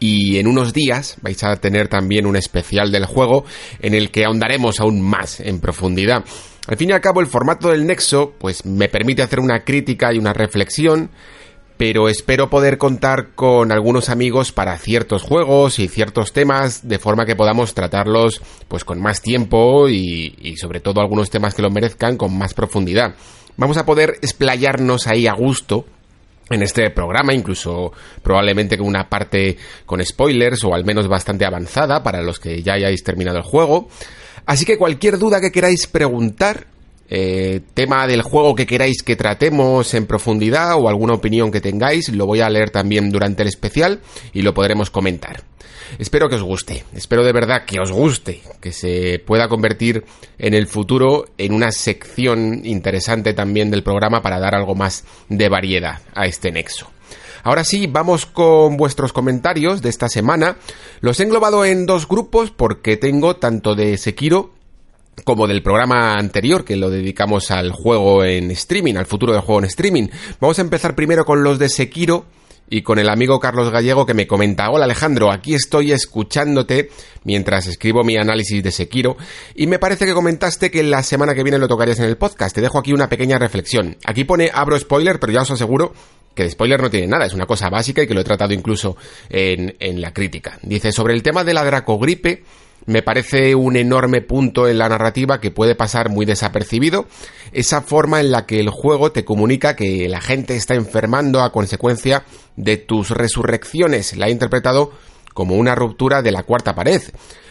y 0.00 0.38
en 0.38 0.48
unos 0.48 0.72
días 0.72 1.18
vais 1.22 1.40
a 1.44 1.54
tener 1.54 1.86
también 1.86 2.26
un 2.26 2.34
especial 2.34 2.90
del 2.90 3.06
juego 3.06 3.44
en 3.80 3.94
el 3.94 4.10
que 4.10 4.24
ahondaremos 4.24 4.80
aún 4.80 5.00
más 5.00 5.38
en 5.38 5.60
profundidad. 5.60 6.24
Al 6.66 6.76
fin 6.76 6.90
y 6.90 6.92
al 6.92 7.00
cabo 7.00 7.20
el 7.20 7.28
formato 7.28 7.68
del 7.68 7.86
Nexo 7.86 8.34
pues 8.40 8.66
me 8.66 8.88
permite 8.88 9.22
hacer 9.22 9.38
una 9.38 9.62
crítica 9.62 10.12
y 10.12 10.18
una 10.18 10.32
reflexión 10.32 11.10
pero 11.82 12.08
espero 12.08 12.48
poder 12.48 12.78
contar 12.78 13.30
con 13.34 13.72
algunos 13.72 14.08
amigos 14.08 14.52
para 14.52 14.78
ciertos 14.78 15.24
juegos 15.24 15.80
y 15.80 15.88
ciertos 15.88 16.32
temas 16.32 16.86
de 16.86 17.00
forma 17.00 17.26
que 17.26 17.34
podamos 17.34 17.74
tratarlos 17.74 18.40
pues 18.68 18.84
con 18.84 19.00
más 19.00 19.20
tiempo 19.20 19.88
y, 19.88 20.32
y 20.40 20.56
sobre 20.58 20.78
todo 20.78 21.00
algunos 21.00 21.28
temas 21.28 21.54
que 21.54 21.62
lo 21.62 21.72
merezcan 21.72 22.16
con 22.16 22.38
más 22.38 22.54
profundidad. 22.54 23.16
Vamos 23.56 23.78
a 23.78 23.84
poder 23.84 24.10
explayarnos 24.22 25.08
ahí 25.08 25.26
a 25.26 25.32
gusto 25.32 25.84
en 26.50 26.62
este 26.62 26.88
programa, 26.90 27.34
incluso 27.34 27.92
probablemente 28.22 28.78
con 28.78 28.86
una 28.86 29.08
parte 29.08 29.56
con 29.84 30.04
spoilers 30.04 30.62
o 30.62 30.74
al 30.74 30.84
menos 30.84 31.08
bastante 31.08 31.44
avanzada 31.44 32.04
para 32.04 32.22
los 32.22 32.38
que 32.38 32.62
ya 32.62 32.74
hayáis 32.74 33.02
terminado 33.02 33.38
el 33.38 33.42
juego. 33.42 33.88
Así 34.46 34.64
que 34.64 34.78
cualquier 34.78 35.18
duda 35.18 35.40
que 35.40 35.50
queráis 35.50 35.88
preguntar, 35.88 36.68
eh, 37.14 37.60
tema 37.74 38.06
del 38.06 38.22
juego 38.22 38.54
que 38.54 38.64
queráis 38.64 39.02
que 39.02 39.16
tratemos 39.16 39.92
en 39.92 40.06
profundidad 40.06 40.76
o 40.76 40.88
alguna 40.88 41.12
opinión 41.12 41.50
que 41.50 41.60
tengáis, 41.60 42.08
lo 42.08 42.24
voy 42.24 42.40
a 42.40 42.48
leer 42.48 42.70
también 42.70 43.10
durante 43.10 43.42
el 43.42 43.48
especial 43.48 44.00
y 44.32 44.40
lo 44.40 44.54
podremos 44.54 44.88
comentar. 44.88 45.44
Espero 45.98 46.30
que 46.30 46.36
os 46.36 46.42
guste, 46.42 46.84
espero 46.94 47.22
de 47.22 47.34
verdad 47.34 47.66
que 47.66 47.78
os 47.78 47.92
guste, 47.92 48.40
que 48.62 48.72
se 48.72 49.18
pueda 49.18 49.48
convertir 49.48 50.06
en 50.38 50.54
el 50.54 50.66
futuro 50.66 51.26
en 51.36 51.52
una 51.52 51.70
sección 51.70 52.62
interesante 52.64 53.34
también 53.34 53.70
del 53.70 53.82
programa 53.82 54.22
para 54.22 54.40
dar 54.40 54.54
algo 54.54 54.74
más 54.74 55.04
de 55.28 55.50
variedad 55.50 56.00
a 56.14 56.24
este 56.24 56.50
nexo. 56.50 56.88
Ahora 57.42 57.64
sí, 57.64 57.88
vamos 57.88 58.24
con 58.24 58.78
vuestros 58.78 59.12
comentarios 59.12 59.82
de 59.82 59.90
esta 59.90 60.08
semana. 60.08 60.56
Los 61.02 61.20
he 61.20 61.24
englobado 61.24 61.66
en 61.66 61.84
dos 61.84 62.08
grupos 62.08 62.50
porque 62.50 62.96
tengo 62.96 63.36
tanto 63.36 63.74
de 63.74 63.98
Sekiro 63.98 64.61
como 65.24 65.46
del 65.46 65.62
programa 65.62 66.14
anterior 66.14 66.64
que 66.64 66.76
lo 66.76 66.90
dedicamos 66.90 67.50
al 67.50 67.70
juego 67.70 68.24
en 68.24 68.50
streaming, 68.50 68.96
al 68.96 69.06
futuro 69.06 69.32
del 69.32 69.42
juego 69.42 69.60
en 69.60 69.66
streaming. 69.66 70.08
Vamos 70.40 70.58
a 70.58 70.62
empezar 70.62 70.94
primero 70.94 71.24
con 71.24 71.42
los 71.42 71.58
de 71.58 71.68
Sekiro 71.68 72.26
y 72.68 72.82
con 72.82 72.98
el 72.98 73.10
amigo 73.10 73.38
Carlos 73.38 73.70
Gallego 73.70 74.06
que 74.06 74.14
me 74.14 74.26
comenta, 74.26 74.70
hola 74.70 74.86
Alejandro, 74.86 75.30
aquí 75.30 75.54
estoy 75.54 75.92
escuchándote 75.92 76.90
mientras 77.24 77.66
escribo 77.66 78.02
mi 78.02 78.16
análisis 78.16 78.62
de 78.62 78.70
Sekiro 78.70 79.16
y 79.54 79.66
me 79.66 79.78
parece 79.78 80.06
que 80.06 80.14
comentaste 80.14 80.70
que 80.70 80.82
la 80.82 81.02
semana 81.02 81.34
que 81.34 81.42
viene 81.42 81.58
lo 81.58 81.68
tocarías 81.68 81.98
en 81.98 82.06
el 82.06 82.16
podcast. 82.16 82.54
Te 82.54 82.62
dejo 82.62 82.78
aquí 82.78 82.92
una 82.92 83.08
pequeña 83.08 83.38
reflexión. 83.38 83.96
Aquí 84.06 84.24
pone 84.24 84.50
abro 84.52 84.78
spoiler, 84.78 85.20
pero 85.20 85.32
ya 85.32 85.42
os 85.42 85.50
aseguro 85.50 85.92
que 86.34 86.44
de 86.44 86.50
spoiler 86.50 86.80
no 86.80 86.88
tiene 86.88 87.06
nada, 87.08 87.26
es 87.26 87.34
una 87.34 87.44
cosa 87.44 87.68
básica 87.68 88.02
y 88.02 88.06
que 88.06 88.14
lo 88.14 88.22
he 88.22 88.24
tratado 88.24 88.54
incluso 88.54 88.96
en, 89.28 89.76
en 89.78 90.00
la 90.00 90.14
crítica. 90.14 90.58
Dice, 90.62 90.90
sobre 90.92 91.12
el 91.12 91.22
tema 91.22 91.44
de 91.44 91.52
la 91.52 91.62
dracogripe, 91.62 92.42
me 92.86 93.02
parece 93.02 93.54
un 93.54 93.76
enorme 93.76 94.20
punto 94.20 94.68
en 94.68 94.78
la 94.78 94.88
narrativa 94.88 95.40
que 95.40 95.50
puede 95.50 95.74
pasar 95.74 96.08
muy 96.08 96.26
desapercibido, 96.26 97.06
esa 97.52 97.82
forma 97.82 98.20
en 98.20 98.32
la 98.32 98.46
que 98.46 98.60
el 98.60 98.70
juego 98.70 99.12
te 99.12 99.24
comunica 99.24 99.76
que 99.76 100.08
la 100.08 100.20
gente 100.20 100.56
está 100.56 100.74
enfermando 100.74 101.42
a 101.42 101.52
consecuencia 101.52 102.24
de 102.56 102.76
tus 102.76 103.10
resurrecciones, 103.10 104.16
la 104.16 104.28
he 104.28 104.30
interpretado 104.30 104.92
como 105.34 105.56
una 105.56 105.74
ruptura 105.74 106.22
de 106.22 106.32
la 106.32 106.42
cuarta 106.42 106.74
pared. 106.74 107.02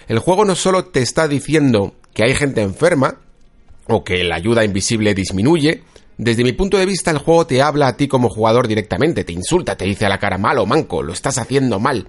El 0.08 0.20
juego 0.20 0.46
no 0.46 0.56
solo 0.56 0.86
te 0.86 1.02
está 1.02 1.28
diciendo 1.28 1.96
que 2.14 2.24
hay 2.24 2.36
gente 2.36 2.62
enferma, 2.62 3.20
o 3.88 4.04
que 4.04 4.24
la 4.24 4.36
ayuda 4.36 4.64
invisible 4.64 5.14
disminuye, 5.14 5.84
desde 6.18 6.44
mi 6.44 6.54
punto 6.54 6.78
de 6.78 6.86
vista 6.86 7.12
el 7.12 7.18
juego 7.18 7.48
te 7.48 7.62
habla 7.62 7.88
a 7.88 7.98
ti 7.98 8.08
como 8.08 8.30
jugador 8.30 8.68
directamente, 8.68 9.24
te 9.24 9.34
insulta, 9.34 9.76
te 9.76 9.86
dice 9.86 10.06
a 10.06 10.10
la 10.10 10.20
cara 10.20 10.38
malo, 10.38 10.66
manco, 10.66 11.02
lo 11.02 11.14
estás 11.14 11.38
haciendo 11.38 11.80
mal. 11.80 12.08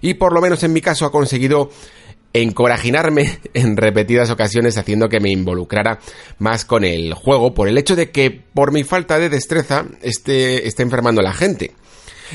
Y 0.00 0.14
por 0.14 0.32
lo 0.32 0.40
menos 0.40 0.64
en 0.64 0.72
mi 0.72 0.80
caso 0.80 1.06
ha 1.06 1.12
conseguido 1.12 1.70
encorajinarme 2.32 3.38
en 3.54 3.76
repetidas 3.76 4.30
ocasiones 4.30 4.78
haciendo 4.78 5.08
que 5.08 5.20
me 5.20 5.30
involucrara 5.30 5.98
más 6.38 6.64
con 6.64 6.84
el 6.84 7.14
juego 7.14 7.54
por 7.54 7.68
el 7.68 7.78
hecho 7.78 7.96
de 7.96 8.10
que 8.10 8.30
por 8.30 8.72
mi 8.72 8.84
falta 8.84 9.18
de 9.18 9.28
destreza 9.28 9.86
esté, 10.02 10.66
esté 10.66 10.82
enfermando 10.82 11.22
la 11.22 11.32
gente. 11.32 11.72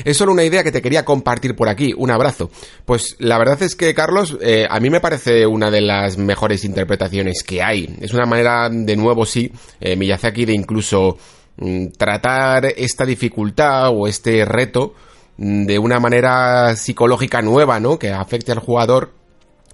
Es 0.04 0.16
solo 0.16 0.32
una 0.32 0.44
idea 0.44 0.62
que 0.62 0.72
te 0.72 0.82
quería 0.82 1.04
compartir 1.04 1.56
por 1.56 1.68
aquí. 1.68 1.92
Un 1.96 2.10
abrazo. 2.10 2.50
Pues 2.84 3.16
la 3.18 3.38
verdad 3.38 3.62
es 3.62 3.74
que, 3.74 3.94
Carlos, 3.94 4.38
eh, 4.40 4.64
a 4.68 4.78
mí 4.80 4.90
me 4.90 5.00
parece 5.00 5.46
una 5.46 5.70
de 5.70 5.80
las 5.80 6.18
mejores 6.18 6.64
interpretaciones 6.64 7.42
que 7.42 7.62
hay. 7.62 7.96
Es 8.00 8.12
una 8.12 8.26
manera, 8.26 8.68
de 8.70 8.96
nuevo, 8.96 9.26
sí, 9.26 9.50
eh, 9.80 9.96
Miyazaki, 9.96 10.44
de 10.44 10.54
incluso 10.54 11.18
mm, 11.56 11.88
tratar 11.96 12.66
esta 12.76 13.04
dificultad 13.04 13.90
o 13.90 14.06
este 14.06 14.44
reto 14.44 14.94
mm, 15.36 15.64
de 15.66 15.78
una 15.78 15.98
manera 15.98 16.76
psicológica 16.76 17.42
nueva, 17.42 17.80
¿no? 17.80 17.98
Que 17.98 18.12
afecte 18.12 18.52
al 18.52 18.60
jugador 18.60 19.18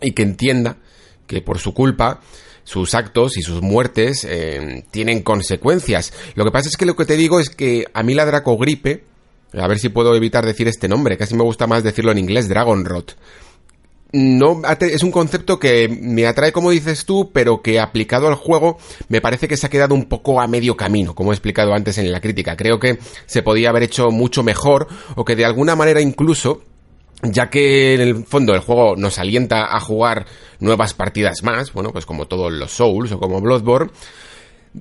y 0.01 0.13
que 0.13 0.23
entienda 0.23 0.77
que 1.27 1.41
por 1.41 1.59
su 1.59 1.75
culpa 1.75 2.21
sus 2.65 2.95
actos 2.95 3.37
y 3.37 3.43
sus 3.43 3.63
muertes 3.63 4.27
eh, 4.29 4.85
tienen 4.91 5.23
consecuencias. 5.23 6.13
Lo 6.35 6.45
que 6.45 6.51
pasa 6.51 6.69
es 6.69 6.77
que 6.77 6.87
lo 6.87 6.97
que 6.97 7.05
te 7.05 7.17
digo 7.17 7.39
es 7.39 7.51
que 7.51 7.87
a 7.93 8.03
mí 8.03 8.15
la 8.15 8.25
Dracogripe, 8.25 9.05
a 9.53 9.69
ver 9.69 9.79
si 9.79 9.91
puedo 9.91 10.15
evitar 10.17 10.45
decir 10.45 10.67
este 10.67 10.89
nombre, 10.89 11.17
casi 11.17 11.35
me 11.35 11.45
gusta 11.45 11.67
más 11.67 11.85
decirlo 11.85 12.11
en 12.11 12.19
inglés, 12.19 12.49
Dragon 12.49 12.85
Rot. 12.85 13.17
No, 14.13 14.63
es 14.81 15.03
un 15.03 15.11
concepto 15.11 15.59
que 15.59 15.89
me 15.89 16.29
atrae 16.29 16.53
como 16.53 16.71
dices 16.71 17.05
tú, 17.05 17.33
pero 17.33 17.63
que 17.63 17.81
aplicado 17.81 18.29
al 18.29 18.37
juego 18.37 18.79
me 19.09 19.21
parece 19.21 19.49
que 19.49 19.57
se 19.57 19.67
ha 19.67 19.71
quedado 19.71 19.93
un 19.93 20.05
poco 20.05 20.41
a 20.41 20.47
medio 20.47 20.77
camino, 20.77 21.17
como 21.17 21.33
he 21.33 21.35
explicado 21.35 21.75
antes 21.75 21.99
en 21.99 22.13
la 22.13 22.21
crítica. 22.21 22.57
Creo 22.57 22.79
que 22.79 23.01
se 23.27 23.43
podía 23.43 23.71
haber 23.71 23.83
hecho 23.83 24.11
mucho 24.13 24.45
mejor 24.45 24.87
o 25.17 25.25
que 25.25 25.35
de 25.35 25.45
alguna 25.45 25.75
manera 25.75 26.01
incluso 26.01 26.63
ya 27.25 27.51
que 27.51 27.95
en 27.95 28.01
el 28.01 28.25
fondo 28.25 28.55
el 28.55 28.61
juego 28.61 28.97
nos 28.97 29.19
alienta 29.19 29.75
a 29.75 29.81
jugar 29.81 30.27
nuevas 30.61 30.95
partidas 30.95 31.43
más, 31.43 31.73
bueno, 31.73 31.93
pues 31.93 32.07
como 32.07 32.27
todos 32.27 32.53
los 32.53 32.73
Souls 32.73 33.13
o 33.13 33.19
como 33.19 33.41
Bloodborne, 33.41 33.91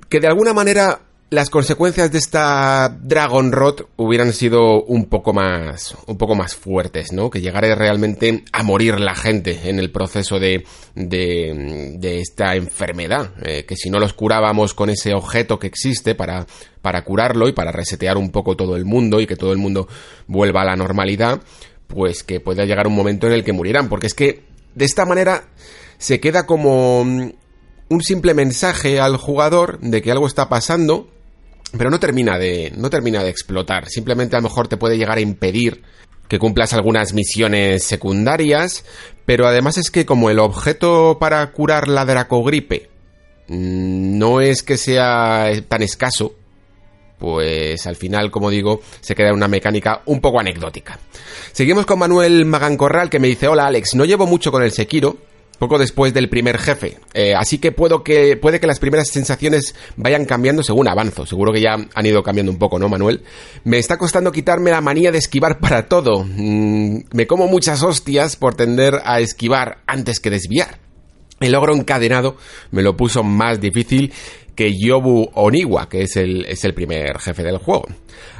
que 0.08 0.20
de 0.20 0.26
alguna 0.26 0.52
manera 0.52 1.00
las 1.30 1.50
consecuencias 1.50 2.12
de 2.12 2.18
esta 2.18 2.96
Dragon 3.00 3.50
Rot 3.50 3.88
hubieran 3.96 4.32
sido 4.32 4.82
un 4.84 5.06
poco 5.06 5.32
más, 5.32 5.96
un 6.06 6.16
poco 6.16 6.34
más 6.34 6.54
fuertes, 6.54 7.12
¿no? 7.12 7.28
Que 7.28 7.40
llegara 7.40 7.74
realmente 7.74 8.44
a 8.52 8.62
morir 8.62 9.00
la 9.00 9.14
gente 9.14 9.68
en 9.68 9.78
el 9.78 9.90
proceso 9.90 10.38
de, 10.38 10.64
de, 10.94 11.96
de 11.98 12.20
esta 12.20 12.54
enfermedad. 12.54 13.32
Eh, 13.42 13.64
que 13.64 13.74
si 13.74 13.90
no 13.90 13.98
los 13.98 14.12
curábamos 14.12 14.74
con 14.74 14.90
ese 14.90 15.12
objeto 15.14 15.58
que 15.58 15.66
existe 15.66 16.14
para, 16.14 16.46
para 16.82 17.02
curarlo 17.02 17.48
y 17.48 17.52
para 17.52 17.72
resetear 17.72 18.16
un 18.16 18.30
poco 18.30 18.56
todo 18.56 18.76
el 18.76 18.84
mundo 18.84 19.20
y 19.20 19.26
que 19.26 19.36
todo 19.36 19.52
el 19.52 19.58
mundo 19.58 19.88
vuelva 20.28 20.62
a 20.62 20.66
la 20.66 20.76
normalidad, 20.76 21.40
pues 21.86 22.22
que 22.22 22.40
pueda 22.40 22.64
llegar 22.64 22.86
un 22.86 22.94
momento 22.94 23.26
en 23.26 23.32
el 23.32 23.44
que 23.44 23.52
murieran. 23.52 23.88
Porque 23.88 24.06
es 24.06 24.14
que 24.14 24.44
de 24.74 24.84
esta 24.84 25.06
manera 25.06 25.44
se 25.98 26.20
queda 26.20 26.46
como 26.46 27.00
un 27.00 28.02
simple 28.02 28.34
mensaje 28.34 29.00
al 29.00 29.16
jugador 29.16 29.78
de 29.80 30.02
que 30.02 30.10
algo 30.10 30.26
está 30.26 30.48
pasando 30.48 31.08
pero 31.76 31.90
no 31.90 32.00
termina 32.00 32.38
de 32.38 32.72
no 32.76 32.90
termina 32.90 33.22
de 33.22 33.30
explotar, 33.30 33.88
simplemente 33.88 34.36
a 34.36 34.40
lo 34.40 34.44
mejor 34.48 34.68
te 34.68 34.76
puede 34.76 34.96
llegar 34.96 35.18
a 35.18 35.22
impedir 35.22 35.82
que 36.28 36.38
cumplas 36.38 36.72
algunas 36.72 37.12
misiones 37.12 37.84
secundarias, 37.84 38.84
pero 39.26 39.46
además 39.46 39.76
es 39.76 39.90
que 39.90 40.06
como 40.06 40.30
el 40.30 40.38
objeto 40.38 41.18
para 41.20 41.50
curar 41.52 41.88
la 41.88 42.04
dracogripe 42.04 42.88
mm, 43.48 44.18
no 44.18 44.40
es 44.40 44.62
que 44.62 44.76
sea 44.76 45.50
tan 45.68 45.82
escaso, 45.82 46.34
pues 47.24 47.86
al 47.86 47.96
final, 47.96 48.30
como 48.30 48.50
digo, 48.50 48.82
se 49.00 49.14
queda 49.14 49.32
una 49.32 49.48
mecánica 49.48 50.02
un 50.04 50.20
poco 50.20 50.40
anecdótica. 50.40 50.98
Seguimos 51.52 51.86
con 51.86 51.98
Manuel 51.98 52.44
Magancorral 52.44 53.08
que 53.08 53.18
me 53.18 53.28
dice, 53.28 53.48
hola 53.48 53.64
Alex, 53.64 53.94
no 53.94 54.04
llevo 54.04 54.26
mucho 54.26 54.52
con 54.52 54.62
el 54.62 54.72
Sekiro, 54.72 55.16
poco 55.58 55.78
después 55.78 56.12
del 56.12 56.28
primer 56.28 56.58
jefe. 56.58 56.98
Eh, 57.14 57.34
así 57.34 57.56
que, 57.56 57.72
puedo 57.72 58.04
que 58.04 58.36
puede 58.36 58.60
que 58.60 58.66
las 58.66 58.78
primeras 58.78 59.08
sensaciones 59.08 59.74
vayan 59.96 60.26
cambiando 60.26 60.62
según 60.62 60.86
avanzo. 60.86 61.24
Seguro 61.24 61.50
que 61.50 61.62
ya 61.62 61.76
han 61.94 62.06
ido 62.06 62.22
cambiando 62.22 62.52
un 62.52 62.58
poco, 62.58 62.78
¿no, 62.78 62.90
Manuel? 62.90 63.22
Me 63.64 63.78
está 63.78 63.96
costando 63.96 64.30
quitarme 64.30 64.70
la 64.70 64.82
manía 64.82 65.10
de 65.10 65.18
esquivar 65.18 65.60
para 65.60 65.88
todo. 65.88 66.24
Mm, 66.24 67.04
me 67.10 67.26
como 67.26 67.46
muchas 67.46 67.82
hostias 67.82 68.36
por 68.36 68.54
tender 68.54 69.00
a 69.02 69.20
esquivar 69.20 69.78
antes 69.86 70.20
que 70.20 70.28
desviar. 70.28 70.78
El 71.40 71.52
logro 71.52 71.74
encadenado 71.74 72.36
me 72.70 72.82
lo 72.82 72.96
puso 72.98 73.22
más 73.22 73.60
difícil 73.60 74.12
que 74.54 74.76
Yobu 74.78 75.30
Oniwa, 75.34 75.88
que 75.88 76.02
es 76.02 76.16
el, 76.16 76.44
es 76.46 76.64
el 76.64 76.74
primer 76.74 77.18
jefe 77.18 77.42
del 77.42 77.58
juego. 77.58 77.86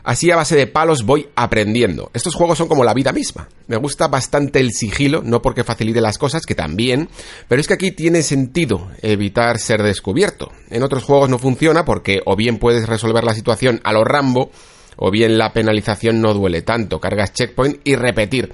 Así 0.03 0.31
a 0.31 0.37
base 0.37 0.57
de 0.57 0.67
palos 0.67 1.05
voy 1.05 1.29
aprendiendo. 1.35 2.11
Estos 2.15 2.35
juegos 2.35 2.59
son 2.59 2.69
como 2.69 2.85
la 2.85 2.95
vida 2.95 3.13
misma. 3.13 3.49
Me 3.67 3.77
gusta 3.77 4.09
bastante 4.09 4.61
el 4.61 4.73
sigilo, 4.73 5.23
no 5.25 5.43
porque 5.43 5.65
facilite 5.65 6.01
las 6.01 6.19
cosas, 6.19 6.47
que 6.47 6.55
también, 6.55 7.09
pero 7.49 7.61
es 7.61 7.67
que 7.67 7.75
aquí 7.75 7.91
tiene 7.91 8.23
sentido 8.23 8.91
evitar 9.03 9.59
ser 9.59 9.83
descubierto. 9.83 10.53
En 10.71 10.83
otros 10.83 11.05
juegos 11.05 11.31
no 11.31 11.39
funciona 11.39 11.85
porque 11.85 12.21
o 12.27 12.37
bien 12.37 12.59
puedes 12.59 12.87
resolver 12.87 13.25
la 13.25 13.35
situación 13.35 13.81
a 13.85 13.93
lo 13.93 14.05
Rambo, 14.05 14.51
o 14.97 15.11
bien 15.11 15.39
la 15.39 15.53
penalización 15.53 16.21
no 16.21 16.35
duele 16.35 16.63
tanto, 16.63 17.01
cargas 17.01 17.33
checkpoint 17.33 17.81
y 17.85 17.97
repetir. 17.97 18.53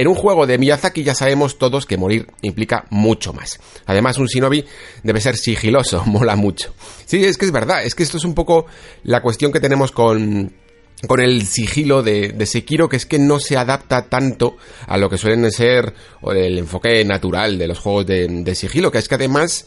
En 0.00 0.08
un 0.08 0.14
juego 0.14 0.46
de 0.46 0.56
Miyazaki 0.56 1.02
ya 1.02 1.14
sabemos 1.14 1.58
todos 1.58 1.84
que 1.84 1.98
morir 1.98 2.26
implica 2.40 2.86
mucho 2.88 3.34
más. 3.34 3.60
Además, 3.84 4.16
un 4.16 4.28
shinobi 4.28 4.64
debe 5.02 5.20
ser 5.20 5.36
sigiloso, 5.36 6.02
mola 6.06 6.36
mucho. 6.36 6.72
Sí, 7.04 7.22
es 7.22 7.36
que 7.36 7.44
es 7.44 7.52
verdad, 7.52 7.84
es 7.84 7.94
que 7.94 8.02
esto 8.02 8.16
es 8.16 8.24
un 8.24 8.32
poco 8.32 8.64
la 9.02 9.20
cuestión 9.20 9.52
que 9.52 9.60
tenemos 9.60 9.92
con, 9.92 10.54
con 11.06 11.20
el 11.20 11.46
sigilo 11.46 12.02
de, 12.02 12.30
de, 12.30 12.46
Sekiro, 12.46 12.88
que 12.88 12.96
es 12.96 13.04
que 13.04 13.18
no 13.18 13.40
se 13.40 13.58
adapta 13.58 14.08
tanto 14.08 14.56
a 14.86 14.96
lo 14.96 15.10
que 15.10 15.18
suelen 15.18 15.52
ser 15.52 15.92
el 16.32 16.56
enfoque 16.56 17.04
natural 17.04 17.58
de 17.58 17.68
los 17.68 17.78
juegos 17.78 18.06
de, 18.06 18.54
sigilo, 18.54 18.90
que 18.90 18.96
es 18.96 19.06
que 19.06 19.16
además 19.16 19.66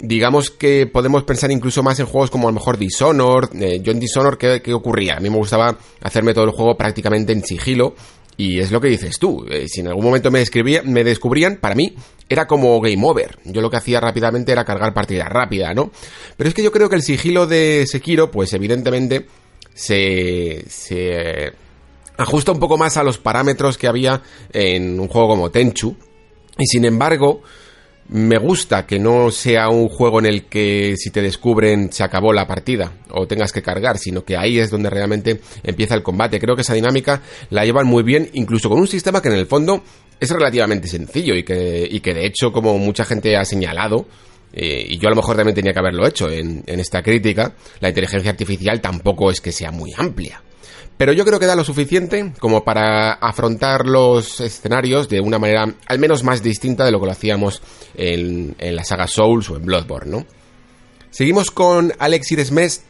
digamos 0.00 0.50
que 0.50 0.86
podemos 0.86 1.24
pensar 1.24 1.50
incluso 1.50 1.82
más 1.82 2.00
en 2.00 2.06
juegos 2.06 2.30
como 2.30 2.48
a 2.48 2.52
lo 2.52 2.54
mejor 2.54 2.78
Dishonored. 2.78 3.50
Eh, 3.60 3.80
yo 3.82 3.92
en 3.92 4.00
Dishonored, 4.00 4.38
¿qué, 4.38 4.62
¿qué, 4.62 4.72
ocurría? 4.72 5.16
A 5.16 5.20
mí 5.20 5.28
me 5.28 5.36
gustaba 5.36 5.76
hacerme 6.00 6.32
todo 6.32 6.44
el 6.44 6.52
juego 6.52 6.74
prácticamente 6.74 7.34
en 7.34 7.44
sigilo. 7.44 7.94
Y 8.38 8.60
es 8.60 8.70
lo 8.70 8.80
que 8.80 8.86
dices 8.86 9.18
tú, 9.18 9.44
eh, 9.50 9.66
si 9.68 9.80
en 9.80 9.88
algún 9.88 10.04
momento 10.04 10.30
me, 10.30 10.44
me 10.84 11.04
descubrían, 11.04 11.56
para 11.56 11.74
mí 11.74 11.94
era 12.28 12.46
como 12.46 12.80
game 12.80 13.04
over. 13.04 13.36
Yo 13.44 13.60
lo 13.60 13.68
que 13.68 13.78
hacía 13.78 14.00
rápidamente 14.00 14.52
era 14.52 14.64
cargar 14.64 14.94
partida 14.94 15.24
rápida, 15.24 15.74
¿no? 15.74 15.90
Pero 16.36 16.48
es 16.48 16.54
que 16.54 16.62
yo 16.62 16.70
creo 16.70 16.88
que 16.88 16.94
el 16.94 17.02
sigilo 17.02 17.48
de 17.48 17.84
Sekiro, 17.88 18.30
pues 18.30 18.52
evidentemente 18.52 19.26
se, 19.74 20.64
se 20.68 21.52
ajusta 22.16 22.52
un 22.52 22.60
poco 22.60 22.78
más 22.78 22.96
a 22.96 23.02
los 23.02 23.18
parámetros 23.18 23.76
que 23.76 23.88
había 23.88 24.22
en 24.52 25.00
un 25.00 25.08
juego 25.08 25.30
como 25.30 25.50
Tenchu. 25.50 25.96
Y 26.58 26.66
sin 26.66 26.84
embargo, 26.84 27.42
me 28.10 28.38
gusta 28.38 28.86
que 28.86 28.98
no 28.98 29.30
sea 29.30 29.68
un 29.68 29.88
juego 29.88 30.18
en 30.18 30.26
el 30.26 30.44
que 30.44 30.94
si 30.96 31.10
te 31.10 31.20
descubren 31.20 31.92
se 31.92 32.02
acabó 32.02 32.32
la 32.32 32.46
partida 32.46 32.92
o 33.10 33.26
tengas 33.26 33.52
que 33.52 33.62
cargar, 33.62 33.98
sino 33.98 34.24
que 34.24 34.36
ahí 34.36 34.58
es 34.58 34.70
donde 34.70 34.88
realmente 34.88 35.40
empieza 35.62 35.94
el 35.94 36.02
combate. 36.02 36.40
Creo 36.40 36.54
que 36.54 36.62
esa 36.62 36.74
dinámica 36.74 37.22
la 37.50 37.64
llevan 37.64 37.86
muy 37.86 38.02
bien, 38.02 38.30
incluso 38.32 38.68
con 38.68 38.80
un 38.80 38.88
sistema 38.88 39.20
que 39.20 39.28
en 39.28 39.34
el 39.34 39.46
fondo 39.46 39.82
es 40.18 40.30
relativamente 40.30 40.88
sencillo 40.88 41.34
y 41.34 41.44
que, 41.44 41.86
y 41.90 42.00
que 42.00 42.14
de 42.14 42.26
hecho, 42.26 42.50
como 42.50 42.78
mucha 42.78 43.04
gente 43.04 43.36
ha 43.36 43.44
señalado, 43.44 44.06
eh, 44.52 44.86
y 44.88 44.98
yo 44.98 45.08
a 45.08 45.10
lo 45.10 45.16
mejor 45.16 45.36
también 45.36 45.54
tenía 45.54 45.72
que 45.72 45.78
haberlo 45.78 46.06
hecho 46.06 46.30
en, 46.30 46.64
en 46.66 46.80
esta 46.80 47.02
crítica, 47.02 47.54
la 47.80 47.90
inteligencia 47.90 48.30
artificial 48.30 48.80
tampoco 48.80 49.30
es 49.30 49.40
que 49.40 49.52
sea 49.52 49.70
muy 49.70 49.92
amplia. 49.96 50.42
Pero 50.98 51.12
yo 51.12 51.24
creo 51.24 51.38
que 51.38 51.46
da 51.46 51.54
lo 51.54 51.62
suficiente 51.62 52.32
como 52.40 52.64
para 52.64 53.12
afrontar 53.12 53.86
los 53.86 54.40
escenarios 54.40 55.08
de 55.08 55.20
una 55.20 55.38
manera 55.38 55.72
al 55.86 55.98
menos 56.00 56.24
más 56.24 56.42
distinta 56.42 56.84
de 56.84 56.90
lo 56.90 56.98
que 56.98 57.06
lo 57.06 57.12
hacíamos 57.12 57.62
en, 57.94 58.56
la 58.58 58.84
saga 58.84 59.06
Souls 59.06 59.48
o 59.48 59.56
en 59.56 59.64
Bloodborne, 59.64 60.10
¿no? 60.10 60.26
Seguimos 61.10 61.52
con 61.52 61.92
Alex 62.00 62.32
Iresmes, 62.32 62.82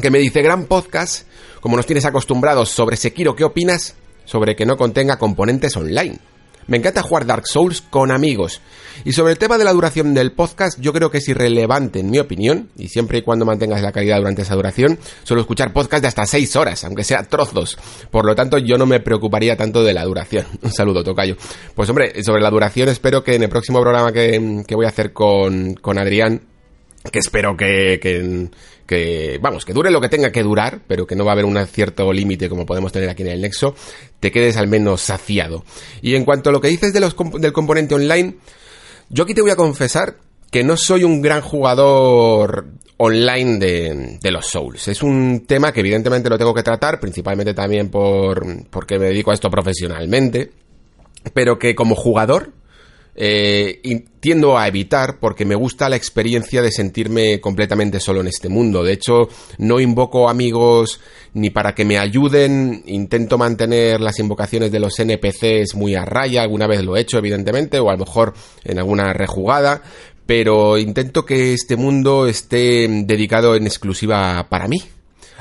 que 0.00 0.10
me 0.10 0.18
dice, 0.18 0.42
gran 0.42 0.64
podcast, 0.64 1.28
como 1.60 1.76
nos 1.76 1.86
tienes 1.86 2.04
acostumbrados 2.04 2.68
sobre 2.68 2.96
Sekiro, 2.96 3.36
¿qué 3.36 3.44
opinas 3.44 3.94
sobre 4.24 4.56
que 4.56 4.66
no 4.66 4.76
contenga 4.76 5.18
componentes 5.18 5.76
online? 5.76 6.18
Me 6.66 6.76
encanta 6.76 7.02
jugar 7.02 7.26
Dark 7.26 7.46
Souls 7.46 7.82
con 7.82 8.10
amigos. 8.10 8.60
Y 9.04 9.12
sobre 9.12 9.32
el 9.32 9.38
tema 9.38 9.58
de 9.58 9.64
la 9.64 9.72
duración 9.72 10.14
del 10.14 10.32
podcast, 10.32 10.78
yo 10.80 10.92
creo 10.92 11.10
que 11.10 11.18
es 11.18 11.28
irrelevante 11.28 12.00
en 12.00 12.10
mi 12.10 12.18
opinión, 12.18 12.68
y 12.76 12.88
siempre 12.88 13.18
y 13.18 13.22
cuando 13.22 13.44
mantengas 13.44 13.82
la 13.82 13.92
calidad 13.92 14.18
durante 14.18 14.42
esa 14.42 14.54
duración, 14.54 14.98
suelo 15.24 15.40
escuchar 15.40 15.72
podcast 15.72 16.02
de 16.02 16.08
hasta 16.08 16.26
6 16.26 16.56
horas, 16.56 16.84
aunque 16.84 17.04
sea 17.04 17.24
trozos. 17.24 17.78
Por 18.10 18.24
lo 18.24 18.34
tanto, 18.34 18.58
yo 18.58 18.78
no 18.78 18.86
me 18.86 19.00
preocuparía 19.00 19.56
tanto 19.56 19.82
de 19.82 19.94
la 19.94 20.04
duración. 20.04 20.46
Un 20.62 20.72
saludo, 20.72 21.02
Tocayo. 21.02 21.36
Pues 21.74 21.88
hombre, 21.88 22.22
sobre 22.22 22.42
la 22.42 22.50
duración 22.50 22.88
espero 22.88 23.24
que 23.24 23.34
en 23.34 23.42
el 23.42 23.48
próximo 23.48 23.80
programa 23.80 24.12
que, 24.12 24.64
voy 24.74 24.86
a 24.86 24.90
hacer 24.90 25.12
con, 25.12 25.74
con 25.74 25.98
Adrián, 25.98 26.42
que 27.10 27.18
espero 27.18 27.56
que, 27.56 27.98
que, 28.00 28.48
que, 28.92 29.38
vamos, 29.40 29.64
que 29.64 29.72
dure 29.72 29.90
lo 29.90 30.02
que 30.02 30.10
tenga 30.10 30.30
que 30.30 30.42
durar, 30.42 30.82
pero 30.86 31.06
que 31.06 31.16
no 31.16 31.24
va 31.24 31.30
a 31.30 31.32
haber 31.32 31.46
un 31.46 31.66
cierto 31.66 32.12
límite 32.12 32.50
como 32.50 32.66
podemos 32.66 32.92
tener 32.92 33.08
aquí 33.08 33.22
en 33.22 33.28
el 33.28 33.40
Nexo, 33.40 33.74
te 34.20 34.30
quedes 34.30 34.58
al 34.58 34.68
menos 34.68 35.00
saciado. 35.00 35.64
Y 36.02 36.14
en 36.14 36.26
cuanto 36.26 36.50
a 36.50 36.52
lo 36.52 36.60
que 36.60 36.68
dices 36.68 36.92
del 36.92 37.52
componente 37.54 37.94
online, 37.94 38.36
yo 39.08 39.24
aquí 39.24 39.32
te 39.32 39.40
voy 39.40 39.50
a 39.50 39.56
confesar 39.56 40.16
que 40.50 40.62
no 40.62 40.76
soy 40.76 41.04
un 41.04 41.22
gran 41.22 41.40
jugador 41.40 42.66
online 42.98 43.58
de, 43.58 44.18
de, 44.20 44.30
los 44.30 44.46
Souls. 44.46 44.86
Es 44.88 45.02
un 45.02 45.44
tema 45.46 45.72
que 45.72 45.80
evidentemente 45.80 46.28
lo 46.28 46.36
tengo 46.36 46.52
que 46.52 46.62
tratar, 46.62 47.00
principalmente 47.00 47.54
también 47.54 47.88
por, 47.88 48.44
porque 48.68 48.98
me 48.98 49.06
dedico 49.06 49.30
a 49.30 49.34
esto 49.34 49.50
profesionalmente, 49.50 50.52
pero 51.32 51.58
que 51.58 51.74
como 51.74 51.94
jugador 51.94 52.52
eh, 53.14 53.80
tiendo 54.20 54.56
a 54.56 54.68
evitar 54.68 55.18
porque 55.18 55.44
me 55.44 55.54
gusta 55.54 55.88
la 55.88 55.96
experiencia 55.96 56.62
de 56.62 56.70
sentirme 56.70 57.40
completamente 57.40 58.00
solo 58.00 58.20
en 58.20 58.28
este 58.28 58.48
mundo. 58.48 58.82
De 58.82 58.92
hecho, 58.92 59.28
no 59.58 59.80
invoco 59.80 60.28
amigos 60.28 61.00
ni 61.34 61.50
para 61.50 61.74
que 61.74 61.84
me 61.84 61.98
ayuden, 61.98 62.82
intento 62.86 63.36
mantener 63.36 64.00
las 64.00 64.18
invocaciones 64.18 64.70
de 64.70 64.80
los 64.80 64.98
NPCs 64.98 65.74
muy 65.74 65.94
a 65.94 66.04
raya, 66.04 66.42
alguna 66.42 66.66
vez 66.66 66.82
lo 66.82 66.96
he 66.96 67.00
hecho 67.00 67.18
evidentemente, 67.18 67.78
o 67.80 67.90
a 67.90 67.94
lo 67.94 68.04
mejor 68.04 68.34
en 68.64 68.78
alguna 68.78 69.12
rejugada, 69.12 69.82
pero 70.26 70.78
intento 70.78 71.26
que 71.26 71.52
este 71.52 71.76
mundo 71.76 72.26
esté 72.26 72.86
dedicado 72.88 73.56
en 73.56 73.66
exclusiva 73.66 74.46
para 74.48 74.68
mí. 74.68 74.82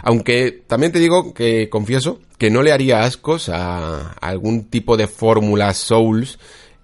Aunque 0.04 0.64
también 0.66 0.92
te 0.92 1.00
digo 1.00 1.34
que 1.34 1.70
confieso 1.70 2.20
que 2.40 2.50
no 2.50 2.64
le 2.64 2.72
haría 2.72 3.04
ascos 3.04 3.50
a 3.50 4.14
algún 4.14 4.66
tipo 4.66 4.98
de 4.98 5.06
fórmula 5.06 5.74
Souls 5.76 6.40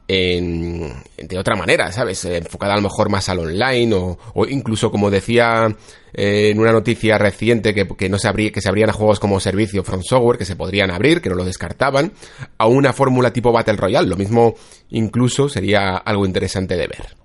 en, 0.08 0.94
de 1.18 1.38
otra 1.38 1.56
manera, 1.56 1.92
¿sabes? 1.92 2.24
Enfocada 2.26 2.74
a 2.74 2.78
lo 2.78 2.84
mejor 2.84 3.10
más 3.10 3.28
al 3.30 3.40
online 3.40 3.94
o, 3.94 4.46
incluso 4.48 4.90
como 4.90 5.12
decía 5.12 5.68
eh, 6.14 6.50
en 6.52 6.60
una 6.60 6.72
noticia 6.72 7.18
reciente 7.18 7.74
que, 7.74 7.88
que 7.88 8.10
no 8.10 8.18
se 8.18 8.32
que 8.52 8.62
se 8.62 8.70
abrían 8.70 8.90
a 8.90 8.94
juegos 8.94 9.20
como 9.20 9.40
servicio 9.40 9.84
From 9.84 10.04
Software, 10.04 10.38
que 10.38 10.46
se 10.46 10.56
podrían 10.56 10.92
abrir, 10.92 11.22
que 11.22 11.30
no 11.30 11.36
lo 11.36 11.44
descartaban, 11.44 12.14
a 12.58 12.68
una 12.68 12.94
fórmula 12.94 13.34
tipo 13.34 13.52
Battle 13.52 13.76
Royale. 13.76 14.08
Lo 14.08 14.16
mismo 14.16 14.56
incluso 14.90 15.50
sería 15.50 15.98
algo 15.98 16.26
interesante 16.26 16.76
de 16.76 16.88
ver. 16.88 17.18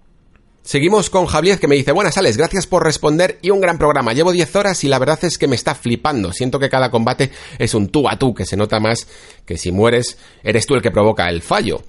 Seguimos 0.64 1.10
con 1.10 1.26
Javier 1.26 1.58
que 1.58 1.66
me 1.66 1.74
dice, 1.74 1.90
buenas 1.90 2.16
Alex, 2.18 2.36
gracias 2.36 2.68
por 2.68 2.84
responder 2.84 3.38
y 3.42 3.50
un 3.50 3.60
gran 3.60 3.78
programa. 3.78 4.12
Llevo 4.12 4.30
10 4.30 4.54
horas 4.54 4.84
y 4.84 4.88
la 4.88 5.00
verdad 5.00 5.18
es 5.22 5.36
que 5.36 5.48
me 5.48 5.56
está 5.56 5.74
flipando. 5.74 6.32
Siento 6.32 6.60
que 6.60 6.70
cada 6.70 6.88
combate 6.88 7.32
es 7.58 7.74
un 7.74 7.88
tú 7.88 8.08
a 8.08 8.16
tú, 8.16 8.32
que 8.32 8.46
se 8.46 8.56
nota 8.56 8.78
más 8.78 9.08
que 9.44 9.58
si 9.58 9.72
mueres 9.72 10.18
eres 10.44 10.66
tú 10.66 10.74
el 10.74 10.82
que 10.82 10.92
provoca 10.92 11.28
el 11.28 11.42
fallo. 11.42 11.82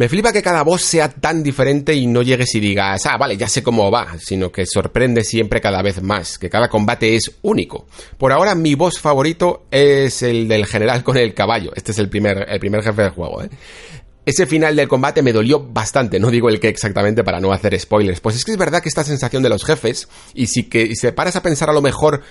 Me 0.00 0.08
flipa 0.08 0.32
que 0.32 0.40
cada 0.42 0.62
boss 0.62 0.80
sea 0.80 1.10
tan 1.10 1.42
diferente 1.42 1.94
y 1.94 2.06
no 2.06 2.22
llegues 2.22 2.54
y 2.54 2.60
digas, 2.60 3.04
ah, 3.04 3.18
vale, 3.18 3.36
ya 3.36 3.46
sé 3.46 3.62
cómo 3.62 3.90
va, 3.90 4.16
sino 4.18 4.50
que 4.50 4.64
sorprende 4.64 5.24
siempre 5.24 5.60
cada 5.60 5.82
vez 5.82 6.00
más, 6.00 6.38
que 6.38 6.48
cada 6.48 6.70
combate 6.70 7.16
es 7.16 7.32
único. 7.42 7.86
Por 8.16 8.32
ahora 8.32 8.54
mi 8.54 8.74
boss 8.74 8.98
favorito 8.98 9.66
es 9.70 10.22
el 10.22 10.48
del 10.48 10.64
general 10.64 11.04
con 11.04 11.18
el 11.18 11.34
caballo. 11.34 11.72
Este 11.76 11.92
es 11.92 11.98
el 11.98 12.08
primer, 12.08 12.46
el 12.48 12.58
primer 12.58 12.82
jefe 12.82 13.02
del 13.02 13.10
juego, 13.10 13.42
¿eh? 13.42 13.50
Ese 14.24 14.46
final 14.46 14.74
del 14.74 14.88
combate 14.88 15.20
me 15.20 15.34
dolió 15.34 15.60
bastante, 15.60 16.18
no 16.18 16.30
digo 16.30 16.48
el 16.48 16.60
que 16.60 16.68
exactamente 16.68 17.22
para 17.22 17.38
no 17.38 17.52
hacer 17.52 17.78
spoilers, 17.78 18.20
pues 18.20 18.36
es 18.36 18.46
que 18.46 18.52
es 18.52 18.56
verdad 18.56 18.82
que 18.82 18.88
esta 18.88 19.04
sensación 19.04 19.42
de 19.42 19.50
los 19.50 19.66
jefes, 19.66 20.08
y 20.32 20.46
si 20.46 20.62
que 20.62 20.90
te 20.98 21.12
paras 21.12 21.36
a 21.36 21.42
pensar 21.42 21.68
a 21.68 21.74
lo 21.74 21.82
mejor 21.82 22.22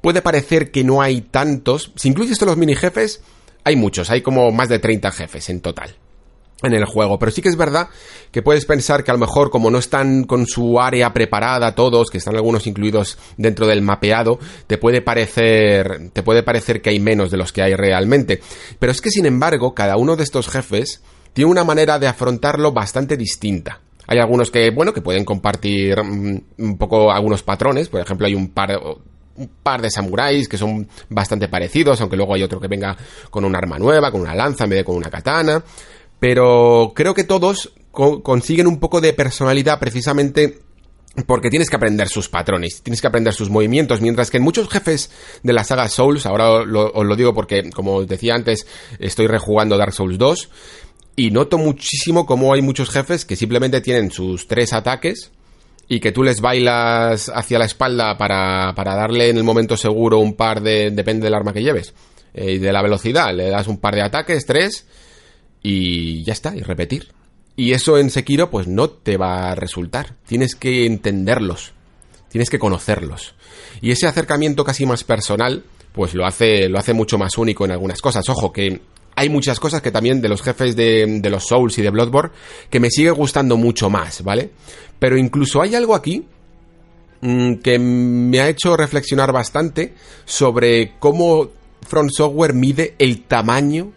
puede 0.00 0.22
parecer 0.22 0.70
que 0.70 0.84
no 0.84 1.02
hay 1.02 1.20
tantos, 1.20 1.92
si 1.96 2.08
incluyes 2.08 2.38
todos 2.38 2.52
los 2.52 2.56
mini 2.56 2.76
jefes, 2.76 3.20
hay 3.62 3.76
muchos, 3.76 4.08
hay 4.08 4.22
como 4.22 4.50
más 4.52 4.70
de 4.70 4.78
30 4.78 5.10
jefes 5.10 5.50
en 5.50 5.60
total 5.60 5.96
en 6.62 6.74
el 6.74 6.84
juego, 6.84 7.18
pero 7.18 7.32
sí 7.32 7.42
que 7.42 7.48
es 7.48 7.56
verdad 7.56 7.88
que 8.30 8.42
puedes 8.42 8.66
pensar 8.66 9.02
que 9.02 9.10
a 9.10 9.14
lo 9.14 9.20
mejor 9.20 9.50
como 9.50 9.70
no 9.70 9.78
están 9.78 10.24
con 10.24 10.46
su 10.46 10.80
área 10.80 11.12
preparada 11.12 11.74
todos, 11.74 12.10
que 12.10 12.18
están 12.18 12.36
algunos 12.36 12.66
incluidos 12.66 13.18
dentro 13.36 13.66
del 13.66 13.82
mapeado, 13.82 14.38
te 14.66 14.78
puede 14.78 15.02
parecer 15.02 16.10
te 16.12 16.22
puede 16.22 16.42
parecer 16.42 16.82
que 16.82 16.90
hay 16.90 17.00
menos 17.00 17.30
de 17.30 17.38
los 17.38 17.52
que 17.52 17.62
hay 17.62 17.74
realmente, 17.74 18.40
pero 18.78 18.92
es 18.92 19.00
que 19.00 19.10
sin 19.10 19.26
embargo, 19.26 19.74
cada 19.74 19.96
uno 19.96 20.16
de 20.16 20.24
estos 20.24 20.48
jefes 20.48 21.02
tiene 21.32 21.50
una 21.50 21.64
manera 21.64 21.98
de 21.98 22.06
afrontarlo 22.06 22.72
bastante 22.72 23.16
distinta. 23.16 23.80
Hay 24.06 24.18
algunos 24.18 24.50
que, 24.50 24.70
bueno, 24.70 24.92
que 24.92 25.02
pueden 25.02 25.24
compartir 25.24 26.02
mm, 26.02 26.40
un 26.58 26.78
poco 26.78 27.12
algunos 27.12 27.42
patrones, 27.42 27.88
por 27.88 28.00
ejemplo, 28.00 28.26
hay 28.26 28.34
un 28.34 28.48
par, 28.48 28.76
un 29.36 29.50
par 29.62 29.80
de 29.80 29.90
samuráis 29.90 30.48
que 30.48 30.58
son 30.58 30.88
bastante 31.08 31.48
parecidos, 31.48 32.00
aunque 32.00 32.16
luego 32.16 32.34
hay 32.34 32.42
otro 32.42 32.60
que 32.60 32.68
venga 32.68 32.96
con 33.30 33.44
un 33.44 33.54
arma 33.54 33.78
nueva, 33.78 34.10
con 34.10 34.20
una 34.20 34.34
lanza 34.34 34.64
en 34.64 34.70
vez 34.70 34.78
de 34.80 34.84
con 34.84 34.96
una 34.96 35.10
katana. 35.10 35.62
Pero 36.20 36.92
creo 36.94 37.14
que 37.14 37.24
todos 37.24 37.72
consiguen 37.90 38.68
un 38.68 38.78
poco 38.78 39.00
de 39.00 39.12
personalidad 39.12 39.80
precisamente 39.80 40.60
porque 41.26 41.50
tienes 41.50 41.68
que 41.68 41.76
aprender 41.76 42.08
sus 42.08 42.28
patrones, 42.28 42.82
tienes 42.82 43.00
que 43.00 43.08
aprender 43.08 43.34
sus 43.34 43.50
movimientos, 43.50 44.00
mientras 44.00 44.30
que 44.30 44.36
en 44.36 44.44
muchos 44.44 44.68
jefes 44.68 45.10
de 45.42 45.52
la 45.52 45.64
saga 45.64 45.88
Souls, 45.88 46.24
ahora 46.24 46.50
os 46.50 47.06
lo 47.06 47.16
digo 47.16 47.34
porque, 47.34 47.70
como 47.70 48.04
decía 48.04 48.34
antes, 48.34 48.66
estoy 49.00 49.26
rejugando 49.26 49.76
Dark 49.76 49.92
Souls 49.92 50.18
2, 50.18 50.50
y 51.16 51.30
noto 51.32 51.58
muchísimo 51.58 52.26
cómo 52.26 52.54
hay 52.54 52.62
muchos 52.62 52.90
jefes 52.90 53.24
que 53.24 53.36
simplemente 53.36 53.80
tienen 53.80 54.10
sus 54.10 54.46
tres 54.46 54.72
ataques 54.72 55.32
y 55.88 55.98
que 55.98 56.12
tú 56.12 56.22
les 56.22 56.40
bailas 56.40 57.30
hacia 57.34 57.58
la 57.58 57.64
espalda 57.64 58.16
para, 58.16 58.72
para 58.76 58.94
darle 58.94 59.28
en 59.28 59.36
el 59.36 59.42
momento 59.42 59.76
seguro 59.76 60.18
un 60.18 60.34
par 60.34 60.62
de... 60.62 60.92
depende 60.92 61.24
del 61.24 61.34
arma 61.34 61.52
que 61.52 61.62
lleves. 61.62 61.94
Eh, 62.32 62.52
y 62.52 62.58
de 62.58 62.72
la 62.72 62.80
velocidad, 62.80 63.34
le 63.34 63.50
das 63.50 63.66
un 63.66 63.78
par 63.78 63.96
de 63.96 64.02
ataques, 64.02 64.46
tres, 64.46 64.86
y 65.62 66.22
ya 66.24 66.32
está, 66.32 66.54
y 66.56 66.60
repetir. 66.60 67.08
Y 67.56 67.72
eso 67.72 67.98
en 67.98 68.10
Sekiro 68.10 68.50
pues 68.50 68.66
no 68.66 68.88
te 68.88 69.16
va 69.16 69.50
a 69.50 69.54
resultar. 69.54 70.14
Tienes 70.26 70.54
que 70.54 70.86
entenderlos. 70.86 71.72
Tienes 72.30 72.48
que 72.48 72.58
conocerlos. 72.58 73.34
Y 73.80 73.90
ese 73.90 74.06
acercamiento 74.06 74.64
casi 74.64 74.86
más 74.86 75.04
personal 75.04 75.64
pues 75.92 76.14
lo 76.14 76.24
hace, 76.24 76.68
lo 76.68 76.78
hace 76.78 76.92
mucho 76.92 77.18
más 77.18 77.36
único 77.36 77.64
en 77.64 77.72
algunas 77.72 78.00
cosas. 78.00 78.28
Ojo, 78.28 78.52
que 78.52 78.80
hay 79.16 79.28
muchas 79.28 79.60
cosas 79.60 79.82
que 79.82 79.90
también 79.90 80.20
de 80.20 80.28
los 80.28 80.42
jefes 80.42 80.76
de, 80.76 81.20
los 81.30 81.46
Souls 81.46 81.76
y 81.78 81.82
de 81.82 81.90
Bloodborne 81.90 82.32
que 82.70 82.80
me 82.80 82.90
sigue 82.90 83.10
gustando 83.10 83.56
mucho 83.56 83.90
más, 83.90 84.22
¿vale? 84.22 84.50
Pero 84.98 85.18
incluso 85.18 85.60
hay 85.60 85.74
algo 85.74 85.94
aquí 85.94 86.24
mm, 87.20 87.54
que 87.56 87.78
me 87.78 88.40
ha 88.40 88.48
hecho 88.48 88.76
reflexionar 88.76 89.32
bastante 89.32 89.94
sobre 90.24 90.94
cómo 90.98 91.50
Front 91.82 92.12
Software 92.12 92.54
mide 92.54 92.94
el 92.98 93.22
tamaño 93.24 93.92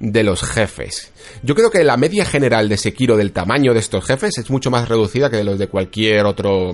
de 0.00 0.24
los 0.24 0.42
jefes. 0.42 1.12
Yo 1.42 1.54
creo 1.54 1.70
que 1.70 1.84
la 1.84 1.96
media 1.96 2.24
general 2.24 2.68
de 2.68 2.78
Sekiro 2.78 3.16
del 3.16 3.32
tamaño 3.32 3.72
de 3.72 3.80
estos 3.80 4.04
jefes 4.04 4.38
es 4.38 4.50
mucho 4.50 4.70
más 4.70 4.88
reducida 4.88 5.30
que 5.30 5.36
de 5.36 5.44
los 5.44 5.58
de 5.58 5.68
cualquier 5.68 6.24
otro 6.24 6.72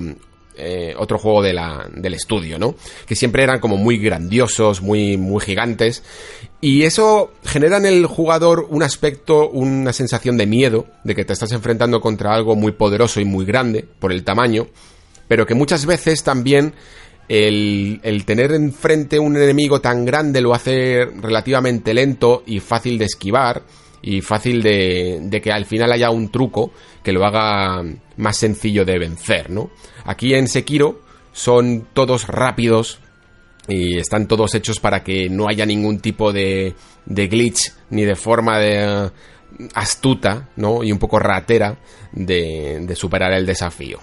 eh, 0.58 0.94
otro 0.96 1.18
juego 1.18 1.42
de 1.42 1.52
la, 1.52 1.86
del 1.92 2.14
estudio, 2.14 2.58
¿no? 2.58 2.76
Que 3.06 3.14
siempre 3.14 3.42
eran 3.42 3.60
como 3.60 3.76
muy 3.76 3.98
grandiosos, 3.98 4.80
muy, 4.80 5.18
muy 5.18 5.42
gigantes. 5.42 6.02
Y 6.62 6.84
eso 6.84 7.32
genera 7.44 7.76
en 7.76 7.84
el 7.84 8.06
jugador 8.06 8.66
un 8.70 8.82
aspecto, 8.82 9.50
una 9.50 9.92
sensación 9.92 10.38
de 10.38 10.46
miedo, 10.46 10.86
de 11.04 11.14
que 11.14 11.26
te 11.26 11.34
estás 11.34 11.52
enfrentando 11.52 12.00
contra 12.00 12.34
algo 12.34 12.56
muy 12.56 12.72
poderoso 12.72 13.20
y 13.20 13.26
muy 13.26 13.44
grande 13.44 13.86
por 13.98 14.12
el 14.12 14.24
tamaño, 14.24 14.68
pero 15.28 15.44
que 15.44 15.54
muchas 15.54 15.84
veces 15.84 16.22
también 16.22 16.72
el, 17.28 18.00
el, 18.02 18.24
tener 18.24 18.52
enfrente 18.52 19.18
un 19.18 19.36
enemigo 19.36 19.80
tan 19.80 20.04
grande 20.04 20.40
lo 20.40 20.54
hace 20.54 21.04
relativamente 21.04 21.92
lento 21.92 22.42
y 22.46 22.60
fácil 22.60 22.98
de 22.98 23.06
esquivar 23.06 23.62
y 24.02 24.20
fácil 24.20 24.62
de, 24.62 25.18
de 25.22 25.40
que 25.40 25.50
al 25.50 25.66
final 25.66 25.92
haya 25.92 26.10
un 26.10 26.30
truco 26.30 26.70
que 27.02 27.12
lo 27.12 27.24
haga 27.24 27.82
más 28.16 28.36
sencillo 28.36 28.84
de 28.84 28.98
vencer, 28.98 29.50
¿no? 29.50 29.70
Aquí 30.04 30.34
en 30.34 30.46
Sekiro 30.46 31.00
son 31.32 31.88
todos 31.92 32.28
rápidos 32.28 33.00
y 33.68 33.98
están 33.98 34.28
todos 34.28 34.54
hechos 34.54 34.78
para 34.78 35.02
que 35.02 35.28
no 35.28 35.48
haya 35.48 35.66
ningún 35.66 35.98
tipo 35.98 36.32
de, 36.32 36.74
de 37.04 37.26
glitch 37.26 37.72
ni 37.90 38.04
de 38.04 38.14
forma 38.14 38.58
de 38.58 39.10
astuta, 39.74 40.50
¿no? 40.56 40.84
Y 40.84 40.92
un 40.92 40.98
poco 40.98 41.18
ratera 41.18 41.78
de, 42.12 42.80
de 42.82 42.96
superar 42.96 43.32
el 43.32 43.46
desafío. 43.46 43.98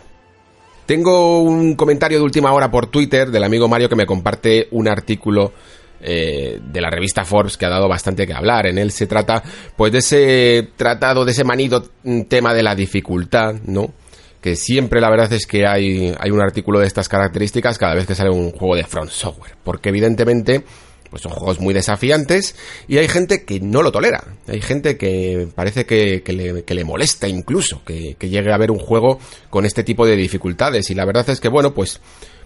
Tengo 0.86 1.42
un 1.42 1.76
comentario 1.76 2.18
de 2.18 2.24
última 2.24 2.52
hora 2.52 2.70
por 2.70 2.88
Twitter 2.88 3.30
del 3.30 3.44
amigo 3.44 3.68
Mario 3.68 3.88
que 3.88 3.96
me 3.96 4.06
comparte 4.06 4.68
un 4.72 4.88
artículo 4.88 5.54
eh, 6.02 6.60
de 6.62 6.82
la 6.82 6.90
revista 6.90 7.24
Forbes 7.24 7.56
que 7.56 7.66
ha 7.66 7.70
dado 7.70 7.88
bastante 7.88 8.28
que 8.28 8.34
hablar. 8.34 8.68
En 8.68 8.78
él 8.78 8.92
se 8.92 9.08
trata, 9.08 9.42
pues, 9.78 9.94
de 9.94 10.00
ese 10.00 10.70
tratado, 10.76 11.24
de 11.24 11.32
ese 11.32 11.46
manido 11.46 11.82
tema 12.28 12.54
de 12.54 12.64
la 12.64 12.76
dificultad, 12.76 13.56
¿no? 13.66 13.94
Que 14.42 14.58
siempre 14.58 15.00
la 15.00 15.10
verdad 15.10 15.32
es 15.32 15.48
que 15.48 15.66
hay, 15.66 16.14
hay 16.20 16.32
un 16.32 16.42
artículo 16.42 16.80
de 16.80 16.88
estas 16.88 17.08
características 17.08 17.78
cada 17.78 17.96
vez 17.96 18.06
que 18.06 18.16
sale 18.16 18.32
un 18.32 18.52
juego 18.52 18.76
de 18.76 18.84
Front 18.84 19.12
Software. 19.12 19.56
Porque 19.64 19.88
evidentemente, 19.88 20.66
pues 21.14 21.22
son 21.22 21.32
juegos 21.32 21.60
muy 21.60 21.76
desafiantes 21.76 22.56
y 22.88 22.98
hay 22.98 23.08
gente 23.08 23.44
que 23.44 23.60
no 23.60 23.84
lo 23.84 23.92
tolera. 23.92 24.24
Hay 24.48 24.62
gente 24.62 24.98
que 24.98 25.48
parece 25.54 25.86
que, 25.86 26.24
le, 26.26 26.84
molesta 26.84 27.28
incluso 27.28 27.84
que, 27.86 28.16
llegue 28.20 28.52
a 28.52 28.58
ver 28.58 28.72
un 28.72 28.80
juego 28.80 29.20
con 29.52 29.64
este 29.64 29.84
tipo 29.84 30.08
de 30.08 30.16
dificultades. 30.16 30.90
Y 30.90 30.96
la 30.96 31.06
verdad 31.06 31.30
es 31.30 31.40
que, 31.40 31.50
bueno, 31.50 31.72
pues 31.76 32.02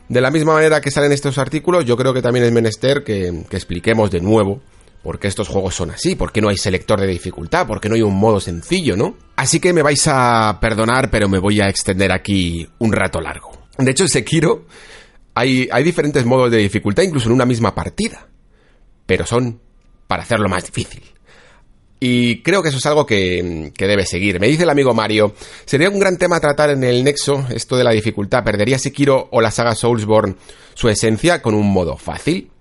de 0.09 0.19
la 0.19 0.31
misma 0.31 0.55
manera 0.55 0.81
que 0.81 0.91
salen 0.91 1.13
estos 1.13 1.37
artículos, 1.37 1.85
yo 1.85 1.95
creo 1.95 2.13
que 2.13 2.21
también 2.21 2.43
es 2.43 2.51
menester 2.51 3.05
que, 3.05 3.29
expliquemos 3.51 4.11
de 4.11 4.19
nuevo 4.19 4.59
por 5.01 5.17
qué 5.17 5.29
estos 5.29 5.47
juegos 5.47 5.73
son 5.73 5.91
así, 5.91 6.15
por 6.15 6.33
qué 6.33 6.41
no 6.41 6.49
hay 6.49 6.57
selector 6.57 6.99
de 6.99 7.07
dificultad, 7.07 7.67
por 7.67 7.79
qué 7.79 7.87
no 7.87 7.95
hay 7.95 8.01
un 8.01 8.19
modo 8.19 8.41
sencillo, 8.41 8.97
¿no? 8.97 9.15
Así 9.37 9.61
que 9.61 9.71
me 9.71 9.81
vais 9.81 10.05
a 10.09 10.57
perdonar, 10.59 11.09
pero 11.09 11.29
me 11.29 11.39
voy 11.39 11.61
a 11.61 11.69
extender 11.69 12.11
aquí 12.11 12.67
un 12.79 12.91
rato 12.91 13.21
largo. 13.21 13.49
De 13.77 13.91
hecho, 13.91 14.03
en 14.03 14.09
Sekiro 14.09 14.65
hay 15.33 15.83
diferentes 15.85 16.25
modos 16.25 16.51
de 16.51 16.57
dificultad, 16.57 17.03
incluso 17.03 17.29
en 17.29 17.35
una 17.35 17.45
misma 17.45 17.73
partida, 17.73 18.26
pero 19.07 19.25
son 19.25 19.59
para 20.05 20.21
hacerlo 20.21 20.47
más 20.47 20.63
difícil. 20.65 21.01
Y 21.99 22.43
creo 22.43 22.61
que 22.61 22.69
eso 22.69 22.77
es 22.77 22.85
algo 22.85 23.07
que, 23.07 23.71
debe 23.75 24.05
seguir. 24.05 24.39
Me 24.39 24.47
dice 24.47 24.63
el 24.63 24.69
amigo 24.69 24.93
Mario, 24.93 25.33
sería 25.65 25.89
un 25.89 25.99
gran 25.99 26.17
tema 26.17 26.39
tratar 26.39 26.69
en 26.69 26.83
el 26.83 27.03
nexo 27.03 27.47
esto 27.49 27.75
de 27.75 27.83
la 27.83 27.91
dificultad. 27.91 28.43
¿Perdería 28.43 28.77
Sekiro 28.77 29.29
o 29.31 29.41
la 29.41 29.49
saga 29.49 29.73
Soulsborne 29.73 30.35
su 30.75 30.89
esencia 30.89 31.41
con 31.41 31.55
un 31.55 31.71
modo 31.71 31.97
fácil? 31.97 32.51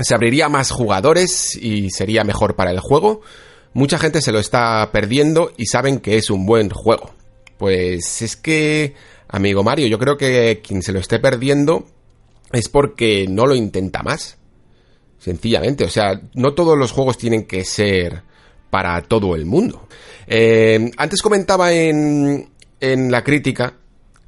¿Se 0.00 0.14
abriría 0.14 0.48
más 0.48 0.72
jugadores 0.72 1.54
y 1.54 1.90
sería 1.90 2.24
mejor 2.24 2.56
para 2.56 2.72
el 2.72 2.80
juego? 2.80 3.20
Mucha 3.72 3.98
gente 3.98 4.20
se 4.20 4.32
lo 4.32 4.40
está 4.40 4.90
perdiendo 4.90 5.52
y 5.56 5.66
saben 5.66 6.00
que 6.00 6.16
es 6.16 6.28
un 6.28 6.44
buen 6.44 6.68
juego. 6.70 7.14
Pues 7.58 8.20
es 8.20 8.34
que, 8.34 8.94
amigo 9.28 9.62
Mario, 9.62 9.86
yo 9.86 9.98
creo 9.98 10.16
que 10.16 10.60
quien 10.66 10.82
se 10.82 10.92
lo 10.92 10.98
esté 10.98 11.20
perdiendo 11.20 11.86
es 12.50 12.68
porque 12.68 13.26
no 13.28 13.46
lo 13.46 13.54
intenta 13.54 14.02
más. 14.02 14.38
Sencillamente, 15.22 15.84
o 15.84 15.88
sea, 15.88 16.20
no 16.34 16.52
todos 16.52 16.76
los 16.76 16.90
juegos 16.90 17.16
tienen 17.16 17.46
que 17.46 17.64
ser 17.64 18.22
para 18.70 19.00
todo 19.02 19.36
el 19.36 19.46
mundo. 19.46 19.86
Eh, 20.26 20.90
antes 20.96 21.22
comentaba 21.22 21.72
en, 21.72 22.50
en 22.80 23.10
la 23.12 23.22
crítica 23.22 23.74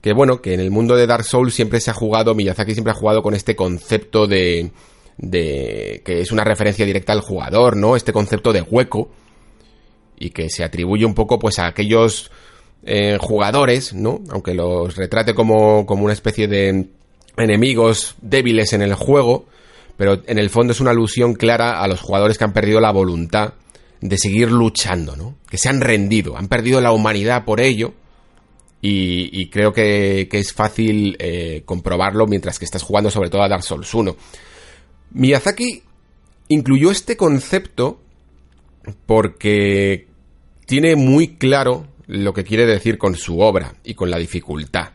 que 0.00 0.12
bueno, 0.12 0.42
que 0.42 0.52
en 0.52 0.60
el 0.60 0.70
mundo 0.70 0.96
de 0.96 1.06
Dark 1.06 1.24
Souls 1.24 1.54
siempre 1.54 1.80
se 1.80 1.90
ha 1.90 1.94
jugado, 1.94 2.34
Miyazaki 2.34 2.74
siempre 2.74 2.92
ha 2.92 2.94
jugado 2.94 3.22
con 3.22 3.34
este 3.34 3.56
concepto 3.56 4.26
de, 4.26 4.70
de 5.16 6.02
que 6.04 6.20
es 6.20 6.30
una 6.30 6.44
referencia 6.44 6.84
directa 6.84 7.14
al 7.14 7.22
jugador, 7.22 7.76
¿no? 7.76 7.96
Este 7.96 8.12
concepto 8.12 8.52
de 8.52 8.60
hueco 8.60 9.10
y 10.18 10.28
que 10.28 10.50
se 10.50 10.62
atribuye 10.62 11.06
un 11.06 11.14
poco 11.14 11.38
pues 11.38 11.58
a 11.58 11.66
aquellos 11.66 12.30
eh, 12.84 13.16
jugadores, 13.18 13.94
¿no? 13.94 14.20
Aunque 14.28 14.52
los 14.52 14.94
retrate 14.94 15.34
como, 15.34 15.86
como 15.86 16.04
una 16.04 16.12
especie 16.12 16.48
de 16.48 16.86
enemigos 17.38 18.14
débiles 18.20 18.74
en 18.74 18.82
el 18.82 18.94
juego, 18.94 19.46
pero 19.96 20.22
en 20.26 20.38
el 20.38 20.50
fondo 20.50 20.72
es 20.72 20.80
una 20.80 20.90
alusión 20.90 21.34
clara 21.34 21.82
a 21.82 21.88
los 21.88 22.00
jugadores 22.00 22.38
que 22.38 22.44
han 22.44 22.52
perdido 22.52 22.80
la 22.80 22.92
voluntad 22.92 23.54
de 24.00 24.18
seguir 24.18 24.50
luchando, 24.50 25.16
¿no? 25.16 25.36
Que 25.48 25.58
se 25.58 25.68
han 25.68 25.80
rendido, 25.80 26.36
han 26.36 26.48
perdido 26.48 26.80
la 26.80 26.92
humanidad 26.92 27.44
por 27.44 27.60
ello 27.60 27.94
y, 28.86 29.48
creo 29.48 29.72
que, 29.72 30.28
es 30.30 30.52
fácil 30.52 31.16
eh, 31.18 31.62
comprobarlo 31.64 32.26
mientras 32.26 32.58
que 32.58 32.66
estás 32.66 32.82
jugando 32.82 33.10
sobre 33.10 33.30
todo 33.30 33.42
a 33.42 33.48
Dark 33.48 33.62
Souls 33.62 33.94
1. 33.94 34.14
Miyazaki 35.12 35.82
incluyó 36.48 36.90
este 36.90 37.16
concepto 37.16 37.98
porque 39.06 40.06
tiene 40.66 40.96
muy 40.96 41.36
claro 41.36 41.86
lo 42.06 42.34
que 42.34 42.44
quiere 42.44 42.66
decir 42.66 42.98
con 42.98 43.16
su 43.16 43.40
obra 43.40 43.74
y 43.84 43.94
con 43.94 44.10
la 44.10 44.18
dificultad. 44.18 44.90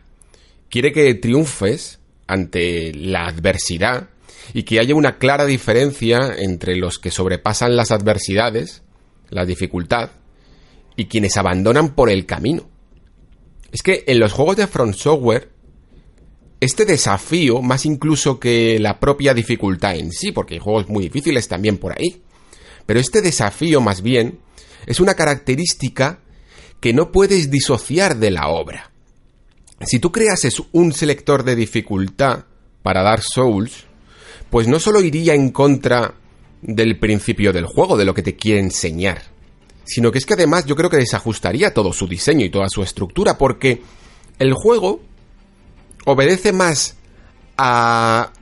Quiere 0.68 0.92
que 0.92 1.14
triunfes 1.14 1.98
ante 2.28 2.92
la 2.94 3.26
adversidad 3.26 4.08
y 4.52 4.64
que 4.64 4.80
haya 4.80 4.94
una 4.94 5.18
clara 5.18 5.46
diferencia 5.46 6.34
entre 6.38 6.76
los 6.76 6.98
que 6.98 7.10
sobrepasan 7.10 7.76
las 7.76 7.90
adversidades, 7.90 8.82
la 9.28 9.44
dificultad, 9.44 10.10
y 10.96 11.06
quienes 11.06 11.36
abandonan 11.36 11.94
por 11.94 12.10
el 12.10 12.26
camino. 12.26 12.68
Es 13.72 13.82
que 13.82 14.04
en 14.06 14.18
los 14.18 14.32
juegos 14.32 14.56
de 14.56 14.66
Front 14.66 14.94
Software, 14.94 15.50
este 16.60 16.84
desafío, 16.84 17.62
más 17.62 17.86
incluso 17.86 18.38
que 18.38 18.78
la 18.78 19.00
propia 19.00 19.32
dificultad 19.32 19.96
en 19.96 20.12
sí, 20.12 20.32
porque 20.32 20.54
hay 20.54 20.60
juegos 20.60 20.88
muy 20.88 21.04
difíciles 21.04 21.48
también 21.48 21.78
por 21.78 21.92
ahí, 21.92 22.22
pero 22.86 23.00
este 23.00 23.22
desafío 23.22 23.80
más 23.80 24.02
bien 24.02 24.40
es 24.86 25.00
una 25.00 25.14
característica 25.14 26.20
que 26.80 26.92
no 26.92 27.12
puedes 27.12 27.50
disociar 27.50 28.16
de 28.16 28.30
la 28.30 28.48
obra. 28.48 28.90
Si 29.82 29.98
tú 29.98 30.12
creases 30.12 30.62
un 30.72 30.92
selector 30.92 31.44
de 31.44 31.56
dificultad 31.56 32.44
para 32.82 33.02
Dark 33.02 33.22
Souls, 33.22 33.86
pues 34.50 34.68
no 34.68 34.78
solo 34.78 35.00
iría 35.00 35.34
en 35.34 35.50
contra 35.50 36.14
del 36.60 36.98
principio 36.98 37.52
del 37.52 37.66
juego, 37.66 37.96
de 37.96 38.04
lo 38.04 38.14
que 38.14 38.22
te 38.22 38.36
quiere 38.36 38.60
enseñar, 38.60 39.22
sino 39.84 40.12
que 40.12 40.18
es 40.18 40.26
que 40.26 40.34
además 40.34 40.66
yo 40.66 40.76
creo 40.76 40.90
que 40.90 40.96
desajustaría 40.96 41.72
todo 41.72 41.92
su 41.92 42.06
diseño 42.06 42.44
y 42.44 42.50
toda 42.50 42.68
su 42.68 42.82
estructura, 42.82 43.38
porque 43.38 43.80
el 44.38 44.52
juego 44.52 45.00
obedece 46.04 46.52
más 46.52 46.96
a 47.56 48.32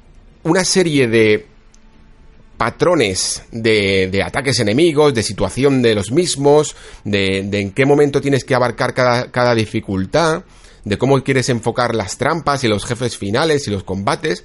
una 0.44 0.64
serie 0.64 1.08
de 1.08 1.46
patrones 2.56 3.44
de, 3.52 4.22
ataques 4.24 4.58
enemigos, 4.60 5.14
de 5.14 5.22
situación 5.22 5.80
de 5.80 5.94
los 5.94 6.10
mismos, 6.10 6.74
de, 7.04 7.38
en 7.38 7.70
qué 7.70 7.86
momento 7.86 8.20
tienes 8.20 8.44
que 8.44 8.54
abarcar 8.54 8.94
cada, 8.94 9.30
cada 9.30 9.54
dificultad, 9.54 10.42
de 10.84 10.98
cómo 10.98 11.22
quieres 11.22 11.48
enfocar 11.50 11.94
las 11.94 12.18
trampas 12.18 12.64
y 12.64 12.68
los 12.68 12.84
jefes 12.84 13.16
finales 13.16 13.66
y 13.68 13.70
los 13.70 13.84
combates, 13.84 14.44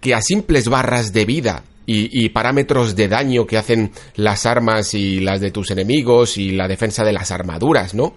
que 0.00 0.14
a 0.14 0.22
simples 0.22 0.68
barras 0.68 1.12
de 1.12 1.24
vida 1.24 1.62
y, 1.86 2.28
parámetros 2.30 2.96
de 2.96 3.08
daño 3.08 3.46
que 3.46 3.56
hacen 3.56 3.92
las 4.16 4.44
armas 4.44 4.94
y 4.94 5.20
las 5.20 5.40
de 5.40 5.52
tus 5.52 5.70
enemigos 5.70 6.36
y 6.36 6.50
la 6.50 6.66
defensa 6.66 7.04
de 7.04 7.12
las 7.12 7.30
armaduras, 7.30 7.94
¿no? 7.94 8.14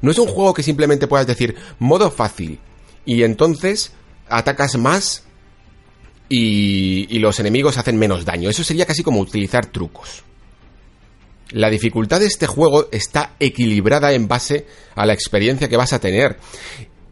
No 0.00 0.12
es 0.12 0.18
un 0.18 0.28
juego 0.28 0.54
que 0.54 0.62
simplemente 0.62 1.08
puedas 1.08 1.26
decir 1.26 1.56
modo 1.80 2.12
fácil 2.12 2.60
y 3.04 3.24
entonces 3.24 3.92
atacas 4.28 4.76
más 4.76 5.24
y, 6.28 7.06
y 7.14 7.18
los 7.18 7.40
enemigos 7.40 7.76
hacen 7.76 7.98
menos 7.98 8.24
daño. 8.24 8.48
Eso 8.48 8.62
sería 8.62 8.86
casi 8.86 9.02
como 9.02 9.18
utilizar 9.18 9.66
trucos. 9.66 10.22
La 11.50 11.70
dificultad 11.70 12.20
de 12.20 12.26
este 12.26 12.46
juego 12.46 12.88
está 12.92 13.34
equilibrada 13.40 14.12
en 14.12 14.28
base 14.28 14.66
a 14.94 15.06
la 15.06 15.14
experiencia 15.14 15.68
que 15.68 15.76
vas 15.78 15.92
a 15.92 15.98
tener. 15.98 16.38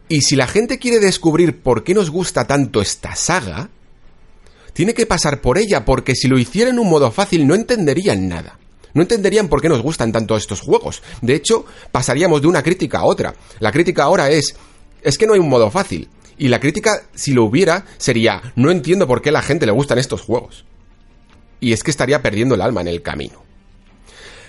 Y 0.08 0.20
si 0.20 0.36
la 0.36 0.46
gente 0.46 0.78
quiere 0.78 1.00
descubrir 1.00 1.60
por 1.62 1.82
qué 1.82 1.94
nos 1.94 2.10
gusta 2.10 2.46
tanto 2.46 2.80
esta 2.80 3.16
saga, 3.16 3.70
tiene 4.76 4.92
que 4.92 5.06
pasar 5.06 5.40
por 5.40 5.56
ella, 5.56 5.86
porque 5.86 6.14
si 6.14 6.28
lo 6.28 6.38
hiciera 6.38 6.68
en 6.68 6.78
un 6.78 6.90
modo 6.90 7.10
fácil 7.10 7.46
no 7.46 7.54
entenderían 7.54 8.28
nada. 8.28 8.58
No 8.92 9.00
entenderían 9.00 9.48
por 9.48 9.62
qué 9.62 9.70
nos 9.70 9.80
gustan 9.80 10.12
tanto 10.12 10.36
estos 10.36 10.60
juegos. 10.60 11.02
De 11.22 11.34
hecho, 11.34 11.64
pasaríamos 11.92 12.42
de 12.42 12.48
una 12.48 12.62
crítica 12.62 12.98
a 12.98 13.04
otra. 13.06 13.34
La 13.58 13.72
crítica 13.72 14.02
ahora 14.02 14.28
es, 14.28 14.54
es 15.02 15.16
que 15.16 15.26
no 15.26 15.32
hay 15.32 15.40
un 15.40 15.48
modo 15.48 15.70
fácil. 15.70 16.10
Y 16.36 16.48
la 16.48 16.60
crítica, 16.60 17.06
si 17.14 17.32
lo 17.32 17.44
hubiera, 17.44 17.86
sería, 17.96 18.52
no 18.54 18.70
entiendo 18.70 19.06
por 19.06 19.22
qué 19.22 19.30
a 19.30 19.32
la 19.32 19.40
gente 19.40 19.64
le 19.64 19.72
gustan 19.72 19.96
estos 19.96 20.20
juegos. 20.20 20.66
Y 21.58 21.72
es 21.72 21.82
que 21.82 21.90
estaría 21.90 22.20
perdiendo 22.20 22.54
el 22.54 22.60
alma 22.60 22.82
en 22.82 22.88
el 22.88 23.00
camino. 23.00 23.42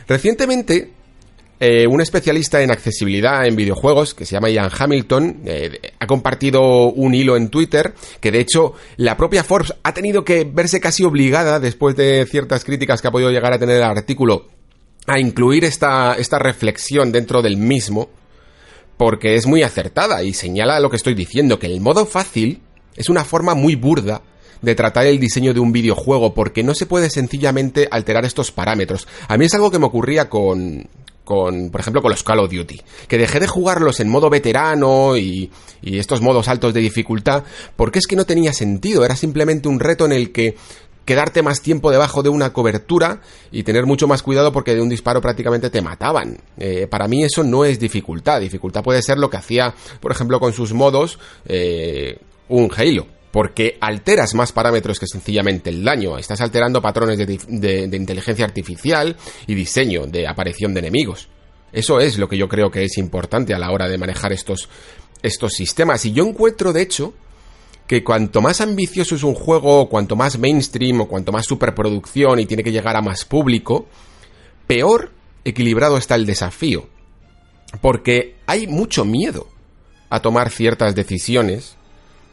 Recientemente 0.10 0.92
eh, 1.60 1.88
un 1.88 2.02
especialista 2.02 2.62
en 2.62 2.70
accesibilidad 2.70 3.48
en 3.48 3.56
videojuegos, 3.56 4.14
que 4.14 4.26
se 4.26 4.34
llama 4.34 4.52
Ian 4.52 4.70
Hamilton, 4.78 5.42
eh, 5.46 5.94
ha 6.00 6.06
compartido 6.06 6.92
un 6.92 7.16
hilo 7.16 7.36
en 7.36 7.50
Twitter, 7.50 7.96
que 8.20 8.32
de 8.32 8.40
hecho 8.40 8.74
la 8.98 9.18
propia 9.18 9.44
Forbes 9.44 9.74
ha 9.82 9.94
tenido 9.94 10.24
que 10.24 10.44
verse 10.44 10.80
casi 10.80 11.04
obligada, 11.04 11.60
después 11.60 11.96
de 11.96 12.28
ciertas 12.30 12.64
críticas 12.64 13.02
que 13.02 13.08
ha 13.08 13.12
podido 13.12 13.32
llegar 13.32 13.54
a 13.54 13.60
tener 13.60 13.78
el 13.78 13.84
artículo, 13.84 14.46
a 15.08 15.20
incluir 15.20 15.66
esta, 15.66 16.14
esta 16.14 16.38
reflexión 16.38 17.12
dentro 17.12 17.42
del 17.42 17.58
mismo, 17.58 18.10
porque 18.96 19.36
es 19.36 19.48
muy 19.48 19.64
acertada 19.64 20.22
y 20.22 20.34
señala 20.34 20.80
lo 20.80 20.92
que 20.92 20.98
estoy 20.98 21.16
diciendo, 21.16 21.58
que 21.58 21.68
el 21.68 21.82
modo 21.82 22.06
fácil 22.06 22.62
es 22.96 23.10
una 23.10 23.24
forma 23.26 23.56
muy 23.56 23.74
burda 23.74 24.22
de 24.62 24.76
tratar 24.76 25.08
el 25.08 25.20
diseño 25.20 25.54
de 25.54 25.60
un 25.60 25.72
videojuego 25.72 26.34
porque 26.34 26.64
no 26.64 26.76
se 26.76 26.86
puede 26.86 27.10
sencillamente 27.10 27.88
alterar 27.90 28.26
estos 28.26 28.52
parámetros. 28.52 29.08
A 29.28 29.38
mí 29.38 29.46
es 29.46 29.54
algo 29.54 29.72
que 29.72 29.80
me 29.80 29.86
ocurría 29.86 30.30
con, 30.30 30.88
con, 31.28 31.72
por 31.72 31.82
ejemplo, 31.82 32.02
con 32.02 32.12
los 32.12 32.24
Call 32.24 32.40
of 32.40 32.50
Duty, 32.50 32.82
que 33.10 33.18
dejé 33.18 33.42
de 33.42 33.48
jugarlos 33.48 34.00
en 34.00 34.08
modo 34.08 34.30
veterano 34.30 35.18
y, 35.18 35.52
y 35.82 36.00
estos 36.00 36.22
modos 36.22 36.48
altos 36.48 36.74
de 36.74 36.80
dificultad, 36.80 37.44
porque 37.76 38.00
es 38.00 38.08
que 38.08 38.16
no 38.16 38.24
tenía 38.24 38.54
sentido, 38.54 39.04
era 39.04 39.18
simplemente 39.18 39.68
un 39.68 39.82
reto 39.82 40.06
en 40.06 40.14
el 40.14 40.32
que 40.32 40.56
quedarte 41.04 41.42
más 41.42 41.62
tiempo 41.62 41.92
debajo 41.92 42.24
de 42.24 42.30
una 42.30 42.54
cobertura 42.54 43.20
y 43.52 43.64
tener 43.64 43.86
mucho 43.86 44.08
más 44.08 44.24
cuidado 44.24 44.54
porque 44.54 44.74
de 44.74 44.82
un 44.82 44.88
disparo 44.88 45.20
prácticamente 45.20 45.70
te 45.70 45.82
mataban. 45.82 46.38
Eh, 46.58 46.88
para 46.88 47.10
mí 47.10 47.26
eso 47.26 47.44
no 47.44 47.66
es 47.66 47.78
dificultad. 47.78 48.40
Dificultad 48.40 48.82
puede 48.82 49.02
ser 49.02 49.18
lo 49.18 49.30
que 49.30 49.36
hacía, 49.36 49.74
por 50.00 50.14
ejemplo, 50.14 50.40
con 50.40 50.54
sus 50.54 50.72
modos 50.72 51.20
eh, 51.46 52.20
un 52.48 52.72
Halo 52.74 53.17
porque 53.38 53.78
alteras 53.82 54.34
más 54.34 54.52
parámetros 54.52 55.00
que 55.00 55.06
sencillamente 55.06 55.70
el 55.70 55.84
daño. 55.84 56.18
Estás 56.18 56.42
alterando 56.42 56.82
patrones 56.82 57.20
de, 57.20 57.90
inteligencia 57.96 58.44
artificial 58.44 59.16
y 59.46 59.54
diseño 59.54 60.08
de 60.08 60.28
aparición 60.28 60.74
de 60.74 60.80
enemigos. 60.80 61.30
Eso 61.72 62.00
es 62.00 62.18
lo 62.18 62.28
que 62.28 62.36
yo 62.36 62.48
creo 62.48 62.72
que 62.72 62.84
es 62.84 62.98
importante 62.98 63.54
a 63.54 63.60
la 63.60 63.70
hora 63.70 63.88
de 63.88 64.00
manejar 64.00 64.34
estos, 64.34 64.70
estos 65.22 65.54
sistemas. 65.54 66.04
Y 66.06 66.14
yo 66.14 66.26
encuentro, 66.26 66.74
de 66.74 66.82
hecho, 66.82 67.14
que 67.86 68.04
cuanto 68.04 68.42
más 68.42 68.60
ambicioso 68.60 69.14
es 69.14 69.22
un 69.22 69.36
juego, 69.36 69.88
cuanto 69.88 70.16
más 70.16 70.40
mainstream 70.40 71.02
o 71.02 71.08
cuanto 71.08 71.32
más 71.32 71.46
superproducción 71.46 72.40
y 72.40 72.48
tiene 72.48 72.64
que 72.64 72.72
llegar 72.72 72.96
a 72.96 73.04
más 73.04 73.24
público, 73.24 73.86
peor 74.66 75.12
equilibrado 75.46 75.98
está 75.98 76.16
el 76.16 76.26
desafío. 76.26 76.90
Porque 77.82 78.38
hay 78.48 78.66
mucho 78.66 79.06
miedo 79.06 79.46
a 80.10 80.22
tomar 80.22 80.50
ciertas 80.50 80.96
decisiones 80.96 81.77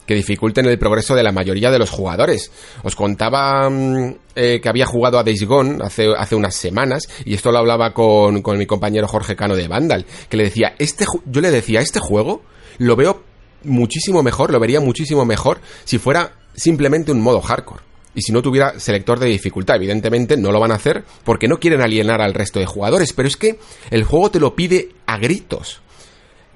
que 0.06 0.14
dificulten 0.14 0.66
el 0.66 0.78
progreso 0.78 1.14
de 1.14 1.22
la 1.22 1.32
mayoría 1.32 1.70
de 1.70 1.78
los 1.78 1.90
jugadores. 1.90 2.50
Os 2.82 2.94
contaba 2.96 3.68
mm, 3.70 4.14
eh, 4.34 4.60
que 4.62 4.68
había 4.68 4.86
jugado 4.86 5.18
a 5.18 5.24
Days 5.24 5.44
Gone 5.44 5.78
hace, 5.82 6.08
hace 6.16 6.34
unas 6.34 6.54
semanas 6.54 7.08
y 7.24 7.34
esto 7.34 7.50
lo 7.52 7.58
hablaba 7.58 7.92
con, 7.92 8.42
con 8.42 8.58
mi 8.58 8.66
compañero 8.66 9.08
Jorge 9.08 9.36
Cano 9.36 9.56
de 9.56 9.68
Vandal, 9.68 10.06
que 10.28 10.36
le 10.36 10.44
decía, 10.44 10.74
este 10.78 11.04
yo 11.26 11.40
le 11.40 11.50
decía, 11.50 11.80
este 11.80 12.00
juego 12.00 12.42
lo 12.78 12.96
veo 12.96 13.22
muchísimo 13.64 14.22
mejor, 14.22 14.50
lo 14.50 14.60
vería 14.60 14.80
muchísimo 14.80 15.24
mejor 15.24 15.60
si 15.84 15.98
fuera 15.98 16.32
simplemente 16.54 17.12
un 17.12 17.20
modo 17.20 17.40
hardcore. 17.40 17.82
Y 18.16 18.22
si 18.22 18.32
no 18.32 18.42
tuviera 18.42 18.78
selector 18.78 19.18
de 19.18 19.26
dificultad, 19.26 19.76
evidentemente 19.76 20.36
no 20.36 20.52
lo 20.52 20.60
van 20.60 20.70
a 20.70 20.76
hacer 20.76 21.04
porque 21.24 21.48
no 21.48 21.58
quieren 21.58 21.80
alienar 21.80 22.20
al 22.20 22.32
resto 22.32 22.60
de 22.60 22.66
jugadores, 22.66 23.12
pero 23.12 23.26
es 23.26 23.36
que 23.36 23.58
el 23.90 24.04
juego 24.04 24.30
te 24.30 24.38
lo 24.38 24.54
pide 24.54 24.90
a 25.06 25.18
gritos. 25.18 25.80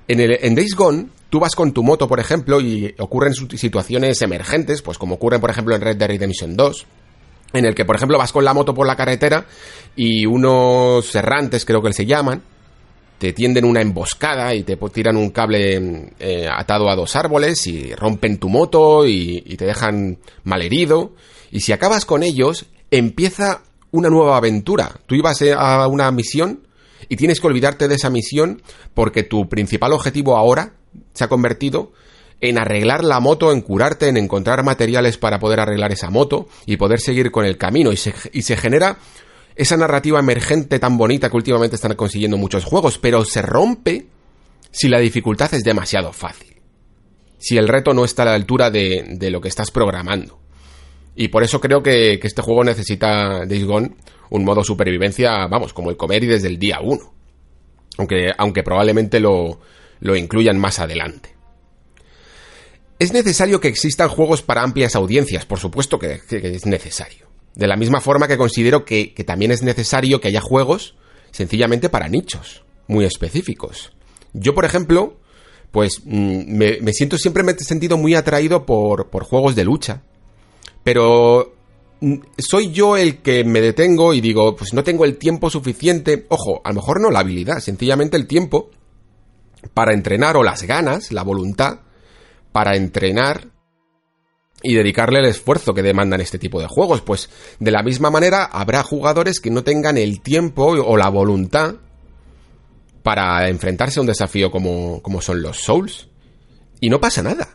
En, 0.07 0.20
el, 0.20 0.38
en 0.40 0.55
Days 0.55 0.74
Gone 0.74 1.09
tú 1.31 1.41
vas 1.41 1.55
con 1.55 1.72
tu 1.72 1.83
moto, 1.83 2.09
por 2.09 2.20
ejemplo, 2.20 2.61
y 2.61 2.95
ocurren 2.99 3.35
situaciones 3.35 4.20
emergentes, 4.22 4.83
pues 4.83 4.99
como 4.99 5.16
ocurren, 5.16 5.41
por 5.41 5.51
ejemplo, 5.51 5.74
en 5.74 5.83
Red 5.83 5.97
Dead 5.97 6.09
Redemption 6.09 6.57
2, 6.57 6.87
en 7.55 7.64
el 7.64 7.74
que, 7.74 7.85
por 7.85 7.97
ejemplo, 7.97 8.18
vas 8.18 8.33
con 8.33 8.45
la 8.45 8.55
moto 8.55 8.74
por 8.74 8.87
la 8.87 8.97
carretera 8.97 9.47
y 9.97 10.26
unos 10.26 11.14
errantes, 11.14 11.64
creo 11.64 11.83
que 11.83 11.93
se 11.93 12.07
llaman, 12.07 12.43
te 13.18 13.33
tienden 13.33 13.64
una 13.64 13.81
emboscada 13.81 14.55
y 14.55 14.62
te 14.62 14.76
tiran 14.76 15.16
un 15.16 15.31
cable 15.31 16.12
eh, 16.20 16.47
atado 16.49 16.89
a 16.89 16.95
dos 16.95 17.16
árboles 17.16 17.66
y 17.66 17.93
rompen 17.95 18.39
tu 18.39 18.49
moto 18.49 19.07
y, 19.07 19.43
y 19.45 19.57
te 19.57 19.66
dejan 19.66 20.18
malherido. 20.45 21.14
Y 21.51 21.61
si 21.61 21.72
acabas 21.72 22.05
con 22.05 22.22
ellos, 22.22 22.66
empieza 22.91 23.62
una 23.91 24.09
nueva 24.09 24.37
aventura. 24.37 25.01
Tú 25.07 25.16
ibas 25.16 25.43
a 25.57 25.89
una 25.89 26.11
misión 26.12 26.68
y 27.09 27.16
tienes 27.16 27.41
que 27.41 27.47
olvidarte 27.49 27.89
de 27.89 27.97
esa 27.97 28.11
misión 28.11 28.62
porque 28.95 29.24
tu 29.24 29.49
principal 29.49 29.93
objetivo 29.93 30.37
ahora 30.37 30.74
se 31.14 31.24
ha 31.24 31.28
convertido 31.28 31.93
en 32.41 32.59
arreglar 32.59 33.05
la 33.05 33.20
moto, 33.20 33.53
en 33.53 33.62
curarte, 33.62 34.09
en 34.09 34.16
encontrar 34.16 34.62
materiales 34.62 35.18
para 35.18 35.39
poder 35.39 35.61
arreglar 35.61 35.93
esa 35.93 36.11
moto 36.11 36.49
y 36.66 36.76
poder 36.76 37.01
seguir 37.01 37.30
con 37.30 37.45
el 37.45 37.57
camino. 37.59 37.93
Y 37.93 37.97
se, 37.97 38.14
y 38.32 38.43
se 38.43 38.57
genera 38.57 38.99
esa 39.57 39.76
narrativa 39.76 40.20
emergente 40.20 40.78
tan 40.78 40.97
bonita 40.97 41.30
que 41.30 41.36
últimamente 41.36 41.76
están 41.76 41.95
consiguiendo 41.97 42.36
muchos 42.36 42.64
juegos, 42.64 42.99
pero 42.99 43.24
se 43.24 43.43
rompe 43.43 44.07
si 44.70 44.89
la 44.89 45.01
dificultad 45.01 45.53
es 45.55 45.64
demasiado 45.64 46.12
fácil. 46.12 46.61
Si 47.39 47.57
el 47.57 47.68
reto 47.68 47.93
no 47.93 48.05
está 48.05 48.22
a 48.22 48.26
la 48.26 48.34
altura 48.34 48.70
de, 48.70 49.05
de 49.16 49.30
lo 49.30 49.41
que 49.41 49.49
estás 49.49 49.70
programando. 49.70 50.39
Y 51.16 51.28
por 51.28 51.43
eso 51.43 51.61
creo 51.61 51.82
que, 51.82 52.20
que 52.20 52.28
este 52.28 52.43
juego 52.43 52.62
necesita 52.62 53.45
Days 53.45 53.66
un 54.30 54.45
modo 54.45 54.62
supervivencia, 54.62 55.49
vamos, 55.49 55.72
como 55.72 55.91
el 55.91 55.97
comer 55.97 56.22
y 56.22 56.28
desde 56.28 56.47
el 56.47 56.59
día 56.59 56.78
uno. 56.80 57.12
Aunque, 57.97 58.30
aunque 58.36 58.62
probablemente 58.62 59.18
lo, 59.18 59.59
lo 60.01 60.16
incluyan 60.16 60.59
más 60.59 60.78
adelante. 60.78 61.38
Es 62.99 63.12
necesario 63.12 63.61
que 63.61 63.68
existan 63.68 64.09
juegos 64.09 64.42
para 64.42 64.62
amplias 64.62 64.96
audiencias, 64.96 65.46
por 65.46 65.61
supuesto 65.61 65.99
que, 65.99 66.20
es 66.30 66.66
necesario. 66.66 67.28
De 67.55 67.68
la 67.68 67.76
misma 67.76 68.01
forma 68.01 68.26
que 68.26 68.36
considero 68.36 68.84
que, 68.84 69.14
también 69.26 69.53
es 69.53 69.62
necesario 69.62 70.20
que 70.20 70.28
haya 70.28 70.40
juegos 70.40 70.96
sencillamente 71.30 71.88
para 71.88 72.09
nichos, 72.09 72.64
muy 72.88 73.05
específicos. 73.05 73.92
Yo, 74.32 74.55
por 74.55 74.64
ejemplo, 74.64 75.18
pues 75.70 76.03
mm, 76.05 76.57
me, 76.82 76.92
siento 76.92 77.18
siempre 77.18 77.42
me 77.42 77.53
he 77.53 77.59
sentido 77.59 77.99
muy 77.99 78.14
atraído 78.14 78.66
por, 78.66 79.11
por 79.11 79.24
juegos 79.24 79.55
de 79.55 79.64
lucha. 79.64 80.03
Pero 80.82 81.55
mm, 82.01 82.16
soy 82.38 82.72
yo 82.72 82.96
el 82.96 83.18
que 83.18 83.44
me 83.44 83.61
detengo 83.61 84.12
y 84.12 84.20
digo, 84.20 84.57
pues 84.57 84.72
no 84.74 84.82
tengo 84.82 85.05
el 85.05 85.18
tiempo 85.18 85.51
suficiente, 85.51 86.26
ojo, 86.30 86.62
a 86.64 86.70
lo 86.70 86.76
mejor 86.76 87.01
no 87.01 87.11
la 87.11 87.20
habilidad, 87.20 87.61
sencillamente 87.61 88.16
el 88.16 88.26
tiempo 88.26 88.70
para 89.74 89.92
entrenar 89.92 90.36
o 90.36 90.42
las 90.42 90.62
ganas, 90.62 91.12
la 91.12 91.22
voluntad, 91.22 91.80
para 92.52 92.76
entrenar 92.76 93.48
y 94.62 94.74
dedicarle 94.74 95.20
el 95.20 95.26
esfuerzo 95.26 95.74
que 95.74 95.82
demandan 95.82 96.20
este 96.20 96.38
tipo 96.38 96.61
de 96.61 96.66
juegos. 96.66 97.00
Pues 97.00 97.30
de 97.59 97.70
la 97.70 97.82
misma 97.82 98.11
manera 98.11 98.44
habrá 98.44 98.82
jugadores 98.82 99.40
que 99.40 99.50
no 99.50 99.62
tengan 99.62 99.96
el 99.96 100.20
tiempo 100.20 100.66
o 100.66 100.96
la 100.96 101.09
voluntad 101.09 101.76
para 103.02 103.48
enfrentarse 103.48 104.00
a 104.00 104.02
un 104.02 104.06
desafío 104.06 104.50
como, 104.50 105.00
como 105.02 105.20
son 105.20 105.42
los 105.42 105.59
Souls. 105.59 106.09
Y 106.80 106.90
no 106.90 107.00
pasa 107.00 107.22
nada. 107.22 107.48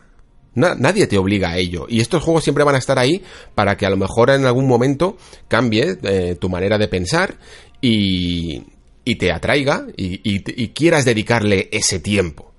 nadie 0.54 1.06
te 1.06 1.18
obliga 1.18 1.50
a 1.50 1.58
ello. 1.58 1.86
Y 1.88 2.00
estos 2.00 2.22
juegos 2.22 2.44
siempre 2.44 2.64
van 2.64 2.74
a 2.74 2.78
estar 2.78 2.98
ahí 2.98 3.22
para 3.54 3.76
que 3.76 3.86
a 3.86 3.90
lo 3.90 3.96
mejor 3.96 4.30
en 4.30 4.46
algún 4.46 4.66
momento 4.66 5.16
cambie 5.48 5.98
eh, 6.02 6.36
tu 6.40 6.48
manera 6.48 6.78
de 6.78 6.88
pensar 6.88 7.36
y, 7.80 8.62
y 9.04 9.16
te 9.16 9.32
atraiga 9.32 9.86
y, 9.96 10.40
quieras 10.70 11.04
dedicarle 11.04 11.68
ese 11.72 12.00
tiempo. 12.00 12.52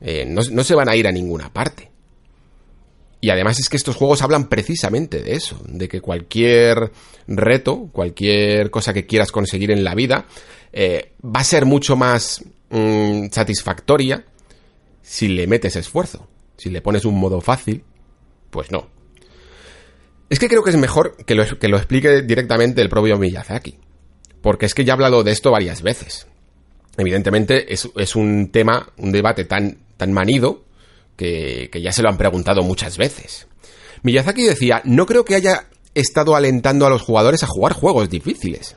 Eh, 0.00 0.24
no, 0.26 0.42
se 0.42 0.74
van 0.74 0.88
a 0.88 0.96
ir 0.96 1.06
a 1.06 1.12
ninguna 1.12 1.52
parte. 1.52 1.90
Y 3.20 3.30
además 3.30 3.58
es 3.58 3.68
que 3.68 3.76
estos 3.76 3.96
juegos 3.96 4.22
hablan 4.22 4.48
precisamente 4.48 5.22
de 5.22 5.34
eso, 5.34 5.60
de 5.66 5.88
que 5.88 6.00
cualquier 6.00 6.92
reto, 7.26 7.88
cualquier 7.92 8.70
cosa 8.70 8.92
que 8.92 9.06
quieras 9.06 9.32
conseguir 9.32 9.70
en 9.70 9.84
la 9.84 9.94
vida, 9.94 10.26
eh, 10.72 11.12
va 11.24 11.40
a 11.40 11.44
ser 11.44 11.64
mucho 11.64 11.96
más 11.96 12.44
mm, 12.70 13.28
satisfactoria 13.30 14.24
si 15.02 15.28
le 15.28 15.46
metes 15.46 15.76
esfuerzo. 15.76 16.28
Si 16.56 16.70
le 16.70 16.80
pones 16.80 17.04
un 17.04 17.18
modo 17.18 17.40
fácil, 17.40 17.84
pues 18.50 18.70
no. 18.70 18.88
Es 20.28 20.38
que 20.38 20.48
creo 20.48 20.62
que 20.62 20.70
es 20.70 20.76
mejor 20.76 21.16
que 21.24 21.34
lo, 21.34 21.58
que 21.58 21.68
lo 21.68 21.76
explique 21.76 22.22
directamente 22.22 22.82
el 22.82 22.88
propio 22.88 23.18
Miyazaki. 23.18 23.78
Porque 24.46 24.66
es 24.66 24.74
que 24.74 24.84
ya 24.84 24.92
he 24.92 24.94
hablado 24.94 25.24
de 25.24 25.32
esto 25.32 25.50
varias 25.50 25.82
veces. 25.82 26.28
Evidentemente 26.96 27.74
es, 27.74 27.90
es 27.96 28.14
un 28.14 28.50
tema, 28.52 28.92
un 28.96 29.10
debate 29.10 29.44
tan, 29.44 29.78
tan 29.96 30.12
manido 30.12 30.62
que, 31.16 31.68
que 31.72 31.82
ya 31.82 31.90
se 31.90 32.00
lo 32.00 32.10
han 32.10 32.16
preguntado 32.16 32.62
muchas 32.62 32.96
veces. 32.96 33.48
Miyazaki 34.04 34.44
decía, 34.44 34.82
no 34.84 35.04
creo 35.04 35.24
que 35.24 35.34
haya 35.34 35.66
estado 35.96 36.36
alentando 36.36 36.86
a 36.86 36.90
los 36.90 37.02
jugadores 37.02 37.42
a 37.42 37.48
jugar 37.48 37.72
juegos 37.72 38.08
difíciles. 38.08 38.76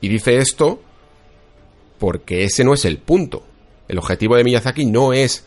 Y 0.00 0.08
dice 0.08 0.36
esto 0.38 0.80
porque 1.98 2.44
ese 2.44 2.62
no 2.62 2.72
es 2.72 2.84
el 2.84 2.98
punto. 2.98 3.42
El 3.88 3.98
objetivo 3.98 4.36
de 4.36 4.44
Miyazaki 4.44 4.84
no 4.86 5.12
es 5.12 5.42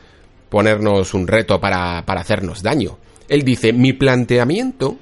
ponernos 0.49 1.13
un 1.13 1.27
reto 1.27 1.61
para, 1.61 2.03
para 2.05 2.19
hacernos 2.19 2.61
daño. 2.61 2.97
Él 3.29 3.43
dice, 3.43 3.71
mi 3.71 3.93
planteamiento 3.93 4.97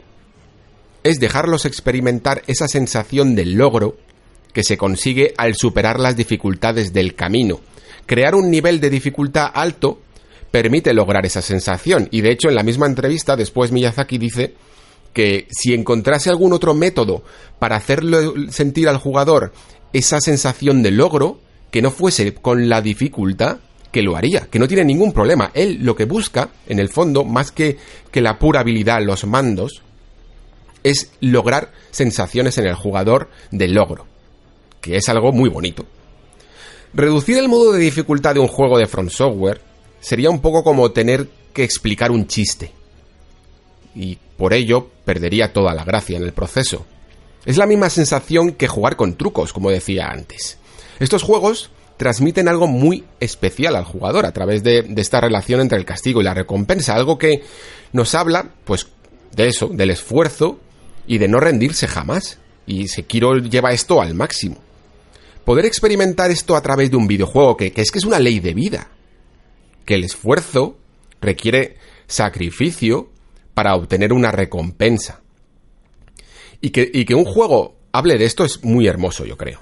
es 1.02 1.20
dejarlos 1.20 1.66
experimentar 1.66 2.44
esa 2.46 2.68
sensación 2.68 3.34
de 3.34 3.48
logro 3.48 3.98
que 4.54 4.64
se 4.64 4.78
consigue 4.78 5.34
al 5.38 5.56
superar 5.56 6.00
las 6.00 6.16
dificultades 6.16 6.94
del 6.94 7.16
camino. 7.16 7.60
Crear 8.06 8.36
un 8.36 8.50
nivel 8.50 8.80
de 8.80 8.90
dificultad 8.90 9.52
alto 9.54 10.00
permite 10.52 10.94
lograr 10.94 11.26
esa 11.26 11.42
sensación. 11.42 12.08
Y 12.12 12.22
de 12.22 12.32
hecho, 12.32 12.50
en 12.50 12.56
la 12.56 12.64
misma 12.64 12.86
entrevista, 12.86 13.36
después 13.36 13.72
Miyazaki 13.72 14.18
dice 14.18 14.54
que 15.14 15.48
si 15.50 15.74
encontrase 15.74 16.30
algún 16.30 16.54
otro 16.54 16.74
método 16.74 17.24
para 17.60 17.76
hacerlo 17.76 18.34
sentir 18.50 18.88
al 18.88 18.98
jugador 18.98 19.54
esa 19.94 20.20
sensación 20.22 20.84
de 20.84 20.92
logro, 20.92 21.40
que 21.70 21.82
no 21.82 21.92
fuese 21.92 22.34
con 22.34 22.70
la 22.70 22.82
dificultad, 22.82 23.60
que 23.92 24.02
lo 24.02 24.16
haría, 24.16 24.48
que 24.50 24.60
no 24.60 24.68
tiene 24.68 24.86
ningún 24.86 25.12
problema. 25.12 25.52
Él 25.54 25.80
lo 25.82 25.96
que 25.96 26.06
busca, 26.06 26.50
en 26.68 26.80
el 26.80 26.90
fondo, 26.90 27.24
más 27.24 27.52
que, 27.52 27.78
que 28.10 28.22
la 28.22 28.40
pura 28.40 28.62
habilidad, 28.62 29.02
los 29.04 29.26
mandos, 29.26 29.82
es 30.84 31.12
lograr 31.20 31.72
sensaciones 31.92 32.58
en 32.58 32.66
el 32.66 32.76
jugador 32.76 33.30
de 33.52 33.68
logro, 33.68 34.06
que 34.82 34.98
es 34.98 35.08
algo 35.10 35.32
muy 35.32 35.50
bonito. 35.50 35.86
Reducir 36.94 37.38
el 37.38 37.48
modo 37.48 37.72
de 37.72 37.80
dificultad 37.80 38.34
de 38.34 38.42
un 38.42 38.48
juego 38.48 38.78
de 38.78 38.88
Front 38.88 39.12
Software 39.12 39.62
sería 40.02 40.30
un 40.30 40.42
poco 40.42 40.64
como 40.64 40.92
tener 40.92 41.30
que 41.54 41.64
explicar 41.64 42.12
un 42.12 42.28
chiste. 42.28 42.72
Y 43.96 44.18
por 44.38 44.54
ello 44.54 44.90
perdería 45.06 45.54
toda 45.54 45.74
la 45.74 45.84
gracia 45.84 46.18
en 46.18 46.24
el 46.24 46.34
proceso. 46.34 46.86
Es 47.46 47.58
la 47.58 47.66
misma 47.66 47.90
sensación 47.90 48.54
que 48.54 48.68
jugar 48.68 48.96
con 48.96 49.16
trucos, 49.16 49.54
como 49.54 49.72
decía 49.72 50.08
antes. 50.08 50.58
Estos 51.00 51.24
juegos 51.24 51.72
transmiten 51.98 52.48
algo 52.48 52.68
muy 52.68 53.04
especial 53.20 53.76
al 53.76 53.86
jugador 53.86 54.26
a 54.26 54.32
través 54.32 54.64
de, 54.64 54.92
esta 54.98 55.22
relación 55.22 55.62
entre 55.62 55.78
el 55.78 55.86
castigo 55.86 56.22
y 56.22 56.24
la 56.24 56.34
recompensa, 56.34 56.96
algo 56.96 57.18
que 57.18 57.44
nos 57.94 58.16
habla, 58.16 58.50
pues, 58.66 58.88
de 59.36 59.48
eso, 59.48 59.68
del 59.68 59.92
esfuerzo 59.92 60.60
y 61.08 61.20
de 61.20 61.28
no 61.28 61.40
rendirse 61.40 61.88
jamás. 61.88 62.40
Y 62.66 62.88
Sekiro 62.88 63.38
lleva 63.38 63.72
esto 63.72 64.02
al 64.02 64.14
máximo. 64.14 64.58
Poder 65.46 65.66
experimentar 65.66 66.32
esto 66.32 66.56
a 66.56 66.62
través 66.62 66.92
de 66.92 66.98
un 66.98 67.08
videojuego, 67.08 67.58
que, 67.58 67.74
es 67.76 67.92
que 67.92 68.00
es 68.00 68.06
una 68.06 68.20
ley 68.20 68.40
de 68.40 68.54
vida, 68.54 68.90
que 69.86 69.96
el 69.96 70.04
esfuerzo 70.04 70.78
requiere 71.20 71.78
sacrificio 72.08 73.10
para 73.54 73.76
obtener 73.76 74.14
una 74.14 74.32
recompensa. 74.32 75.22
Y 76.62 76.70
que, 76.70 76.90
y 76.94 77.06
que 77.06 77.16
un 77.16 77.26
juego 77.26 77.76
hable 77.92 78.18
de 78.18 78.26
esto 78.26 78.46
es 78.46 78.64
muy 78.64 78.88
hermoso, 78.88 79.26
yo 79.26 79.38
creo. 79.38 79.60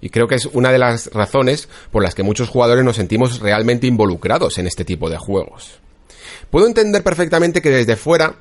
Y 0.00 0.10
creo 0.10 0.28
que 0.28 0.34
es 0.36 0.46
una 0.46 0.70
de 0.70 0.78
las 0.78 1.06
razones 1.12 1.68
por 1.90 2.02
las 2.02 2.14
que 2.14 2.22
muchos 2.22 2.48
jugadores 2.48 2.84
nos 2.84 2.96
sentimos 2.96 3.40
realmente 3.40 3.86
involucrados 3.86 4.58
en 4.58 4.66
este 4.66 4.84
tipo 4.84 5.08
de 5.10 5.16
juegos. 5.16 5.80
Puedo 6.50 6.66
entender 6.66 7.02
perfectamente 7.02 7.62
que 7.62 7.70
desde 7.70 7.96
fuera 7.96 8.36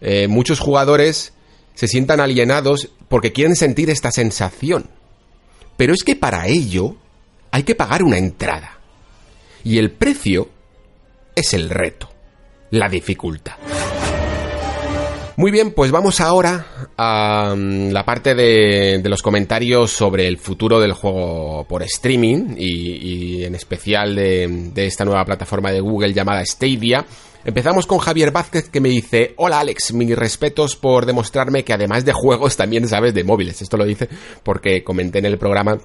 eh, 0.00 0.26
muchos 0.26 0.58
jugadores 0.58 1.32
se 1.74 1.86
sientan 1.86 2.20
alienados 2.20 2.90
porque 3.08 3.32
quieren 3.32 3.56
sentir 3.56 3.90
esta 3.90 4.10
sensación. 4.10 4.88
Pero 5.80 5.94
es 5.94 6.04
que 6.04 6.14
para 6.14 6.46
ello 6.46 6.94
hay 7.50 7.62
que 7.62 7.74
pagar 7.74 8.02
una 8.02 8.18
entrada. 8.18 8.78
Y 9.64 9.78
el 9.78 9.90
precio 9.90 10.50
es 11.34 11.54
el 11.54 11.70
reto, 11.70 12.06
la 12.70 12.86
dificultad. 12.86 13.54
Muy 15.38 15.50
bien, 15.50 15.72
pues 15.72 15.90
vamos 15.90 16.20
ahora 16.20 16.66
a 16.98 17.54
mm, 17.56 17.92
la 17.92 18.04
parte 18.04 18.34
de, 18.34 19.00
los 19.02 19.22
comentarios 19.22 19.90
sobre 19.90 20.28
el 20.28 20.36
futuro 20.36 20.78
del 20.80 20.92
juego 20.92 21.64
por 21.66 21.82
streaming 21.82 22.56
y, 22.58 23.42
en 23.44 23.54
especial 23.54 24.14
de, 24.14 24.70
de, 24.74 24.86
esta 24.86 25.06
nueva 25.06 25.24
plataforma 25.24 25.72
de 25.72 25.80
Google 25.80 26.12
llamada 26.12 26.44
Stadia. 26.44 27.06
Empezamos 27.42 27.86
con 27.86 27.98
Javier 27.98 28.32
Vázquez 28.32 28.68
que 28.68 28.80
me 28.80 28.90
dice, 28.90 29.32
hola 29.38 29.60
Alex, 29.60 29.94
mis 29.94 30.14
respetos 30.14 30.76
por 30.76 31.06
demostrarme 31.06 31.64
que 31.64 31.72
además 31.72 32.04
de 32.04 32.12
juegos 32.12 32.56
también 32.56 32.86
sabes 32.86 33.14
de 33.14 33.24
móviles. 33.24 33.62
Esto 33.62 33.78
lo 33.78 33.86
dice 33.86 34.08
porque 34.42 34.84
comenté 34.84 35.20
en 35.20 35.24
el 35.24 35.38
programa 35.38 35.78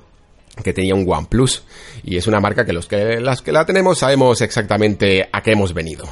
que 0.63 0.73
tenía 0.73 0.95
un 0.95 1.09
OnePlus 1.09 1.63
y 2.03 2.17
es 2.17 2.27
una 2.27 2.41
marca 2.41 2.65
que 2.65 2.73
los 2.73 2.87
que 2.87 3.19
las 3.21 3.41
que 3.41 3.51
la 3.53 3.65
tenemos 3.65 3.99
sabemos 3.99 4.41
exactamente 4.41 5.29
a 5.31 5.41
qué 5.41 5.51
hemos 5.51 5.73
venido. 5.73 6.05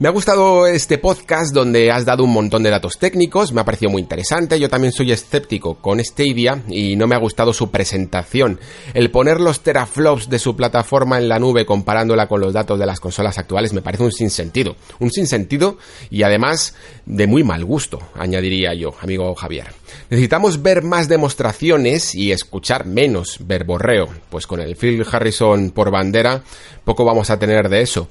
Me 0.00 0.08
ha 0.08 0.10
gustado 0.10 0.66
este 0.66 0.98
podcast 0.98 1.54
donde 1.54 1.92
has 1.92 2.04
dado 2.04 2.24
un 2.24 2.32
montón 2.32 2.64
de 2.64 2.70
datos 2.70 2.98
técnicos, 2.98 3.52
me 3.52 3.60
ha 3.60 3.64
parecido 3.64 3.92
muy 3.92 4.02
interesante. 4.02 4.58
Yo 4.58 4.68
también 4.68 4.92
soy 4.92 5.12
escéptico 5.12 5.76
con 5.76 6.04
Stadia 6.04 6.64
y 6.68 6.96
no 6.96 7.06
me 7.06 7.14
ha 7.14 7.20
gustado 7.20 7.52
su 7.52 7.70
presentación. 7.70 8.58
El 8.92 9.12
poner 9.12 9.40
los 9.40 9.60
teraflops 9.60 10.28
de 10.28 10.40
su 10.40 10.56
plataforma 10.56 11.18
en 11.18 11.28
la 11.28 11.38
nube 11.38 11.64
comparándola 11.64 12.26
con 12.26 12.40
los 12.40 12.52
datos 12.52 12.80
de 12.80 12.86
las 12.86 12.98
consolas 12.98 13.38
actuales 13.38 13.72
me 13.72 13.82
parece 13.82 14.02
un 14.02 14.10
sinsentido. 14.10 14.74
Un 14.98 15.12
sinsentido 15.12 15.78
y 16.10 16.24
además 16.24 16.74
de 17.06 17.28
muy 17.28 17.44
mal 17.44 17.64
gusto, 17.64 18.00
añadiría 18.14 18.74
yo, 18.74 18.94
amigo 19.00 19.32
Javier. 19.36 19.68
Necesitamos 20.10 20.60
ver 20.60 20.82
más 20.82 21.06
demostraciones 21.06 22.16
y 22.16 22.32
escuchar 22.32 22.84
menos 22.84 23.36
verborreo, 23.46 24.08
pues 24.28 24.48
con 24.48 24.58
el 24.58 24.74
Phil 24.74 25.06
Harrison 25.08 25.70
por 25.70 25.92
bandera 25.92 26.42
poco 26.84 27.04
vamos 27.04 27.30
a 27.30 27.38
tener 27.38 27.68
de 27.68 27.82
eso. 27.82 28.08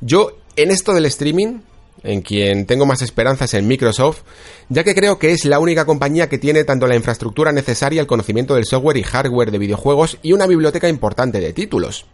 Yo 0.00 0.43
en 0.56 0.70
esto 0.70 0.94
del 0.94 1.06
streaming, 1.06 1.60
en 2.02 2.20
quien 2.20 2.66
tengo 2.66 2.86
más 2.86 3.02
esperanzas 3.02 3.54
en 3.54 3.66
Microsoft, 3.66 4.22
ya 4.68 4.84
que 4.84 4.94
creo 4.94 5.18
que 5.18 5.32
es 5.32 5.44
la 5.44 5.58
única 5.58 5.84
compañía 5.84 6.28
que 6.28 6.38
tiene 6.38 6.64
tanto 6.64 6.86
la 6.86 6.96
infraestructura 6.96 7.52
necesaria, 7.52 8.00
el 8.00 8.06
conocimiento 8.06 8.54
del 8.54 8.66
software 8.66 8.98
y 8.98 9.02
hardware 9.02 9.50
de 9.50 9.58
videojuegos 9.58 10.18
y 10.22 10.32
una 10.32 10.46
biblioteca 10.46 10.88
importante 10.88 11.40
de 11.40 11.52
títulos. 11.52 12.06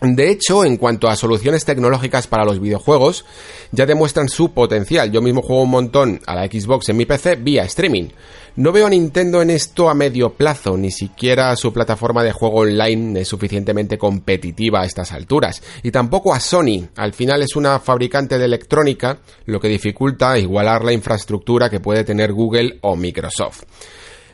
De 0.00 0.30
hecho, 0.30 0.64
en 0.64 0.76
cuanto 0.76 1.08
a 1.08 1.16
soluciones 1.16 1.64
tecnológicas 1.64 2.28
para 2.28 2.44
los 2.44 2.60
videojuegos, 2.60 3.24
ya 3.72 3.84
demuestran 3.84 4.28
su 4.28 4.52
potencial. 4.52 5.10
Yo 5.10 5.20
mismo 5.20 5.42
juego 5.42 5.62
un 5.62 5.70
montón 5.70 6.20
a 6.24 6.36
la 6.36 6.46
Xbox 6.46 6.88
en 6.88 6.98
mi 6.98 7.04
PC 7.04 7.34
vía 7.34 7.64
streaming. 7.64 8.10
No 8.58 8.72
veo 8.72 8.88
a 8.88 8.90
Nintendo 8.90 9.40
en 9.40 9.50
esto 9.50 9.88
a 9.88 9.94
medio 9.94 10.30
plazo, 10.30 10.76
ni 10.76 10.90
siquiera 10.90 11.54
su 11.54 11.72
plataforma 11.72 12.24
de 12.24 12.32
juego 12.32 12.56
online 12.56 13.20
es 13.20 13.28
suficientemente 13.28 13.96
competitiva 13.96 14.80
a 14.80 14.84
estas 14.84 15.12
alturas. 15.12 15.62
Y 15.84 15.92
tampoco 15.92 16.34
a 16.34 16.40
Sony, 16.40 16.88
al 16.96 17.12
final 17.12 17.40
es 17.42 17.54
una 17.54 17.78
fabricante 17.78 18.36
de 18.36 18.46
electrónica, 18.46 19.20
lo 19.44 19.60
que 19.60 19.68
dificulta 19.68 20.36
igualar 20.40 20.84
la 20.84 20.92
infraestructura 20.92 21.70
que 21.70 21.78
puede 21.78 22.02
tener 22.02 22.32
Google 22.32 22.80
o 22.80 22.96
Microsoft. 22.96 23.62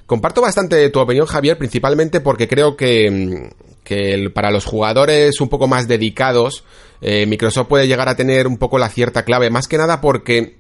Comparto 0.07 0.41
bastante 0.41 0.89
tu 0.89 1.01
opinión, 1.01 1.27
Javier, 1.27 1.59
principalmente 1.59 2.21
porque 2.21 2.49
creo 2.49 2.79
que, 2.79 3.11
mm, 3.11 4.33
para 4.33 4.51
los 4.51 4.65
jugadores 4.65 5.39
un 5.43 5.51
poco 5.51 5.69
más 5.69 5.87
dedicados, 5.87 6.65
eh, 7.03 7.27
Microsoft 7.27 7.69
puede 7.69 7.87
llegar 7.87 8.09
a 8.09 8.17
tener 8.17 8.47
un 8.47 8.57
poco 8.57 8.79
la 8.79 8.89
cierta 8.89 9.23
clave, 9.23 9.51
más 9.51 9.69
que 9.69 9.77
nada 9.77 10.01
porque 10.01 10.57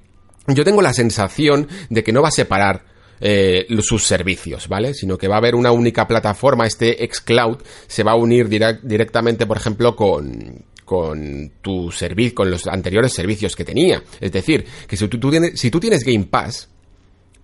yo 0.48 0.64
tengo 0.64 0.82
la 0.82 0.92
sensación 0.92 1.66
de 1.88 2.04
que 2.04 2.12
no 2.12 2.20
va 2.20 2.28
a 2.28 2.30
separar 2.30 2.92
eh, 3.20 3.66
sus 3.80 4.04
servicios, 4.04 4.68
¿vale? 4.68 4.94
Sino 4.94 5.16
que 5.16 5.28
va 5.28 5.36
a 5.36 5.38
haber 5.38 5.54
una 5.54 5.72
única 5.72 6.06
plataforma, 6.06 6.66
este 6.66 6.98
xCloud 7.06 7.58
se 7.86 8.02
va 8.02 8.12
a 8.12 8.16
unir 8.16 8.48
directamente, 8.48 9.46
por 9.46 9.56
ejemplo, 9.56 9.94
con, 9.94 10.64
con 10.84 11.52
tu 11.60 11.90
con 12.34 12.50
los 12.50 12.66
anteriores 12.66 13.12
servicios 13.12 13.56
que 13.56 13.64
tenía. 13.64 14.02
Es 14.20 14.32
decir, 14.32 14.64
que 14.86 14.96
si 14.96 15.08
tú, 15.08 15.30
tienes, 15.30 15.58
si 15.58 15.70
tú 15.70 15.80
tienes 15.80 16.04
Game 16.04 16.24
Pass, 16.24 16.68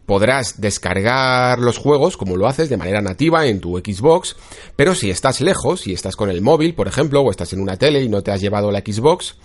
podrás 0.06 0.60
descargar 0.60 1.60
los 1.60 1.78
juegos 1.78 2.16
como 2.16 2.36
lo 2.36 2.48
haces 2.48 2.68
de 2.68 2.76
manera 2.76 3.00
nativa 3.00 3.46
en 3.46 3.60
tu 3.60 3.78
Xbox, 3.78 4.36
pero 4.74 4.94
si 4.94 5.08
estás 5.08 5.40
lejos, 5.40 5.82
si 5.82 5.92
estás 5.92 6.16
con 6.16 6.30
el 6.30 6.42
móvil, 6.42 6.74
por 6.74 6.88
ejemplo, 6.88 7.20
o 7.20 7.30
estás 7.30 7.52
en 7.52 7.60
una 7.60 7.76
tele 7.76 8.02
y 8.02 8.08
no 8.08 8.22
te 8.22 8.32
has 8.32 8.40
llevado 8.40 8.72
la 8.72 8.80
Xbox, 8.80 9.36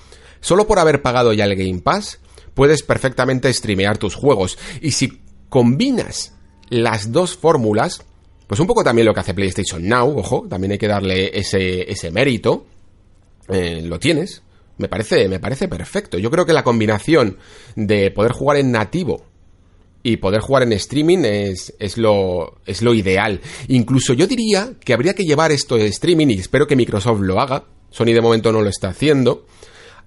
solo 0.41 0.65
por 0.65 0.79
haber 0.79 1.01
pagado 1.01 1.33
ya 1.33 1.45
el 1.45 1.55
Game 1.55 1.81
Pass, 1.81 2.19
puedes 2.55 2.81
perfectamente 2.81 3.53
streamear 3.53 3.99
tus 3.99 4.15
juegos. 4.15 4.57
Y 4.81 4.91
si 4.91 5.21
combinas 5.55 6.33
las 6.67 7.13
dos 7.13 7.37
fórmulas, 7.37 8.03
pues 8.45 8.59
un 8.59 8.67
poco 8.67 8.83
también 8.83 9.05
lo 9.05 9.13
que 9.13 9.21
hace 9.21 9.33
PlayStation 9.33 9.87
Now, 9.87 10.19
ojo, 10.19 10.45
también 10.49 10.73
hay 10.73 10.77
que 10.77 10.89
darle 10.89 11.31
ese, 11.33 11.89
ese 11.89 12.11
mérito, 12.11 12.65
eh, 13.47 13.81
lo 13.81 13.97
tienes, 13.97 14.43
me 14.77 14.89
parece, 14.89 15.29
me 15.29 15.39
parece 15.39 15.69
perfecto. 15.69 16.17
Yo 16.17 16.29
creo 16.29 16.45
que 16.45 16.51
la 16.51 16.65
combinación 16.65 17.37
de 17.77 18.11
poder 18.11 18.33
jugar 18.33 18.57
en 18.57 18.73
nativo 18.73 19.23
y 20.03 20.17
poder 20.17 20.41
jugar 20.41 20.63
en 20.63 20.73
streaming 20.73 21.19
es, 21.19 21.73
es, 21.79 21.97
lo, 21.97 22.57
es 22.65 22.81
lo 22.81 22.93
ideal. 22.93 23.39
Incluso 23.69 24.11
yo 24.11 24.27
diría 24.27 24.73
que 24.83 24.93
habría 24.93 25.13
que 25.13 25.23
llevar 25.23 25.53
esto 25.53 25.77
de 25.77 25.87
streaming, 25.87 26.27
y 26.27 26.39
espero 26.39 26.67
que 26.67 26.75
Microsoft 26.75 27.21
lo 27.21 27.39
haga, 27.39 27.63
Sony 27.91 28.07
de 28.07 28.19
momento 28.19 28.51
no 28.51 28.61
lo 28.61 28.67
está 28.67 28.89
haciendo, 28.89 29.45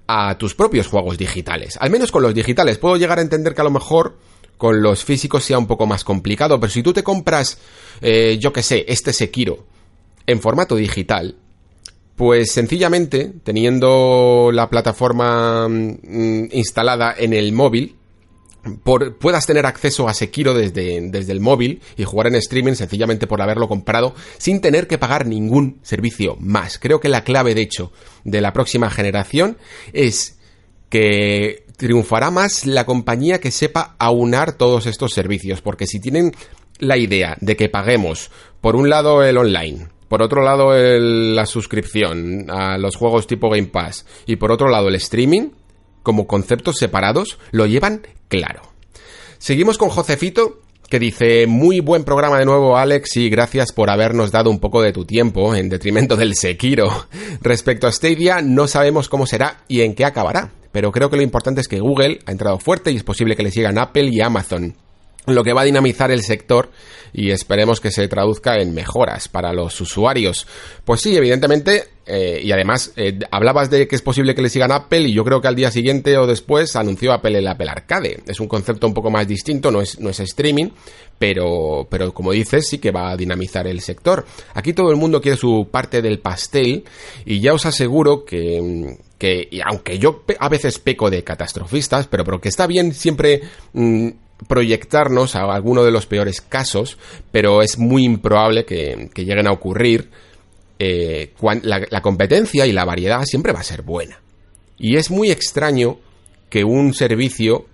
a 0.08 0.36
tus 0.36 0.54
propios 0.54 0.88
juegos 0.88 1.16
digitales. 1.16 1.78
Al 1.80 1.88
menos 1.88 2.12
con 2.12 2.22
los 2.22 2.34
digitales. 2.34 2.76
Puedo 2.76 2.98
llegar 2.98 3.18
a 3.18 3.22
entender 3.22 3.54
que 3.54 3.62
a 3.62 3.64
lo 3.64 3.70
mejor 3.70 4.18
con 4.58 4.82
los 4.82 5.04
físicos 5.04 5.44
sea 5.44 5.58
un 5.58 5.66
poco 5.66 5.86
más 5.86 6.04
complicado, 6.04 6.60
pero 6.60 6.70
si 6.70 6.82
tú 6.82 6.92
te 6.92 7.02
compras, 7.02 7.58
eh, 8.02 8.36
yo 8.38 8.52
que 8.52 8.62
sé, 8.62 8.84
este 8.88 9.12
Sekiro 9.12 9.64
en 10.26 10.40
formato 10.40 10.76
digital, 10.76 11.36
pues 12.16 12.52
sencillamente, 12.52 13.32
teniendo 13.44 14.50
la 14.52 14.68
plataforma 14.68 15.68
mm, 15.68 16.48
instalada 16.52 17.14
en 17.16 17.32
el 17.32 17.52
móvil, 17.52 17.94
puedas 19.20 19.46
tener 19.46 19.66
acceso 19.66 20.08
a 20.08 20.14
Sekiro 20.14 20.52
desde, 20.52 21.00
desde 21.10 21.32
el 21.32 21.40
móvil 21.40 21.80
y 21.96 22.04
jugar 22.04 22.26
en 22.26 22.34
streaming 22.34 22.74
sencillamente 22.74 23.26
por 23.26 23.40
haberlo 23.40 23.68
comprado 23.68 24.14
sin 24.36 24.60
tener 24.60 24.86
que 24.88 24.98
pagar 24.98 25.26
ningún 25.26 25.78
servicio 25.82 26.36
más. 26.40 26.78
Creo 26.78 27.00
que 27.00 27.08
la 27.08 27.24
clave, 27.24 27.54
de 27.54 27.62
hecho, 27.62 27.92
de 28.24 28.40
la 28.40 28.52
próxima 28.52 28.90
generación 28.90 29.56
es 29.92 30.38
que 30.90 31.64
triunfará 31.78 32.30
más 32.30 32.66
la 32.66 32.84
compañía 32.84 33.40
que 33.40 33.50
sepa 33.50 33.94
aunar 33.98 34.52
todos 34.52 34.86
estos 34.86 35.12
servicios, 35.12 35.62
porque 35.62 35.86
si 35.86 36.00
tienen 36.00 36.32
la 36.78 36.98
idea 36.98 37.36
de 37.40 37.56
que 37.56 37.68
paguemos 37.68 38.30
por 38.60 38.76
un 38.76 38.90
lado 38.90 39.22
el 39.22 39.38
online, 39.38 39.88
por 40.08 40.20
otro 40.20 40.42
lado 40.42 40.72
la 40.74 41.46
suscripción 41.46 42.50
a 42.50 42.78
los 42.78 42.96
juegos 42.96 43.26
tipo 43.26 43.48
Game 43.48 43.68
Pass 43.68 44.04
y 44.26 44.36
por 44.36 44.52
otro 44.52 44.68
lado 44.68 44.88
el 44.88 44.96
streaming, 44.96 45.50
como 46.02 46.26
conceptos 46.26 46.76
separados, 46.76 47.38
lo 47.52 47.66
llevan 47.66 48.02
claro. 48.28 48.62
Seguimos 49.38 49.78
con 49.78 49.88
Josefito, 49.88 50.60
que 50.88 50.98
dice, 50.98 51.46
muy 51.46 51.78
buen 51.80 52.02
programa 52.02 52.38
de 52.38 52.44
nuevo 52.44 52.76
Alex 52.76 53.18
y 53.18 53.28
gracias 53.28 53.72
por 53.72 53.90
habernos 53.90 54.32
dado 54.32 54.50
un 54.50 54.58
poco 54.58 54.82
de 54.82 54.92
tu 54.92 55.04
tiempo 55.04 55.54
en 55.54 55.68
detrimento 55.68 56.16
del 56.16 56.34
Sekiro. 56.34 57.06
Respecto 57.40 57.86
a 57.86 57.92
Stadia, 57.92 58.40
no 58.42 58.66
sabemos 58.66 59.08
cómo 59.08 59.26
será 59.26 59.58
y 59.68 59.82
en 59.82 59.94
qué 59.94 60.04
acabará, 60.04 60.50
pero 60.72 60.92
creo 60.92 61.10
que 61.10 61.16
lo 61.16 61.22
importante 61.22 61.60
es 61.60 61.68
que 61.68 61.80
Google 61.80 62.20
ha 62.26 62.32
entrado 62.32 62.58
fuerte 62.58 62.90
y 62.90 62.96
es 62.96 63.04
posible 63.04 63.36
que 63.36 63.42
le 63.42 63.50
sigan 63.50 63.78
Apple 63.78 64.08
y 64.12 64.20
Amazon 64.20 64.74
lo 65.34 65.44
que 65.44 65.52
va 65.52 65.62
a 65.62 65.64
dinamizar 65.64 66.10
el 66.10 66.22
sector 66.22 66.70
y 67.12 67.30
esperemos 67.30 67.80
que 67.80 67.90
se 67.90 68.06
traduzca 68.08 68.56
en 68.56 68.74
mejoras 68.74 69.28
para 69.28 69.52
los 69.52 69.80
usuarios. 69.80 70.46
Pues 70.84 71.00
sí, 71.00 71.16
evidentemente, 71.16 71.84
eh, 72.06 72.40
y 72.42 72.52
además 72.52 72.92
eh, 72.96 73.18
hablabas 73.30 73.70
de 73.70 73.88
que 73.88 73.96
es 73.96 74.02
posible 74.02 74.34
que 74.34 74.42
le 74.42 74.50
sigan 74.50 74.72
Apple 74.72 75.00
y 75.00 75.14
yo 75.14 75.24
creo 75.24 75.40
que 75.40 75.48
al 75.48 75.56
día 75.56 75.70
siguiente 75.70 76.16
o 76.18 76.26
después 76.26 76.76
anunció 76.76 77.12
Apple 77.12 77.38
el 77.38 77.46
Apple 77.46 77.70
Arcade. 77.70 78.22
Es 78.26 78.40
un 78.40 78.48
concepto 78.48 78.86
un 78.86 78.94
poco 78.94 79.10
más 79.10 79.26
distinto, 79.26 79.70
no 79.70 79.80
es, 79.80 79.98
no 80.00 80.10
es 80.10 80.20
streaming, 80.20 80.70
pero, 81.18 81.86
pero 81.90 82.12
como 82.12 82.32
dices, 82.32 82.68
sí 82.68 82.78
que 82.78 82.90
va 82.90 83.10
a 83.10 83.16
dinamizar 83.16 83.66
el 83.66 83.80
sector. 83.80 84.26
Aquí 84.54 84.72
todo 84.72 84.90
el 84.90 84.96
mundo 84.96 85.20
quiere 85.20 85.38
su 85.38 85.68
parte 85.70 86.02
del 86.02 86.20
pastel 86.20 86.84
y 87.24 87.40
ya 87.40 87.54
os 87.54 87.64
aseguro 87.64 88.24
que, 88.24 88.98
que 89.18 89.50
aunque 89.64 89.98
yo 89.98 90.24
a 90.38 90.48
veces 90.48 90.78
peco 90.78 91.10
de 91.10 91.24
catastrofistas, 91.24 92.06
pero, 92.06 92.24
pero 92.24 92.40
que 92.40 92.48
está 92.48 92.66
bien 92.66 92.94
siempre... 92.94 93.42
Mm, 93.72 94.10
proyectarnos 94.46 95.34
a 95.34 95.52
alguno 95.52 95.84
de 95.84 95.90
los 95.90 96.06
peores 96.06 96.40
casos, 96.40 96.98
pero 97.32 97.62
es 97.62 97.78
muy 97.78 98.04
improbable 98.04 98.64
que, 98.64 99.10
lleguen 99.16 99.48
a 99.48 99.52
ocurrir. 99.52 100.10
Eh, 100.78 101.32
la, 101.62 102.00
competencia 102.02 102.64
y 102.64 102.72
la 102.72 102.84
variedad 102.84 103.24
siempre 103.24 103.52
va 103.52 103.60
a 103.60 103.64
ser 103.64 103.82
buena. 103.82 104.20
Y 104.78 104.96
es 104.96 105.10
muy 105.10 105.30
extraño 105.30 105.98
que 106.50 106.62
un 106.62 106.94
servicio, 106.94 107.66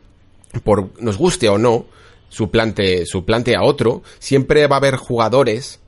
por 0.62 0.98
nos 1.02 1.18
guste 1.18 1.50
o 1.50 1.58
no, 1.58 1.86
suplante, 2.30 3.04
suplante 3.04 3.56
a 3.56 3.62
otro, 3.62 4.02
siempre 4.18 4.66
va 4.66 4.76
a 4.76 4.78
haber 4.78 4.96
jugadores 4.96 5.80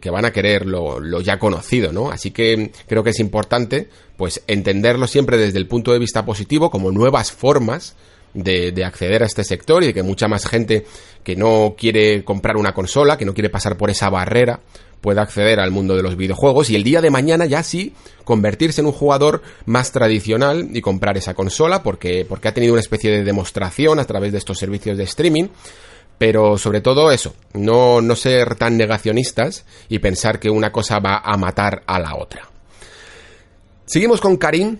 que, 0.00 0.10
van 0.10 0.24
a 0.24 0.32
querer 0.32 0.66
lo, 0.66 1.20
ya 1.20 1.38
conocido, 1.38 1.92
¿no? 1.92 2.10
Así 2.10 2.30
que 2.30 2.70
creo 2.86 3.02
que 3.02 3.10
es 3.10 3.20
importante, 3.20 3.88
pues, 4.16 4.42
entenderlo 4.46 5.06
siempre 5.06 5.36
desde 5.36 5.58
el 5.58 5.66
punto 5.66 5.92
de 5.92 5.98
vista 5.98 6.24
positivo, 6.24 6.70
como 6.70 6.90
nuevas 6.90 7.32
formas 7.32 7.96
de, 8.34 8.84
acceder 8.84 9.22
a 9.22 9.26
este 9.26 9.44
sector 9.44 9.82
y 9.82 9.88
de 9.88 9.94
que 9.94 10.02
mucha 10.02 10.28
más 10.28 10.46
gente 10.46 10.86
que 11.22 11.36
no 11.36 11.74
quiere 11.76 12.24
comprar 12.24 12.56
una 12.56 12.72
consola, 12.72 13.18
que 13.18 13.24
no 13.24 13.34
quiere 13.34 13.50
pasar 13.50 13.76
por 13.76 13.90
esa 13.90 14.08
barrera, 14.08 14.60
pueda 15.00 15.22
acceder 15.22 15.60
al 15.60 15.70
mundo 15.70 15.96
de 15.96 16.02
los 16.02 16.16
videojuegos 16.16 16.70
y 16.70 16.76
el 16.76 16.84
día 16.84 17.00
de 17.00 17.10
mañana 17.10 17.46
ya 17.46 17.62
sí 17.62 17.94
convertirse 18.24 18.82
en 18.82 18.86
un 18.86 18.92
jugador 18.92 19.42
más 19.64 19.92
tradicional 19.92 20.68
y 20.72 20.82
comprar 20.82 21.16
esa 21.16 21.34
consola 21.34 21.82
porque, 21.82 22.26
porque 22.28 22.48
ha 22.48 22.54
tenido 22.54 22.74
una 22.74 22.82
especie 22.82 23.10
de 23.10 23.24
demostración 23.24 23.98
a 23.98 24.04
través 24.04 24.32
de 24.32 24.38
estos 24.38 24.58
servicios 24.58 24.98
de 24.98 25.04
streaming. 25.04 25.48
Pero 26.20 26.58
sobre 26.58 26.82
todo 26.82 27.10
eso, 27.10 27.34
no, 27.54 28.02
no 28.02 28.14
ser 28.14 28.54
tan 28.56 28.76
negacionistas 28.76 29.64
y 29.88 30.00
pensar 30.00 30.38
que 30.38 30.50
una 30.50 30.70
cosa 30.70 30.98
va 30.98 31.22
a 31.24 31.34
matar 31.38 31.82
a 31.86 31.98
la 31.98 32.14
otra. 32.14 32.46
Seguimos 33.86 34.20
con 34.20 34.36
Karim, 34.36 34.76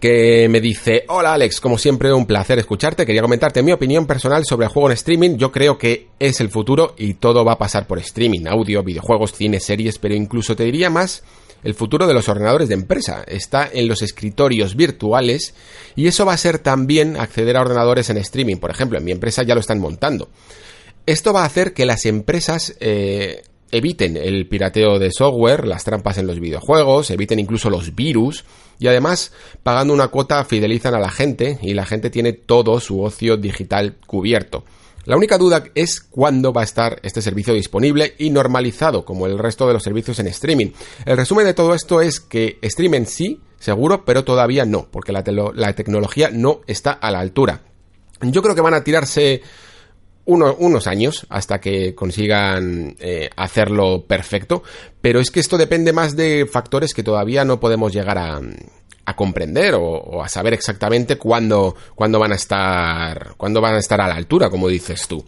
que 0.00 0.48
me 0.48 0.62
dice, 0.62 1.04
hola 1.08 1.34
Alex, 1.34 1.60
como 1.60 1.76
siempre 1.76 2.10
un 2.10 2.24
placer 2.24 2.58
escucharte, 2.58 3.04
quería 3.04 3.20
comentarte 3.20 3.62
mi 3.62 3.72
opinión 3.72 4.06
personal 4.06 4.46
sobre 4.46 4.64
el 4.64 4.72
juego 4.72 4.88
en 4.88 4.94
streaming, 4.94 5.36
yo 5.36 5.52
creo 5.52 5.76
que 5.76 6.08
es 6.18 6.40
el 6.40 6.48
futuro 6.48 6.94
y 6.96 7.12
todo 7.14 7.44
va 7.44 7.52
a 7.52 7.58
pasar 7.58 7.86
por 7.86 7.98
streaming, 7.98 8.46
audio, 8.48 8.82
videojuegos, 8.82 9.34
cine, 9.34 9.60
series, 9.60 9.98
pero 9.98 10.14
incluso 10.14 10.56
te 10.56 10.64
diría 10.64 10.88
más, 10.88 11.22
el 11.64 11.74
futuro 11.74 12.06
de 12.06 12.14
los 12.14 12.28
ordenadores 12.28 12.68
de 12.68 12.74
empresa 12.74 13.24
está 13.26 13.68
en 13.72 13.88
los 13.88 14.02
escritorios 14.02 14.76
virtuales 14.76 15.54
y 15.94 16.06
eso 16.06 16.24
va 16.24 16.34
a 16.34 16.38
ser 16.38 16.58
también 16.58 17.16
acceder 17.16 17.56
a 17.56 17.62
ordenadores 17.62 18.10
en 18.10 18.18
streaming, 18.18 18.56
por 18.56 18.70
ejemplo, 18.70 18.98
en 18.98 19.04
mi 19.04 19.12
empresa 19.12 19.42
ya 19.42 19.54
lo 19.54 19.60
están 19.60 19.80
montando. 19.80 20.28
Esto 21.06 21.32
va 21.32 21.42
a 21.42 21.46
hacer 21.46 21.72
que 21.72 21.86
las 21.86 22.04
empresas 22.04 22.76
eh, 22.80 23.42
eviten 23.70 24.16
el 24.16 24.46
pirateo 24.48 24.98
de 24.98 25.10
software, 25.10 25.66
las 25.66 25.84
trampas 25.84 26.18
en 26.18 26.26
los 26.26 26.40
videojuegos, 26.40 27.10
eviten 27.10 27.38
incluso 27.38 27.70
los 27.70 27.94
virus 27.94 28.44
y 28.78 28.86
además 28.88 29.32
pagando 29.62 29.94
una 29.94 30.08
cuota 30.08 30.44
fidelizan 30.44 30.94
a 30.94 31.00
la 31.00 31.10
gente 31.10 31.58
y 31.62 31.74
la 31.74 31.86
gente 31.86 32.10
tiene 32.10 32.32
todo 32.32 32.80
su 32.80 33.02
ocio 33.02 33.36
digital 33.36 33.96
cubierto. 34.06 34.64
La 35.06 35.16
única 35.16 35.38
duda 35.38 35.62
es 35.76 36.00
cuándo 36.00 36.52
va 36.52 36.62
a 36.62 36.64
estar 36.64 36.98
este 37.04 37.22
servicio 37.22 37.54
disponible 37.54 38.16
y 38.18 38.30
normalizado 38.30 39.04
como 39.04 39.26
el 39.26 39.38
resto 39.38 39.64
de 39.68 39.72
los 39.72 39.84
servicios 39.84 40.18
en 40.18 40.26
streaming. 40.26 40.72
El 41.04 41.16
resumen 41.16 41.46
de 41.46 41.54
todo 41.54 41.74
esto 41.74 42.00
es 42.00 42.18
que 42.18 42.58
streaming 42.60 43.04
sí, 43.04 43.40
seguro, 43.60 44.04
pero 44.04 44.24
todavía 44.24 44.64
no, 44.64 44.88
porque 44.90 45.12
la, 45.12 45.22
la 45.54 45.72
tecnología 45.74 46.30
no 46.32 46.60
está 46.66 46.90
a 46.90 47.12
la 47.12 47.20
altura. 47.20 47.62
Yo 48.20 48.42
creo 48.42 48.56
que 48.56 48.60
van 48.60 48.74
a 48.74 48.82
tirarse 48.82 49.42
unos 50.26 50.86
años 50.86 51.26
hasta 51.30 51.60
que 51.60 51.94
consigan 51.94 52.96
eh, 52.98 53.30
hacerlo 53.36 54.04
perfecto, 54.06 54.62
pero 55.00 55.20
es 55.20 55.30
que 55.30 55.40
esto 55.40 55.56
depende 55.56 55.92
más 55.92 56.16
de 56.16 56.46
factores 56.46 56.92
que 56.94 57.02
todavía 57.02 57.44
no 57.44 57.60
podemos 57.60 57.92
llegar 57.92 58.18
a, 58.18 58.40
comprender 59.14 59.74
o, 59.74 60.22
a 60.22 60.28
saber 60.28 60.52
exactamente 60.52 61.16
cuándo, 61.16 61.76
cuándo 61.94 62.18
van 62.18 62.32
a 62.32 62.34
estar 62.34 63.34
cuándo 63.36 63.60
van 63.60 63.76
a 63.76 63.78
estar 63.78 64.00
a 64.00 64.08
la 64.08 64.16
altura, 64.16 64.50
como 64.50 64.68
dices 64.68 65.06
tú. 65.06 65.24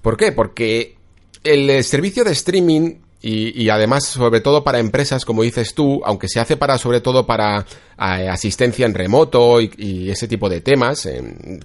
¿Por 0.00 0.16
qué? 0.16 0.30
Porque 0.30 0.96
el 1.42 1.82
servicio 1.82 2.22
de 2.22 2.30
streaming 2.30 3.05
y, 3.22 3.70
además, 3.70 4.04
sobre 4.04 4.40
todo 4.40 4.62
para 4.62 4.78
empresas, 4.78 5.24
como 5.24 5.42
dices 5.42 5.74
tú, 5.74 6.00
aunque 6.04 6.28
se 6.28 6.38
hace 6.38 6.56
para, 6.56 6.78
sobre 6.78 7.00
todo 7.00 7.26
para 7.26 7.60
eh, 7.60 8.28
asistencia 8.28 8.86
en 8.86 8.94
remoto 8.94 9.60
y, 9.60 10.10
ese 10.10 10.28
tipo 10.28 10.48
de 10.48 10.60
temas, 10.60 11.08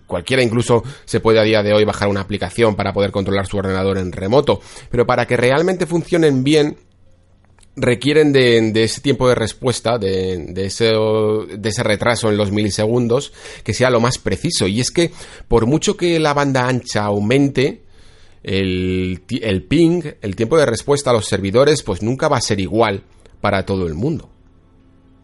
cualquiera 0.07 0.41
incluso 0.41 0.81
se 1.05 1.19
puede 1.19 1.39
a 1.39 1.43
día 1.43 1.61
de 1.61 1.73
hoy 1.73 1.83
bajar 1.83 2.07
una 2.07 2.21
aplicación 2.21 2.75
para 2.75 2.93
poder 2.93 3.11
controlar 3.11 3.45
su 3.45 3.57
ordenador 3.57 3.97
en 3.97 4.11
remoto, 4.11 4.61
pero 4.89 5.05
para 5.05 5.27
que 5.27 5.37
realmente 5.37 5.85
funcionen 5.85 6.43
bien, 6.43 6.77
requieren 7.75 8.31
de, 8.31 8.71
ese 8.83 9.01
tiempo 9.01 9.27
de 9.29 9.35
respuesta, 9.35 9.97
de, 9.97 10.53
ese, 10.55 10.85
de 10.85 11.69
ese 11.69 11.83
retraso 11.83 12.29
en 12.29 12.37
los 12.37 12.51
milisegundos, 12.51 13.33
que 13.63 13.73
sea 13.73 13.89
lo 13.89 13.99
más 13.99 14.17
preciso. 14.17 14.67
Y 14.67 14.79
es 14.79 14.89
que, 14.89 15.11
por 15.47 15.65
mucho 15.65 15.95
que 15.95 16.19
la 16.19 16.33
banda 16.33 16.67
ancha 16.67 17.03
aumente, 17.03 17.83
el, 18.43 19.21
ping, 19.67 20.03
el 20.21 20.35
tiempo 20.35 20.57
de 20.57 20.65
respuesta 20.65 21.09
a 21.09 21.13
los 21.13 21.25
servidores, 21.25 21.83
pues 21.83 22.01
nunca 22.01 22.27
va 22.27 22.37
a 22.37 22.41
ser 22.41 22.59
igual 22.59 23.03
para 23.39 23.65
todo 23.65 23.87
el 23.87 23.93
mundo. 23.93 24.29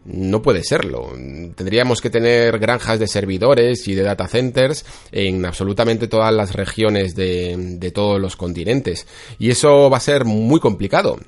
No 0.04 0.40
puede 0.40 0.62
serlo. 0.62 1.12
Tendríamos 1.54 2.00
que 2.00 2.08
tener 2.08 2.58
granjas 2.58 2.98
de 2.98 3.06
servidores 3.06 3.86
y 3.88 3.94
de 3.94 4.02
data 4.02 4.26
centers 4.26 4.86
en 5.12 5.44
absolutamente 5.44 6.08
todas 6.08 6.32
las 6.32 6.54
regiones 6.54 7.14
de, 7.14 7.92
todos 7.94 8.20
los 8.20 8.36
continentes. 8.36 9.06
Y 9.38 9.50
eso 9.50 9.90
va 9.90 9.98
a 9.98 10.00
ser 10.00 10.24
muy 10.24 10.60
complicado. 10.60 11.18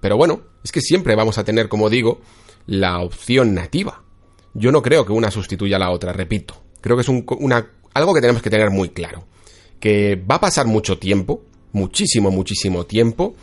Pero 0.00 0.16
bueno, 0.16 0.42
es 0.64 0.72
que 0.72 0.80
siempre 0.80 1.16
vamos 1.16 1.36
a 1.36 1.44
tener, 1.44 1.68
como 1.68 1.90
digo, 1.90 2.20
la 2.66 3.00
opción 3.00 3.54
nativa. 3.54 4.04
Yo 4.54 4.72
no 4.72 4.80
creo 4.80 5.04
que 5.04 5.12
una 5.12 5.30
sustituya 5.30 5.76
a 5.76 5.80
la 5.80 5.90
otra, 5.90 6.12
repito. 6.12 6.54
Creo 6.80 6.96
que 6.96 7.02
es 7.02 7.08
un, 7.08 7.26
algo 7.92 8.14
que 8.14 8.20
tenemos 8.20 8.40
que 8.40 8.50
tener 8.50 8.70
muy 8.70 8.88
claro 8.88 9.26
que 9.80 10.16
va 10.16 10.36
a 10.36 10.40
pasar 10.40 10.66
mucho 10.66 10.98
tiempo, 10.98 11.42
muchísimo, 11.72 12.30
muchísimo 12.30 12.86
tiempo, 12.86 13.34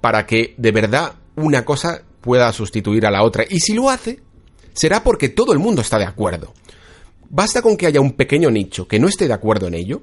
para 0.00 0.26
que 0.26 0.54
de 0.58 0.72
verdad 0.72 1.14
una 1.36 1.64
cosa 1.64 2.02
pueda 2.20 2.52
sustituir 2.52 3.06
a 3.06 3.10
la 3.10 3.22
otra. 3.22 3.44
Y 3.48 3.60
si 3.60 3.74
lo 3.74 3.90
hace, 3.90 4.20
será 4.74 5.02
porque 5.02 5.28
todo 5.28 5.52
el 5.52 5.58
mundo 5.58 5.82
está 5.82 5.98
de 5.98 6.04
acuerdo. 6.04 6.52
Basta 7.30 7.62
con 7.62 7.76
que 7.76 7.86
haya 7.86 8.00
un 8.00 8.12
pequeño 8.12 8.50
nicho 8.50 8.86
que 8.86 8.98
no 8.98 9.08
esté 9.08 9.26
de 9.26 9.32
acuerdo 9.32 9.66
en 9.66 9.74
ello 9.74 10.02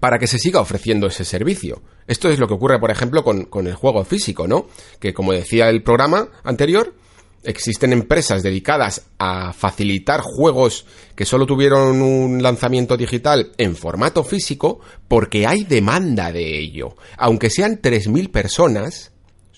para 0.00 0.18
que 0.18 0.26
se 0.26 0.38
siga 0.38 0.60
ofreciendo 0.60 1.06
ese 1.06 1.24
servicio. 1.24 1.82
Esto 2.06 2.28
es 2.28 2.38
lo 2.38 2.46
que 2.46 2.54
ocurre, 2.54 2.78
por 2.78 2.90
ejemplo, 2.90 3.24
con, 3.24 3.44
con 3.44 3.66
el 3.66 3.74
juego 3.74 4.04
físico, 4.04 4.46
¿no? 4.46 4.66
Que 4.98 5.14
como 5.14 5.32
decía 5.32 5.70
el 5.70 5.82
programa 5.82 6.28
anterior, 6.42 6.94
existen 7.44 7.92
empresas 7.92 8.42
dedicadas 8.42 9.06
a 9.18 9.52
facilitar 9.52 10.20
juegos 10.20 10.86
que 11.14 11.24
solo 11.24 11.46
tuvieron 11.46 12.02
un 12.02 12.42
lanzamiento 12.42 12.96
digital 12.96 13.52
en 13.58 13.76
formato 13.76 14.24
físico 14.24 14.80
porque 15.08 15.46
hay 15.46 15.64
demanda 15.64 16.32
de 16.32 16.58
ello. 16.58 16.96
Aunque 17.16 17.50
sean 17.50 17.80
3.000 17.80 18.30
personas 18.30 19.12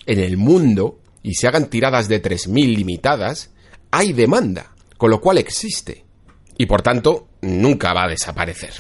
en 0.06 0.20
el 0.20 0.36
mundo 0.36 1.00
y 1.22 1.34
se 1.34 1.48
hagan 1.48 1.68
tiradas 1.68 2.08
de 2.08 2.22
3.000 2.22 2.76
limitadas, 2.76 3.50
hay 3.90 4.12
demanda, 4.12 4.72
con 4.96 5.10
lo 5.10 5.20
cual 5.20 5.38
existe. 5.38 6.04
Y 6.58 6.66
por 6.66 6.82
tanto, 6.82 7.28
nunca 7.42 7.92
va 7.92 8.04
a 8.04 8.10
desaparecer. 8.10 8.72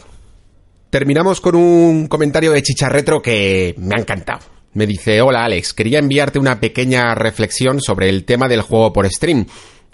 Terminamos 0.90 1.40
con 1.40 1.56
un 1.56 2.06
comentario 2.06 2.52
de 2.52 2.62
Chicharretro 2.62 3.20
que 3.20 3.74
me 3.78 3.96
ha 3.96 4.00
encantado. 4.00 4.55
Me 4.76 4.86
dice, 4.86 5.22
hola 5.22 5.46
Alex, 5.46 5.72
quería 5.72 6.00
enviarte 6.00 6.38
una 6.38 6.60
pequeña 6.60 7.14
reflexión 7.14 7.80
sobre 7.80 8.10
el 8.10 8.26
tema 8.26 8.46
del 8.46 8.60
juego 8.60 8.92
por 8.92 9.08
stream. 9.10 9.46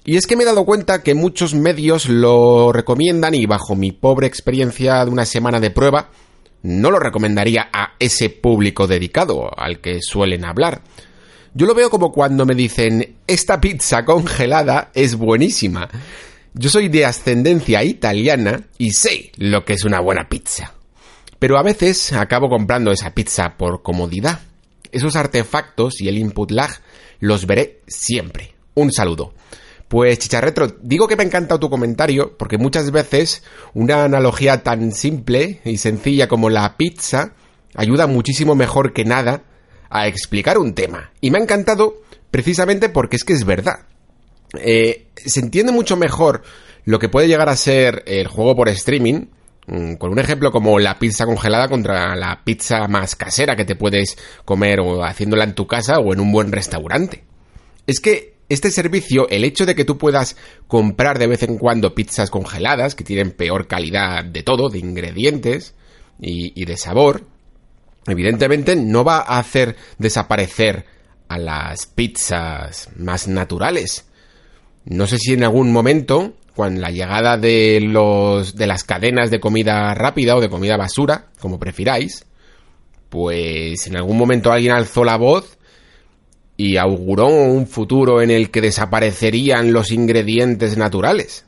Y 0.04 0.16
es 0.16 0.26
que 0.26 0.34
me 0.34 0.42
he 0.42 0.46
dado 0.46 0.64
cuenta 0.64 1.04
que 1.04 1.14
muchos 1.14 1.54
medios 1.54 2.08
lo 2.08 2.72
recomiendan 2.72 3.36
y 3.36 3.46
bajo 3.46 3.76
mi 3.76 3.92
pobre 3.92 4.26
experiencia 4.26 5.04
de 5.04 5.10
una 5.12 5.24
semana 5.24 5.60
de 5.60 5.70
prueba, 5.70 6.10
no 6.64 6.90
lo 6.90 6.98
recomendaría 6.98 7.68
a 7.72 7.92
ese 8.00 8.28
público 8.28 8.88
dedicado 8.88 9.56
al 9.56 9.80
que 9.80 10.00
suelen 10.02 10.44
hablar. 10.44 10.82
Yo 11.54 11.66
lo 11.66 11.76
veo 11.76 11.88
como 11.88 12.10
cuando 12.10 12.44
me 12.44 12.56
dicen, 12.56 13.18
esta 13.28 13.60
pizza 13.60 14.04
congelada 14.04 14.90
es 14.94 15.14
buenísima. 15.14 15.88
Yo 16.54 16.68
soy 16.68 16.88
de 16.88 17.04
ascendencia 17.04 17.84
italiana 17.84 18.64
y 18.78 18.90
sé 18.90 19.30
lo 19.36 19.64
que 19.64 19.74
es 19.74 19.84
una 19.84 20.00
buena 20.00 20.28
pizza. 20.28 20.74
Pero 21.38 21.56
a 21.56 21.62
veces 21.62 22.12
acabo 22.14 22.48
comprando 22.48 22.90
esa 22.90 23.14
pizza 23.14 23.56
por 23.56 23.82
comodidad 23.82 24.40
esos 24.92 25.16
artefactos 25.16 26.00
y 26.00 26.08
el 26.08 26.18
input 26.18 26.50
lag 26.50 26.70
los 27.18 27.46
veré 27.46 27.80
siempre. 27.86 28.54
Un 28.74 28.92
saludo. 28.92 29.34
Pues 29.88 30.18
Chicharretro, 30.18 30.68
digo 30.80 31.06
que 31.06 31.16
me 31.16 31.22
ha 31.22 31.26
encantado 31.26 31.60
tu 31.60 31.68
comentario 31.68 32.36
porque 32.38 32.56
muchas 32.56 32.90
veces 32.90 33.42
una 33.74 34.04
analogía 34.04 34.62
tan 34.62 34.92
simple 34.92 35.60
y 35.64 35.76
sencilla 35.76 36.28
como 36.28 36.48
la 36.48 36.76
pizza 36.76 37.34
ayuda 37.74 38.06
muchísimo 38.06 38.54
mejor 38.54 38.92
que 38.92 39.04
nada 39.04 39.42
a 39.90 40.06
explicar 40.06 40.56
un 40.56 40.74
tema. 40.74 41.12
Y 41.20 41.30
me 41.30 41.38
ha 41.38 41.42
encantado 41.42 42.00
precisamente 42.30 42.88
porque 42.88 43.16
es 43.16 43.24
que 43.24 43.34
es 43.34 43.44
verdad. 43.44 43.86
Eh, 44.58 45.08
se 45.16 45.40
entiende 45.40 45.72
mucho 45.72 45.96
mejor 45.96 46.42
lo 46.84 46.98
que 46.98 47.08
puede 47.08 47.28
llegar 47.28 47.48
a 47.48 47.56
ser 47.56 48.02
el 48.06 48.26
juego 48.26 48.56
por 48.56 48.68
streaming 48.70 49.26
con 49.66 50.10
un 50.10 50.18
ejemplo 50.18 50.50
como 50.50 50.78
la 50.78 50.98
pizza 50.98 51.24
congelada 51.24 51.68
contra 51.68 52.16
la 52.16 52.42
pizza 52.44 52.88
más 52.88 53.14
casera 53.14 53.54
que 53.54 53.64
te 53.64 53.76
puedes 53.76 54.18
comer 54.44 54.80
o 54.80 55.04
haciéndola 55.04 55.44
en 55.44 55.54
tu 55.54 55.66
casa 55.66 55.98
o 55.98 56.12
en 56.12 56.20
un 56.20 56.32
buen 56.32 56.50
restaurante. 56.50 57.24
Es 57.86 58.00
que 58.00 58.34
este 58.48 58.70
servicio, 58.70 59.28
el 59.30 59.44
hecho 59.44 59.64
de 59.64 59.74
que 59.74 59.84
tú 59.84 59.98
puedas 59.98 60.36
comprar 60.66 61.18
de 61.18 61.28
vez 61.28 61.42
en 61.44 61.58
cuando 61.58 61.94
pizzas 61.94 62.30
congeladas, 62.30 62.94
que 62.94 63.04
tienen 63.04 63.30
peor 63.30 63.66
calidad 63.66 64.24
de 64.24 64.42
todo, 64.42 64.68
de 64.68 64.78
ingredientes 64.78 65.74
y, 66.20 66.60
y 66.60 66.64
de 66.64 66.76
sabor, 66.76 67.24
evidentemente 68.06 68.76
no 68.76 69.04
va 69.04 69.18
a 69.18 69.38
hacer 69.38 69.76
desaparecer 69.98 70.86
a 71.28 71.38
las 71.38 71.86
pizzas 71.86 72.90
más 72.96 73.28
naturales. 73.28 74.06
No 74.84 75.06
sé 75.06 75.18
si 75.18 75.32
en 75.32 75.44
algún 75.44 75.72
momento 75.72 76.34
con 76.54 76.80
la 76.80 76.90
llegada 76.90 77.36
de 77.36 77.80
los 77.80 78.54
de 78.56 78.66
las 78.66 78.84
cadenas 78.84 79.30
de 79.30 79.40
comida 79.40 79.94
rápida 79.94 80.36
o 80.36 80.40
de 80.40 80.50
comida 80.50 80.76
basura, 80.76 81.26
como 81.40 81.58
prefiráis, 81.58 82.26
pues 83.08 83.86
en 83.86 83.96
algún 83.96 84.16
momento 84.16 84.52
alguien 84.52 84.72
alzó 84.72 85.04
la 85.04 85.16
voz 85.16 85.58
y 86.56 86.76
auguró 86.76 87.26
un 87.26 87.66
futuro 87.66 88.22
en 88.22 88.30
el 88.30 88.50
que 88.50 88.60
desaparecerían 88.60 89.72
los 89.72 89.90
ingredientes 89.90 90.76
naturales. 90.76 91.44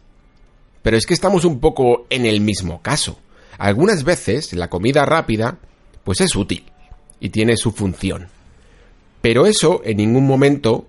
Pero 0.82 0.96
es 0.96 1.06
que 1.06 1.14
estamos 1.14 1.44
un 1.44 1.60
poco 1.60 2.06
en 2.10 2.26
el 2.26 2.40
mismo 2.40 2.82
caso. 2.82 3.18
Algunas 3.58 4.04
veces 4.04 4.52
la 4.52 4.68
comida 4.68 5.06
rápida 5.06 5.58
pues 6.02 6.20
es 6.20 6.34
útil 6.36 6.64
y 7.20 7.30
tiene 7.30 7.56
su 7.56 7.72
función. 7.72 8.28
Pero 9.22 9.46
eso 9.46 9.80
en 9.84 9.96
ningún 9.98 10.26
momento 10.26 10.86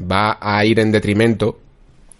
va 0.00 0.38
a 0.40 0.64
ir 0.64 0.80
en 0.80 0.90
detrimento 0.90 1.60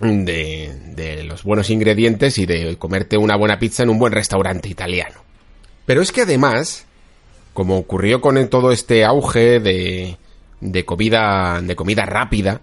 de, 0.01 1.24
los 1.24 1.44
buenos 1.44 1.70
ingredientes 1.70 2.38
y 2.38 2.46
de 2.46 2.76
comerte 2.76 3.16
una 3.18 3.36
buena 3.36 3.59
pizza 3.59 3.82
en 3.82 3.90
un 3.90 3.98
buen 3.98 4.12
restaurante 4.12 4.68
italiano. 4.68 5.22
Pero 5.86 6.03
es 6.03 6.12
que 6.12 6.22
además, 6.22 6.86
como 7.53 7.76
ocurrió 7.76 8.20
con 8.20 8.48
todo 8.48 8.72
este 8.72 9.05
auge 9.05 9.61
de, 9.61 10.16
de 10.61 10.84
comida, 10.84 11.61
de 11.62 11.76
comida 11.76 12.07
rápida, 12.07 12.61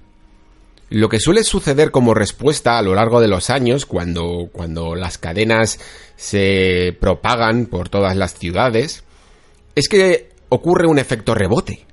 lo 0.89 1.09
que 1.09 1.19
suele 1.19 1.43
suceder 1.43 1.91
como 1.91 2.13
respuesta 2.13 2.77
a 2.77 2.81
lo 2.81 2.95
largo 2.95 3.19
de 3.19 3.27
los 3.27 3.49
años, 3.49 3.85
cuando, 3.85 4.49
cuando 4.51 4.95
las 4.95 5.17
cadenas 5.17 5.79
se 6.15 6.95
propagan 6.99 7.65
por 7.65 7.89
todas 7.89 8.15
las 8.15 8.35
ciudades, 8.35 9.03
es 9.75 9.89
que 9.89 10.29
ocurre 10.49 10.87
un 10.87 10.97
efecto 10.97 11.35
rebote 11.35 11.86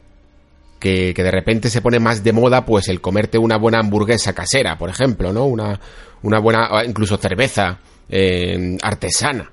que, 0.84 1.14
de 1.14 1.30
repente 1.30 1.70
se 1.70 1.80
pone 1.80 1.98
más 1.98 2.22
de 2.22 2.34
moda 2.34 2.66
pues 2.66 2.88
el 2.88 3.00
comerte 3.00 3.38
una 3.38 3.56
buena 3.56 3.78
hamburguesa 3.78 4.34
casera, 4.34 4.76
por 4.76 4.90
ejemplo, 4.90 5.32
¿no? 5.32 5.46
Una, 5.46 5.80
una 6.22 6.38
buena, 6.40 6.68
incluso 6.86 7.16
cerveza 7.16 7.78
eh, 8.10 8.76
artesana. 8.82 9.50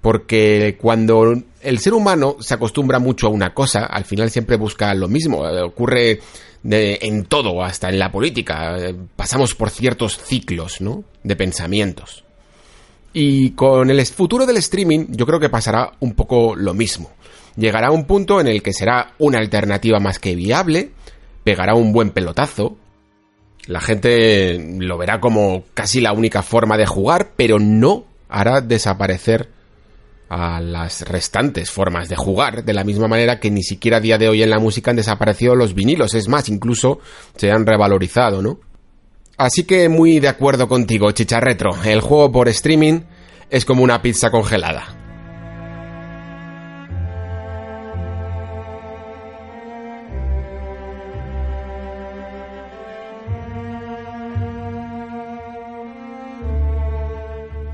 Porque 0.00 0.78
cuando 0.80 1.34
el 1.60 1.78
ser 1.78 1.92
humano 1.92 2.36
se 2.40 2.54
acostumbra 2.54 2.98
mucho 2.98 3.26
a 3.26 3.30
una 3.30 3.52
cosa, 3.52 3.84
al 3.84 4.04
final 4.04 4.30
siempre 4.30 4.56
busca 4.56 4.94
lo 4.94 5.08
mismo. 5.08 5.46
Eh, 5.46 5.62
ocurre 5.62 6.20
en 6.62 7.24
todo, 7.26 7.62
hasta 7.62 7.90
en 7.90 7.98
la 7.98 8.10
política. 8.10 8.78
Eh, 8.78 8.94
pasamos 9.16 9.54
por 9.54 9.68
ciertos 9.68 10.16
ciclos, 10.18 10.80
¿no? 10.80 11.04
De 11.22 11.36
pensamientos. 11.36 12.24
Y 13.12 13.50
con 13.50 13.90
el 13.90 14.06
futuro 14.06 14.46
del 14.46 14.56
streaming 14.56 15.06
yo 15.10 15.26
creo 15.26 15.38
que 15.38 15.50
pasará 15.50 15.92
un 16.00 16.14
poco 16.14 16.56
lo 16.56 16.72
mismo 16.72 17.10
llegará 17.56 17.90
un 17.90 18.04
punto 18.04 18.40
en 18.40 18.48
el 18.48 18.62
que 18.62 18.72
será 18.72 19.14
una 19.18 19.38
alternativa 19.38 20.00
más 20.00 20.18
que 20.18 20.34
viable, 20.34 20.90
pegará 21.44 21.74
un 21.74 21.92
buen 21.92 22.10
pelotazo, 22.10 22.76
la 23.66 23.80
gente 23.80 24.58
lo 24.78 24.98
verá 24.98 25.20
como 25.20 25.64
casi 25.74 26.00
la 26.00 26.12
única 26.12 26.42
forma 26.42 26.76
de 26.76 26.86
jugar, 26.86 27.32
pero 27.36 27.58
no 27.58 28.04
hará 28.28 28.60
desaparecer 28.60 29.50
a 30.28 30.60
las 30.60 31.02
restantes 31.02 31.70
formas 31.70 32.08
de 32.08 32.16
jugar, 32.16 32.64
de 32.64 32.74
la 32.74 32.84
misma 32.84 33.08
manera 33.08 33.38
que 33.38 33.50
ni 33.50 33.62
siquiera 33.62 33.98
a 33.98 34.00
día 34.00 34.18
de 34.18 34.28
hoy 34.28 34.42
en 34.42 34.50
la 34.50 34.58
música 34.58 34.90
han 34.90 34.96
desaparecido 34.96 35.54
los 35.54 35.74
vinilos, 35.74 36.14
es 36.14 36.28
más, 36.28 36.48
incluso 36.48 36.98
se 37.36 37.50
han 37.50 37.66
revalorizado, 37.66 38.42
¿no? 38.42 38.58
Así 39.36 39.64
que 39.64 39.88
muy 39.88 40.20
de 40.20 40.28
acuerdo 40.28 40.68
contigo, 40.68 41.10
Chicharretro, 41.10 41.70
el 41.84 42.00
juego 42.00 42.30
por 42.32 42.48
streaming 42.48 43.00
es 43.50 43.64
como 43.64 43.82
una 43.82 44.00
pizza 44.02 44.30
congelada. 44.30 45.03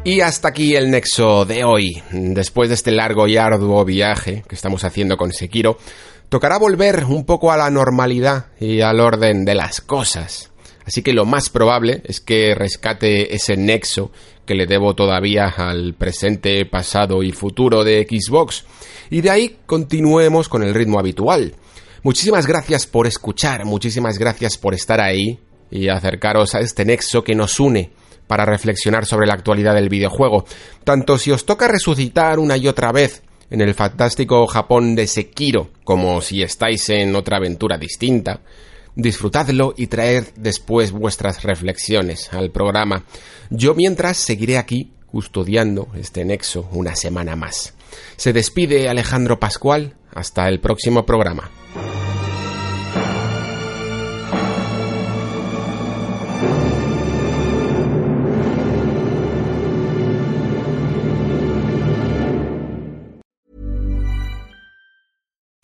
Y 0.03 0.23
hasta 0.23 0.49
aquí 0.49 0.77
el 0.77 0.91
nexo 0.91 1.45
de 1.45 1.63
hoy. 1.63 2.03
Después 2.11 2.71
de 2.71 2.75
este 2.75 2.91
largo 2.91 3.29
y 3.29 3.37
arduo 3.37 3.85
viaje 3.85 4.43
que 4.49 4.55
estamos 4.55 4.83
haciendo 4.85 5.19
con 5.19 5.31
Sekiro, 5.31 5.77
tocará 6.31 6.59
volver 6.59 7.05
un 7.05 7.27
poco 7.27 7.53
a 7.53 7.59
la 7.59 7.69
normalidad 7.69 8.47
y 8.59 8.81
al 8.81 8.99
orden 8.99 9.45
de 9.45 9.55
las 9.55 9.83
cosas. 9.83 10.51
Así 10.87 11.03
que 11.03 11.13
lo 11.13 11.27
más 11.27 11.51
probable 11.51 12.03
es 12.07 12.21
que 12.21 12.55
rescate 12.55 13.35
ese 13.35 13.59
nexo 13.59 14.11
que 14.47 14.55
le 14.55 14.67
debo 14.67 14.95
todavía 14.95 15.49
al 15.49 15.93
presente, 15.93 16.65
pasado 16.65 17.23
y 17.23 17.33
futuro 17.33 17.85
de 17.85 18.07
Xbox. 18.09 18.65
Y 19.11 19.21
de 19.21 19.31
ahí 19.31 19.59
continuemos 19.67 20.49
con 20.49 20.63
el 20.63 20.73
ritmo 20.73 20.99
habitual. 20.99 21.55
Muchísimas 22.03 22.47
gracias 22.47 22.87
por 22.87 23.07
escuchar, 23.07 23.67
muchísimas 23.67 24.19
gracias 24.19 24.57
por 24.57 24.73
estar 24.73 24.99
ahí 24.99 25.39
y 25.71 25.89
acercaros 25.89 26.55
a 26.55 26.61
este 26.61 26.87
nexo 26.87 27.23
que 27.23 27.35
nos 27.35 27.61
une 27.61 28.00
para 28.31 28.45
reflexionar 28.45 29.07
sobre 29.07 29.27
la 29.27 29.35
actualidad 29.35 29.75
del 29.75 29.89
videojuego. 29.89 30.45
Tanto 30.85 31.19
si 31.19 31.33
os 31.33 31.45
toca 31.45 31.67
resucitar 31.67 32.39
una 32.39 32.57
y 32.57 32.69
otra 32.69 32.93
vez 32.93 33.25
en 33.51 33.61
el 33.61 33.75
fantástico 33.75 34.47
Japón 34.47 34.95
de 34.95 35.09
Sekiro, 35.09 35.71
como 35.83 36.21
si 36.21 36.41
estáis 36.41 36.89
en 36.91 37.17
otra 37.17 37.39
aventura 37.39 37.77
distinta, 37.77 38.41
disfrutadlo 38.95 39.75
y 39.77 39.89
traed 39.89 40.27
después 40.37 40.93
vuestras 40.93 41.43
reflexiones 41.43 42.33
al 42.33 42.53
programa. 42.53 43.05
Yo 43.51 43.75
mientras 43.75 44.17
seguiré 44.17 44.59
aquí 44.59 44.93
custodiando 45.09 45.89
este 45.99 46.25
nexo 46.25 46.69
una 46.71 46.95
semana 46.95 47.35
más. 47.35 47.75
Se 48.15 48.33
despide 48.33 48.89
Alejandro 48.89 49.41
Pascual, 49.41 49.97
hasta 50.15 50.47
el 50.47 50.61
próximo 50.61 51.05
programa. 51.05 51.51